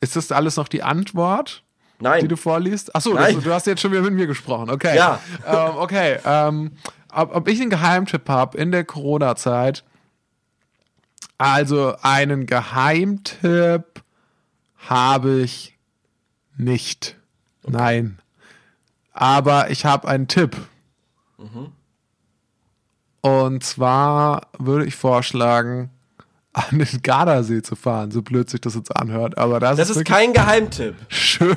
Ist 0.00 0.16
das 0.16 0.32
alles 0.32 0.56
noch 0.56 0.68
die 0.68 0.82
Antwort, 0.82 1.62
die 1.98 2.04
Nein. 2.04 2.28
du 2.28 2.36
vorliest? 2.36 2.94
Achso, 2.94 3.14
Nein. 3.14 3.36
das, 3.36 3.44
du 3.44 3.52
hast 3.52 3.66
jetzt 3.66 3.80
schon 3.80 3.92
wieder 3.92 4.02
mit 4.02 4.14
mir 4.14 4.26
gesprochen. 4.26 4.70
Okay. 4.70 4.96
Ja. 4.96 5.20
Ähm, 5.46 5.76
okay. 5.76 6.18
Ähm, 6.24 6.72
ob, 7.12 7.34
ob 7.34 7.48
ich 7.48 7.60
einen 7.60 7.70
Geheimtipp 7.70 8.28
habe 8.28 8.58
in 8.58 8.72
der 8.72 8.84
Corona-Zeit? 8.84 9.84
Also 11.42 11.96
einen 12.02 12.46
Geheimtipp 12.46 14.04
habe 14.76 15.40
ich 15.40 15.76
nicht. 16.56 17.16
Nein. 17.66 18.20
Aber 19.12 19.68
ich 19.68 19.84
habe 19.84 20.06
einen 20.06 20.28
Tipp. 20.28 20.56
Mhm. 21.38 21.72
Und 23.22 23.64
zwar 23.64 24.46
würde 24.56 24.86
ich 24.86 24.94
vorschlagen, 24.94 25.90
an 26.52 26.78
den 26.78 27.02
Gardasee 27.02 27.62
zu 27.62 27.74
fahren, 27.74 28.12
so 28.12 28.22
blöd 28.22 28.48
sich 28.48 28.60
das 28.60 28.76
jetzt 28.76 28.94
anhört. 28.94 29.36
Aber 29.36 29.58
das, 29.58 29.78
das 29.78 29.90
ist 29.90 29.96
wirklich 29.96 30.16
kein 30.16 30.32
Geheimtipp. 30.32 30.94
schön. 31.08 31.56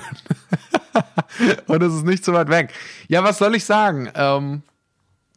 Und 1.67 1.83
es 1.83 1.93
ist 1.93 2.05
nicht 2.05 2.25
so 2.25 2.33
weit 2.33 2.49
weg. 2.49 2.73
Ja, 3.07 3.23
was 3.23 3.37
soll 3.37 3.53
ich 3.53 3.65
sagen? 3.65 4.09
Ähm, 4.15 4.63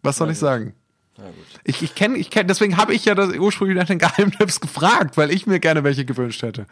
was 0.02 0.16
soll 0.16 0.30
ich 0.30 0.38
sagen? 0.38 0.72
Ich, 1.64 1.82
ich 1.82 1.94
kenne, 1.94 2.16
ich 2.16 2.30
kenn, 2.30 2.46
deswegen 2.46 2.76
habe 2.76 2.94
ich 2.94 3.04
ja 3.04 3.14
das 3.14 3.34
ursprünglich 3.34 3.76
nach 3.76 3.86
den 3.86 3.98
Geheimtipps 3.98 4.60
gefragt, 4.60 5.16
weil 5.16 5.30
ich 5.30 5.46
mir 5.46 5.60
gerne 5.60 5.84
welche 5.84 6.04
gewünscht 6.04 6.42
hätte. 6.42 6.66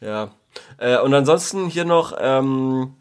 Ja. 0.00 0.32
Äh, 0.78 0.98
und 0.98 1.14
ansonsten 1.14 1.66
hier 1.68 1.84
noch, 1.84 2.16
ähm, 2.20 2.94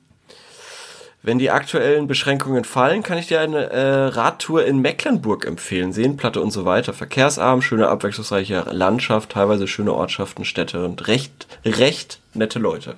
wenn 1.23 1.39
die 1.39 1.51
aktuellen 1.51 2.07
Beschränkungen 2.07 2.63
fallen, 2.63 3.03
kann 3.03 3.17
ich 3.17 3.27
dir 3.27 3.41
eine 3.41 3.69
äh, 3.69 4.05
Radtour 4.05 4.65
in 4.65 4.79
Mecklenburg 4.79 5.45
empfehlen. 5.45 5.91
Seenplatte 5.91 6.41
und 6.41 6.51
so 6.51 6.63
weiter. 6.63 6.93
Verkehrsarm, 6.93 7.61
schöne 7.61 7.89
abwechslungsreiche 7.89 8.65
Landschaft, 8.71 9.31
teilweise 9.31 9.67
schöne 9.67 9.93
Ortschaften, 9.93 10.45
Städte 10.45 10.85
und 10.85 11.07
recht, 11.07 11.47
recht 11.65 12.21
nette 12.33 12.59
Leute. 12.59 12.95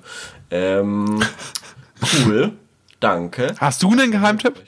Ähm, 0.50 1.22
cool. 2.24 2.52
Danke. 3.00 3.54
Hast 3.58 3.82
du 3.82 3.90
einen 3.90 4.12
Geheimtipp? 4.12 4.62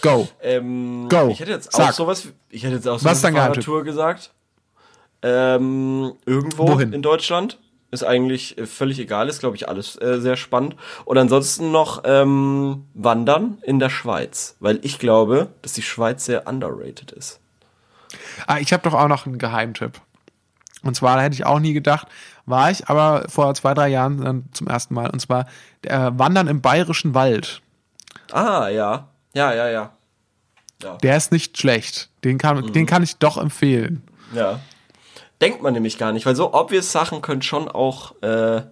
Go. 0.00 0.28
Ähm, 0.42 1.08
Go. 1.08 1.28
Ich 1.30 1.40
hätte 1.40 1.50
jetzt 1.50 1.74
auch 1.74 1.78
Sag. 1.78 1.94
sowas, 1.94 2.28
ich 2.48 2.64
hätte 2.64 2.76
jetzt 2.76 2.88
auch 2.88 3.02
Was 3.04 3.20
so 3.20 3.26
dein 3.26 3.36
eine? 3.36 3.44
Fahrradtour 3.44 3.84
gesagt. 3.84 4.32
Ähm, 5.22 6.12
irgendwo 6.26 6.68
Wohin? 6.68 6.92
in 6.92 7.02
Deutschland. 7.02 7.58
Ist 7.92 8.04
eigentlich 8.04 8.56
äh, 8.56 8.66
völlig 8.66 9.00
egal, 9.00 9.28
ist 9.28 9.40
glaube 9.40 9.56
ich 9.56 9.68
alles 9.68 10.00
äh, 10.00 10.20
sehr 10.20 10.36
spannend. 10.36 10.76
Und 11.04 11.18
ansonsten 11.18 11.72
noch 11.72 12.02
ähm, 12.04 12.86
Wandern 12.94 13.58
in 13.62 13.80
der 13.80 13.90
Schweiz, 13.90 14.56
weil 14.60 14.78
ich 14.82 15.00
glaube, 15.00 15.48
dass 15.62 15.72
die 15.72 15.82
Schweiz 15.82 16.24
sehr 16.24 16.46
underrated 16.46 17.10
ist. 17.10 17.40
Ah, 18.46 18.58
ich 18.58 18.72
habe 18.72 18.88
doch 18.88 18.94
auch 18.94 19.08
noch 19.08 19.26
einen 19.26 19.38
Geheimtipp. 19.38 20.00
Und 20.82 20.94
zwar 20.94 21.16
da 21.16 21.22
hätte 21.22 21.34
ich 21.34 21.44
auch 21.44 21.58
nie 21.58 21.72
gedacht, 21.72 22.06
war 22.46 22.70
ich 22.70 22.88
aber 22.88 23.26
vor 23.28 23.54
zwei, 23.54 23.74
drei 23.74 23.88
Jahren 23.88 24.18
dann 24.22 24.44
zum 24.52 24.66
ersten 24.68 24.94
Mal. 24.94 25.10
Und 25.10 25.20
zwar 25.20 25.46
äh, 25.82 26.10
Wandern 26.14 26.46
im 26.46 26.60
Bayerischen 26.60 27.14
Wald. 27.14 27.60
Ah, 28.32 28.68
ja. 28.68 29.08
Ja, 29.34 29.54
ja, 29.54 29.68
ja. 29.68 29.92
Der 31.02 31.16
ist 31.16 31.30
nicht 31.30 31.58
schlecht. 31.58 32.08
Den 32.24 32.38
kann, 32.38 32.72
den 32.72 32.86
kann 32.86 33.02
ich 33.02 33.16
doch 33.16 33.36
empfehlen. 33.36 34.02
Ja. 34.34 34.60
Denkt 35.40 35.62
man 35.62 35.74
nämlich 35.74 35.98
gar 35.98 36.12
nicht, 36.12 36.26
weil 36.26 36.36
so 36.36 36.52
obvious 36.54 36.90
Sachen 36.92 37.22
können 37.22 37.42
schon 37.42 37.68
auch 37.68 38.14
äh, 38.22 38.62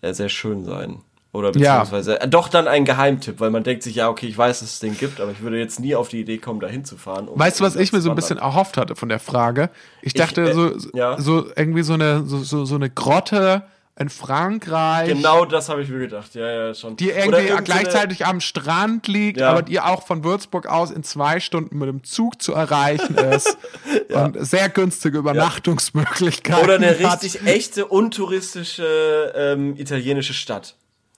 äh, 0.00 0.12
sehr 0.12 0.28
schön 0.28 0.64
sein. 0.64 1.00
Oder 1.32 1.48
Ja. 1.56 1.78
beziehungsweise 1.78 2.20
äh, 2.20 2.28
doch 2.28 2.48
dann 2.48 2.68
ein 2.68 2.84
Geheimtipp, 2.84 3.40
weil 3.40 3.50
man 3.50 3.62
denkt 3.62 3.82
sich, 3.82 3.94
ja, 3.94 4.08
okay, 4.10 4.26
ich 4.26 4.36
weiß, 4.36 4.60
dass 4.60 4.74
es 4.74 4.78
den 4.80 4.96
gibt, 4.98 5.18
aber 5.20 5.32
ich 5.32 5.40
würde 5.40 5.58
jetzt 5.58 5.80
nie 5.80 5.94
auf 5.94 6.08
die 6.08 6.20
Idee 6.20 6.36
kommen, 6.36 6.60
da 6.60 6.66
hinzufahren. 6.66 7.28
um 7.28 7.38
Weißt 7.38 7.60
du, 7.60 7.64
was 7.64 7.76
ich 7.76 7.92
mir 7.92 8.02
so 8.02 8.10
ein 8.10 8.16
bisschen 8.16 8.38
erhofft 8.38 8.76
hatte 8.76 8.96
von 8.96 9.08
der 9.08 9.18
Frage? 9.18 9.70
Ich 10.02 10.12
dachte 10.12 10.50
äh, 10.50 10.52
so, 10.52 10.72
ja. 10.92 11.18
so 11.18 11.46
irgendwie 11.56 11.82
so 11.82 11.94
eine, 11.94 12.24
so, 12.26 12.38
so, 12.38 12.66
so 12.66 12.74
eine 12.74 12.90
Grotte 12.90 13.62
in 13.98 14.08
Frankreich. 14.08 15.08
Genau 15.08 15.44
das 15.44 15.68
habe 15.68 15.82
ich 15.82 15.88
mir 15.90 15.98
gedacht, 15.98 16.34
ja, 16.34 16.50
ja, 16.50 16.74
schon. 16.74 16.96
Die 16.96 17.10
irgendwie 17.10 17.52
gleichzeitig 17.62 18.24
am 18.24 18.40
Strand 18.40 19.06
liegt, 19.06 19.38
Ja. 19.40 19.50
aber 19.50 19.62
die 19.62 19.80
auch 19.80 20.06
von 20.06 20.24
Würzburg 20.24 20.66
aus 20.66 20.90
in 20.90 21.02
zwei 21.04 21.40
Stunden 21.40 21.78
mit 21.78 21.88
dem 21.88 22.02
Zug 22.02 22.40
zu 22.40 22.54
erreichen 22.54 23.16
ist 23.16 23.58
und 24.08 24.36
sehr 24.46 24.70
günstige 24.70 25.18
Übernachtungsmöglichkeiten 25.18 26.64
Oder 26.64 26.76
eine 26.76 26.98
hat. 26.98 27.22
richtig 27.22 27.46
echte, 27.46 27.86
untouristische 27.86 29.32
ähm, 29.36 29.76
italienische 29.76 30.34
Stadt. 30.34 30.74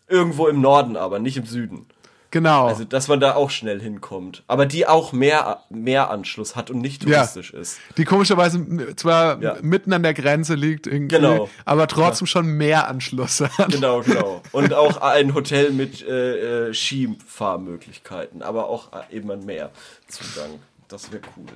Irgendwo 0.08 0.48
im 0.48 0.60
Norden 0.60 0.96
aber, 0.96 1.18
nicht 1.20 1.36
im 1.36 1.46
Süden. 1.46 1.86
Genau. 2.35 2.66
Also, 2.66 2.82
dass 2.82 3.07
man 3.07 3.20
da 3.20 3.37
auch 3.37 3.49
schnell 3.51 3.80
hinkommt. 3.80 4.43
Aber 4.49 4.66
die 4.66 4.89
auch 4.89 5.12
mehr, 5.12 5.61
mehr 5.70 6.11
Anschluss 6.11 6.57
hat 6.57 6.68
und 6.68 6.80
nicht 6.80 7.05
Ja. 7.05 7.18
touristisch 7.18 7.53
ist. 7.53 7.78
die 7.97 8.05
komischerweise 8.05 8.66
zwar 8.97 9.41
Ja. 9.41 9.57
mitten 9.62 9.93
an 9.93 10.03
der 10.03 10.14
Grenze 10.14 10.57
liegt, 10.57 10.89
irgendwie, 10.89 11.14
Genau. 11.14 11.49
aber 11.64 11.87
trotzdem 11.87 12.26
schon 12.26 12.47
mehr 12.49 12.89
Anschlüsse 12.89 13.49
hat. 13.57 13.70
Genau, 13.70 14.01
genau. 14.01 14.43
Und 14.53 14.74
auch 14.74 14.97
ein 14.97 15.32
Hotel 15.32 15.70
mit 15.70 16.03
äh, 16.03 16.70
äh, 16.70 16.74
Skifahrmöglichkeiten, 16.74 18.43
aber 18.43 18.68
auch 18.68 18.89
äh, 18.93 19.14
eben 19.16 19.30
an 19.30 19.45
mehr 19.45 19.70
Zugang. 20.09 20.59
Das 20.89 21.12
wäre 21.12 21.22
cool. 21.37 21.47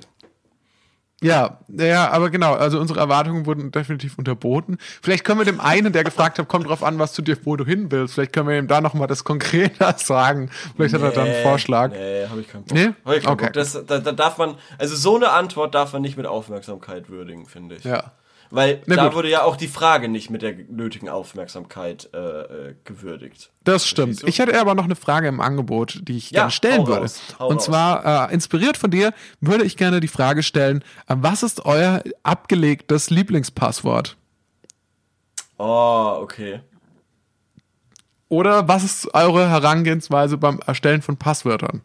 Ja, 1.21 1.59
ja, 1.67 2.09
aber 2.11 2.29
genau, 2.29 2.53
also 2.53 2.79
unsere 2.79 2.99
Erwartungen 3.01 3.45
wurden 3.45 3.71
definitiv 3.71 4.17
unterboten. 4.17 4.77
Vielleicht 5.01 5.25
können 5.25 5.39
wir 5.39 5.45
dem 5.45 5.59
einen, 5.59 5.91
der 5.91 6.05
gefragt 6.05 6.39
hat, 6.39 6.47
kommt 6.47 6.67
drauf 6.67 6.81
an, 6.81 6.97
was 6.97 7.13
du 7.13 7.21
dir, 7.21 7.37
wo 7.43 7.57
du 7.57 7.65
hin 7.65 7.91
willst. 7.91 8.13
Vielleicht 8.13 8.31
können 8.31 8.47
wir 8.47 8.57
ihm 8.57 8.67
da 8.67 8.79
nochmal 8.79 9.07
das 9.07 9.25
konkreter 9.25 9.93
sagen. 9.97 10.49
Vielleicht 10.75 10.93
hat 10.93 11.01
er 11.01 11.11
dann 11.11 11.27
einen 11.27 11.43
Vorschlag. 11.43 11.91
Nee, 11.91 12.25
habe 12.29 12.39
ich 12.39 12.47
keinen 12.47 12.63
Bock. 12.63 12.77
Nee? 12.77 12.91
Hab 13.03 13.15
ich 13.15 13.23
keinen 13.23 13.33
Okay. 13.33 13.45
Bock. 13.45 13.53
Das, 13.53 13.73
da, 13.85 13.99
da 13.99 14.11
darf 14.13 14.37
man, 14.37 14.55
also 14.77 14.95
so 14.95 15.17
eine 15.17 15.31
Antwort 15.31 15.75
darf 15.75 15.91
man 15.91 16.01
nicht 16.01 16.15
mit 16.15 16.25
Aufmerksamkeit 16.25 17.09
würdigen, 17.09 17.45
finde 17.45 17.75
ich. 17.75 17.83
Ja. 17.83 18.11
Weil 18.51 18.81
Na 18.87 18.95
da 18.95 19.05
gut. 19.05 19.15
wurde 19.15 19.29
ja 19.29 19.43
auch 19.43 19.55
die 19.55 19.67
Frage 19.67 20.09
nicht 20.09 20.31
mit 20.31 20.41
der 20.41 20.55
nötigen 20.69 21.07
Aufmerksamkeit 21.07 22.09
äh, 22.13 22.73
gewürdigt. 22.83 23.51
Das 23.63 23.85
stimmt. 23.85 24.23
Ich 24.27 24.39
hätte 24.39 24.59
aber 24.59 24.73
noch 24.73 24.85
eine 24.85 24.95
Frage 24.95 25.27
im 25.27 25.39
Angebot, 25.39 25.99
die 26.07 26.17
ich 26.17 26.31
Ja, 26.31 26.41
gerne 26.41 26.51
stellen 26.51 26.87
würde. 26.87 27.01
raus, 27.01 27.19
Und 27.37 27.57
raus. 27.57 27.65
zwar, 27.65 28.29
äh, 28.29 28.33
inspiriert 28.33 28.75
von 28.77 28.89
dir, 28.89 29.13
würde 29.39 29.65
ich 29.65 29.77
gerne 29.77 29.99
die 29.99 30.07
Frage 30.07 30.41
stellen, 30.41 30.83
äh, 31.07 31.15
was 31.19 31.43
ist 31.43 31.65
euer 31.65 32.01
abgelegtes 32.23 33.11
Lieblingspasswort? 33.11 34.17
Oh, 35.59 36.17
okay. 36.21 36.61
Oder 38.29 38.67
was 38.67 38.83
ist 38.83 39.13
eure 39.13 39.49
Herangehensweise 39.49 40.37
beim 40.37 40.59
Erstellen 40.65 41.01
von 41.01 41.17
Passwörtern? 41.17 41.81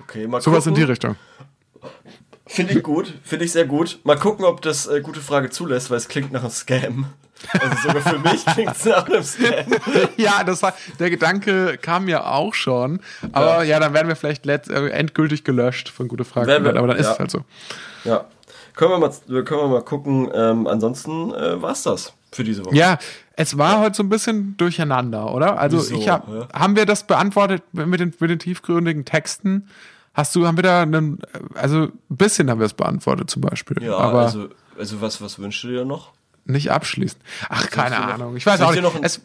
Okay, 0.00 0.26
mal 0.26 0.40
Sowas 0.40 0.66
in 0.66 0.74
die 0.74 0.82
Richtung. 0.82 1.16
Finde 2.54 2.74
ich 2.74 2.82
gut, 2.82 3.12
finde 3.24 3.44
ich 3.44 3.52
sehr 3.52 3.64
gut. 3.64 3.98
Mal 4.04 4.16
gucken, 4.16 4.44
ob 4.44 4.62
das 4.62 4.86
äh, 4.86 5.00
gute 5.00 5.20
Frage 5.20 5.50
zulässt, 5.50 5.90
weil 5.90 5.96
es 5.96 6.08
klingt 6.08 6.32
nach 6.32 6.42
einem 6.42 6.50
Scam. 6.50 7.06
Also 7.52 7.88
sogar 7.88 8.02
für 8.02 8.18
mich 8.20 8.46
klingt 8.54 8.76
es 8.76 8.84
nach 8.84 9.06
einem 9.06 9.22
Scam. 9.22 9.66
ja, 10.16 10.44
das 10.44 10.62
war, 10.62 10.72
der 10.98 11.10
Gedanke 11.10 11.78
kam 11.80 12.08
ja 12.08 12.24
auch 12.24 12.54
schon. 12.54 13.00
Aber 13.32 13.64
ja, 13.64 13.80
dann 13.80 13.92
werden 13.92 14.08
wir 14.08 14.16
vielleicht 14.16 14.46
letzt, 14.46 14.70
äh, 14.70 14.88
endgültig 14.88 15.44
gelöscht 15.44 15.88
von 15.88 16.08
gute 16.08 16.24
Frage. 16.24 16.46
Wir- 16.46 16.76
aber 16.76 16.88
dann 16.88 16.96
ist 16.96 17.06
ja. 17.06 17.12
es 17.12 17.18
halt 17.18 17.30
so. 17.30 17.44
Ja. 18.04 18.24
Können 18.76 18.90
wir 18.92 18.98
mal, 18.98 19.10
können 19.44 19.60
wir 19.60 19.68
mal 19.68 19.82
gucken. 19.82 20.30
Ähm, 20.34 20.66
ansonsten 20.66 21.32
äh, 21.32 21.60
war's 21.60 21.82
das 21.82 22.12
für 22.32 22.44
diese 22.44 22.64
Woche. 22.64 22.74
Ja, 22.74 22.98
es 23.36 23.58
war 23.58 23.80
heute 23.80 23.96
so 23.96 24.02
ein 24.02 24.08
bisschen 24.08 24.56
durcheinander, 24.56 25.32
oder? 25.32 25.58
Also 25.58 25.78
Wieso, 25.78 25.96
ich 25.96 26.08
hab, 26.08 26.26
hä? 26.28 26.42
haben 26.52 26.76
wir 26.76 26.86
das 26.86 27.04
beantwortet 27.06 27.62
mit 27.72 28.00
den, 28.00 28.14
mit 28.18 28.30
den 28.30 28.38
tiefgründigen 28.38 29.04
Texten? 29.04 29.68
Hast 30.14 30.34
du, 30.36 30.46
haben 30.46 30.56
wir 30.56 30.62
da 30.62 30.82
einen, 30.82 31.18
also 31.54 31.82
ein 31.84 31.92
bisschen 32.08 32.48
haben 32.50 32.60
wir 32.60 32.66
es 32.66 32.74
beantwortet 32.74 33.28
zum 33.30 33.42
Beispiel, 33.42 33.82
Ja, 33.82 33.96
aber 33.96 34.20
also, 34.20 34.48
also 34.78 35.00
was, 35.00 35.20
was 35.20 35.38
wünschst 35.38 35.64
du 35.64 35.68
dir 35.68 35.84
noch? 35.84 36.12
nicht 36.46 36.70
abschließend. 36.70 37.22
Ach, 37.48 37.68
keine 37.70 37.96
noch- 37.96 38.14
Ahnung. 38.14 38.36
Ich 38.36 38.44
weiß 38.46 38.60
auch 38.60 38.72
nicht. 38.72 38.84
Es, 39.02 39.20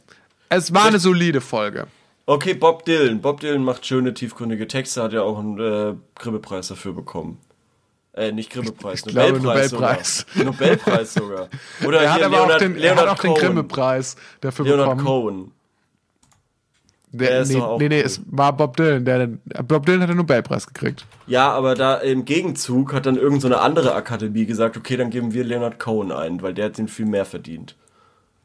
es 0.49 0.73
war 0.73 0.85
eine 0.85 0.99
solide 0.99 1.41
Folge. 1.41 1.87
Okay, 2.25 2.53
Bob 2.53 2.85
Dylan. 2.85 3.19
Bob 3.21 3.39
Dylan 3.41 3.63
macht 3.63 3.85
schöne, 3.85 4.13
tiefgründige 4.13 4.67
Texte, 4.67 5.03
hat 5.03 5.11
ja 5.13 5.21
auch 5.23 5.37
einen 5.37 5.59
äh, 5.59 5.95
Grimme-Preis 6.15 6.67
dafür 6.69 6.93
bekommen. 6.93 7.37
Äh, 8.13 8.31
nicht 8.31 8.51
Grimme-Preis, 8.51 9.05
Nobelpreis 9.05 9.71
Nobelpreis. 9.71 10.25
sogar. 10.33 10.45
Nobelpreis 10.45 11.13
sogar. 11.15 11.49
Oder 11.85 12.01
Er 12.03 12.09
hat 12.11 12.17
hier 12.19 12.25
aber 12.27 12.37
Leonard, 12.37 12.53
auch 12.55 12.57
den, 12.59 12.75
er 12.75 12.81
Leonard 12.95 13.07
auch 13.09 13.19
den. 13.19 13.33
Grimme-Preis 13.33 14.15
dafür 14.41 14.65
Leonard 14.65 14.97
bekommen. 14.97 15.05
Cohen. 15.05 15.51
Der, 17.11 17.39
ist 17.39 17.51
nee, 17.51 17.61
nee, 17.79 17.89
nee, 17.89 18.01
es 18.01 18.21
war 18.27 18.53
Bob 18.55 18.77
Dylan. 18.77 19.03
Der, 19.03 19.27
Bob 19.63 19.85
Dylan 19.85 20.01
hat 20.01 20.09
den 20.09 20.17
Nobelpreis 20.17 20.67
gekriegt. 20.67 21.05
Ja, 21.25 21.51
aber 21.51 21.73
da 21.73 21.95
im 21.95 22.25
Gegenzug 22.25 22.93
hat 22.93 23.07
dann 23.07 23.15
irgendeine 23.15 23.41
so 23.41 23.47
eine 23.47 23.59
andere 23.59 23.95
Akademie 23.95 24.45
gesagt, 24.45 24.77
okay, 24.77 24.95
dann 24.95 25.09
geben 25.09 25.33
wir 25.33 25.43
Leonard 25.43 25.79
Cohen 25.79 26.11
ein, 26.11 26.41
weil 26.41 26.53
der 26.53 26.65
hat 26.65 26.77
den 26.77 26.87
viel 26.87 27.05
mehr 27.05 27.25
verdient. 27.25 27.75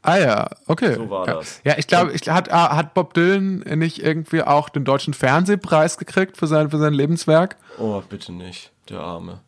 Ah 0.01 0.17
ja, 0.17 0.49
okay. 0.67 0.95
So 0.95 1.09
war 1.09 1.27
ja. 1.27 1.33
das. 1.35 1.61
Ja, 1.63 1.77
ich 1.77 1.87
glaube, 1.87 2.13
hat, 2.13 2.51
ah, 2.51 2.75
hat 2.75 2.93
Bob 2.93 3.13
Dylan 3.13 3.59
nicht 3.59 4.03
irgendwie 4.03 4.43
auch 4.43 4.69
den 4.69 4.83
deutschen 4.83 5.13
Fernsehpreis 5.13 5.97
gekriegt 5.97 6.37
für 6.37 6.47
sein, 6.47 6.69
für 6.69 6.77
sein 6.77 6.93
Lebenswerk? 6.93 7.57
Oh, 7.79 8.01
bitte 8.07 8.31
nicht, 8.31 8.71
der 8.89 8.99
Arme. 8.99 9.41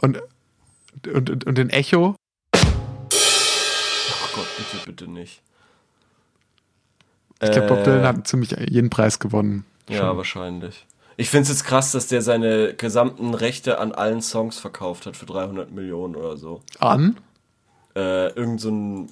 Und, 0.00 0.20
und, 1.12 1.30
und, 1.30 1.46
und 1.46 1.58
den 1.58 1.70
Echo? 1.70 2.14
Oh 2.54 2.58
Gott, 4.34 4.46
bitte, 4.58 4.84
bitte 4.84 5.10
nicht. 5.10 5.42
Ich 7.42 7.50
glaube, 7.50 7.68
Bob 7.68 7.78
Äh, 7.78 7.84
Dylan 7.84 8.02
hat 8.06 8.26
ziemlich 8.26 8.52
jeden 8.68 8.90
Preis 8.90 9.18
gewonnen. 9.18 9.64
Ja, 9.88 10.16
wahrscheinlich. 10.16 10.86
Ich 11.18 11.30
finde 11.30 11.44
es 11.44 11.48
jetzt 11.48 11.64
krass, 11.64 11.92
dass 11.92 12.08
der 12.08 12.22
seine 12.22 12.74
gesamten 12.74 13.34
Rechte 13.34 13.78
an 13.78 13.92
allen 13.92 14.20
Songs 14.20 14.58
verkauft 14.58 15.06
hat 15.06 15.16
für 15.16 15.26
300 15.26 15.70
Millionen 15.70 16.14
oder 16.14 16.36
so. 16.36 16.60
An? 16.78 17.16
Äh, 17.94 18.28
irgend 18.34 18.60
so 18.60 18.70
ein 18.70 19.10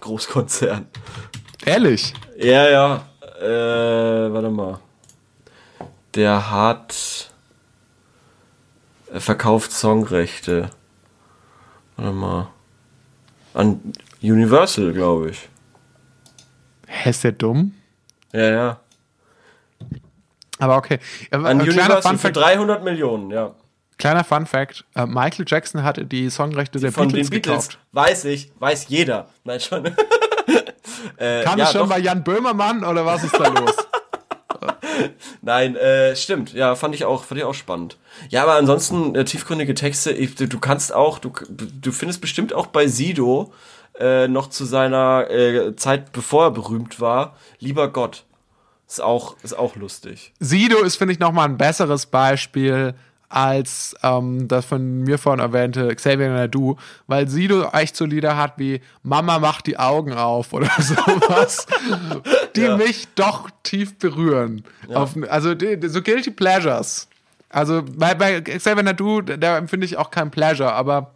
Großkonzern. 0.00 0.86
Ehrlich? 1.64 2.14
Ja, 2.38 2.68
ja. 2.70 3.04
Äh, 3.40 4.32
warte 4.32 4.50
mal. 4.50 4.80
Der 6.14 6.50
hat 6.50 7.30
er 9.12 9.20
verkauft 9.20 9.72
Songrechte. 9.72 10.70
Warte 11.96 12.12
mal. 12.12 12.48
An 13.52 13.92
Universal, 14.22 14.92
glaube 14.94 15.30
ich. 15.30 15.48
Hä, 16.92 17.10
ist 17.10 17.24
der 17.24 17.32
dumm? 17.32 17.74
Ja, 18.32 18.50
ja. 18.50 18.80
Aber 20.58 20.76
okay. 20.76 20.98
Ja, 21.32 21.38
An 21.38 21.46
ein 21.46 21.58
kleiner 21.58 21.72
Universal 21.72 22.02
Fun 22.02 22.18
für 22.18 22.28
Fact, 22.28 22.36
300 22.36 22.84
Millionen, 22.84 23.30
ja. 23.30 23.54
kleiner 23.98 24.24
Fun 24.24 24.46
Fact. 24.46 24.84
Äh, 24.94 25.06
Michael 25.06 25.44
Jackson 25.48 25.82
hatte 25.82 26.04
die 26.04 26.30
Songrechte 26.30 26.78
der 26.78 26.92
Von 26.92 27.08
Beatles, 27.08 27.28
den 27.28 27.30
Beatles. 27.30 27.68
gekauft. 27.68 27.78
Weiß 27.92 28.24
ich, 28.26 28.52
weiß 28.58 28.86
jeder. 28.88 29.28
Nein, 29.44 29.60
schon. 29.60 29.86
äh, 31.16 31.42
Kam 31.44 31.58
ja, 31.58 31.64
es 31.64 31.72
schon 31.72 31.82
doch. 31.82 31.88
bei 31.88 31.98
Jan 31.98 32.22
Böhmermann 32.22 32.84
oder 32.84 33.04
was 33.06 33.24
ist 33.24 33.38
da 33.38 33.48
los? 33.48 33.74
Nein, 35.42 35.76
äh, 35.76 36.14
stimmt. 36.16 36.52
Ja, 36.52 36.74
fand 36.74 36.94
ich 36.94 37.04
auch, 37.04 37.24
fand 37.24 37.40
ich 37.40 37.44
auch 37.44 37.54
spannend. 37.54 37.96
Ja, 38.28 38.42
aber 38.42 38.54
ansonsten 38.54 39.14
äh, 39.14 39.24
tiefgründige 39.24 39.74
Texte. 39.74 40.12
Ich, 40.12 40.34
du, 40.34 40.46
du 40.46 40.58
kannst 40.58 40.94
auch, 40.94 41.18
du, 41.18 41.32
du 41.48 41.92
findest 41.92 42.20
bestimmt 42.20 42.52
auch 42.52 42.66
bei 42.66 42.86
Sido 42.86 43.52
äh, 43.98 44.28
noch 44.28 44.48
zu 44.50 44.64
seiner 44.64 45.30
äh, 45.30 45.76
Zeit, 45.76 46.12
bevor 46.12 46.44
er 46.46 46.50
berühmt 46.50 47.00
war, 47.00 47.36
lieber 47.58 47.88
Gott. 47.92 48.24
Ist 48.88 49.00
auch, 49.00 49.36
ist 49.42 49.58
auch 49.58 49.76
lustig. 49.76 50.32
Sido 50.38 50.78
ist, 50.82 50.96
finde 50.96 51.12
ich, 51.14 51.18
nochmal 51.18 51.48
ein 51.48 51.56
besseres 51.56 52.06
Beispiel 52.06 52.94
als 53.30 53.94
ähm, 54.02 54.46
das 54.46 54.66
von 54.66 55.00
mir 55.04 55.16
vorhin 55.16 55.40
erwähnte 55.40 55.94
Xavier 55.96 56.28
Nadu, 56.28 56.76
weil 57.06 57.26
Sido 57.28 57.62
echt 57.72 57.96
so 57.96 58.04
Lieder 58.04 58.36
hat 58.36 58.58
wie 58.58 58.82
Mama 59.02 59.38
macht 59.38 59.66
die 59.66 59.78
Augen 59.78 60.12
auf 60.12 60.52
oder 60.52 60.68
sowas, 60.78 61.66
die 62.56 62.60
Ja. 62.62 62.76
mich 62.76 63.08
doch 63.14 63.48
tief 63.62 63.98
berühren. 63.98 64.64
Auf, 64.92 65.14
also 65.30 65.54
die, 65.54 65.80
die- 65.80 65.88
so 65.88 66.02
Guilty 66.02 66.30
Pleasures. 66.30 67.08
Also 67.48 67.82
bei, 67.96 68.14
bei 68.14 68.42
Xavier 68.42 68.82
Nadu, 68.82 69.22
da 69.22 69.56
empfinde 69.56 69.86
ich 69.86 69.96
auch 69.96 70.10
kein 70.10 70.30
Pleasure, 70.30 70.72
aber 70.72 71.12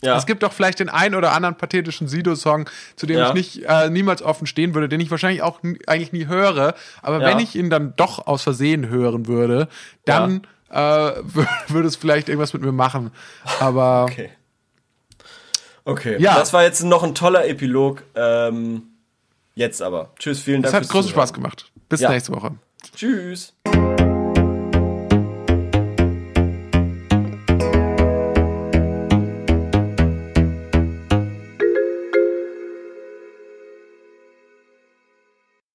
Ja, 0.00 0.16
es 0.16 0.26
gibt 0.26 0.42
doch 0.44 0.52
vielleicht 0.52 0.78
den 0.78 0.88
einen 0.88 1.14
oder 1.16 1.32
anderen 1.32 1.56
pathetischen 1.56 2.06
Sido-Song, 2.06 2.70
zu 2.94 3.06
dem 3.06 3.18
Ja. 3.18 3.28
ich 3.28 3.34
nicht 3.34 3.64
äh, 3.66 3.90
niemals 3.90 4.22
offen 4.22 4.46
stehen 4.46 4.74
würde, 4.74 4.88
den 4.88 5.00
ich 5.00 5.10
wahrscheinlich 5.10 5.42
auch 5.42 5.60
eigentlich 5.86 6.12
nie 6.12 6.26
höre. 6.26 6.74
Aber 7.02 7.20
Ja. 7.20 7.26
wenn 7.28 7.40
ich 7.40 7.56
ihn 7.56 7.68
dann 7.68 7.94
doch 7.96 8.26
aus 8.26 8.42
Versehen 8.42 8.88
hören 8.88 9.26
würde, 9.26 9.68
dann 10.04 10.46
äh, 10.70 10.74
wür- 10.76 11.48
würde 11.68 11.88
es 11.88 11.96
vielleicht 11.96 12.28
irgendwas 12.28 12.52
mit 12.52 12.62
mir 12.62 12.70
machen. 12.72 13.10
Aber 13.58 14.04
okay. 14.08 14.30
Okay, 15.84 16.16
Ja. 16.20 16.34
das 16.38 16.52
war 16.52 16.62
jetzt 16.62 16.82
noch 16.84 17.02
ein 17.02 17.14
toller 17.14 17.48
Epilog. 17.48 18.02
Ähm, 18.14 18.82
jetzt 19.54 19.80
aber. 19.82 20.10
Tschüss, 20.18 20.40
vielen 20.40 20.62
Dank. 20.62 20.74
es 20.74 20.80
hat 20.80 20.88
großen 20.88 21.08
Zuhören. 21.10 21.26
Spaß 21.26 21.32
gemacht. 21.32 21.70
Bis 21.88 22.00
nächste 22.02 22.32
Woche. 22.32 22.52
Tschüss. 22.94 23.54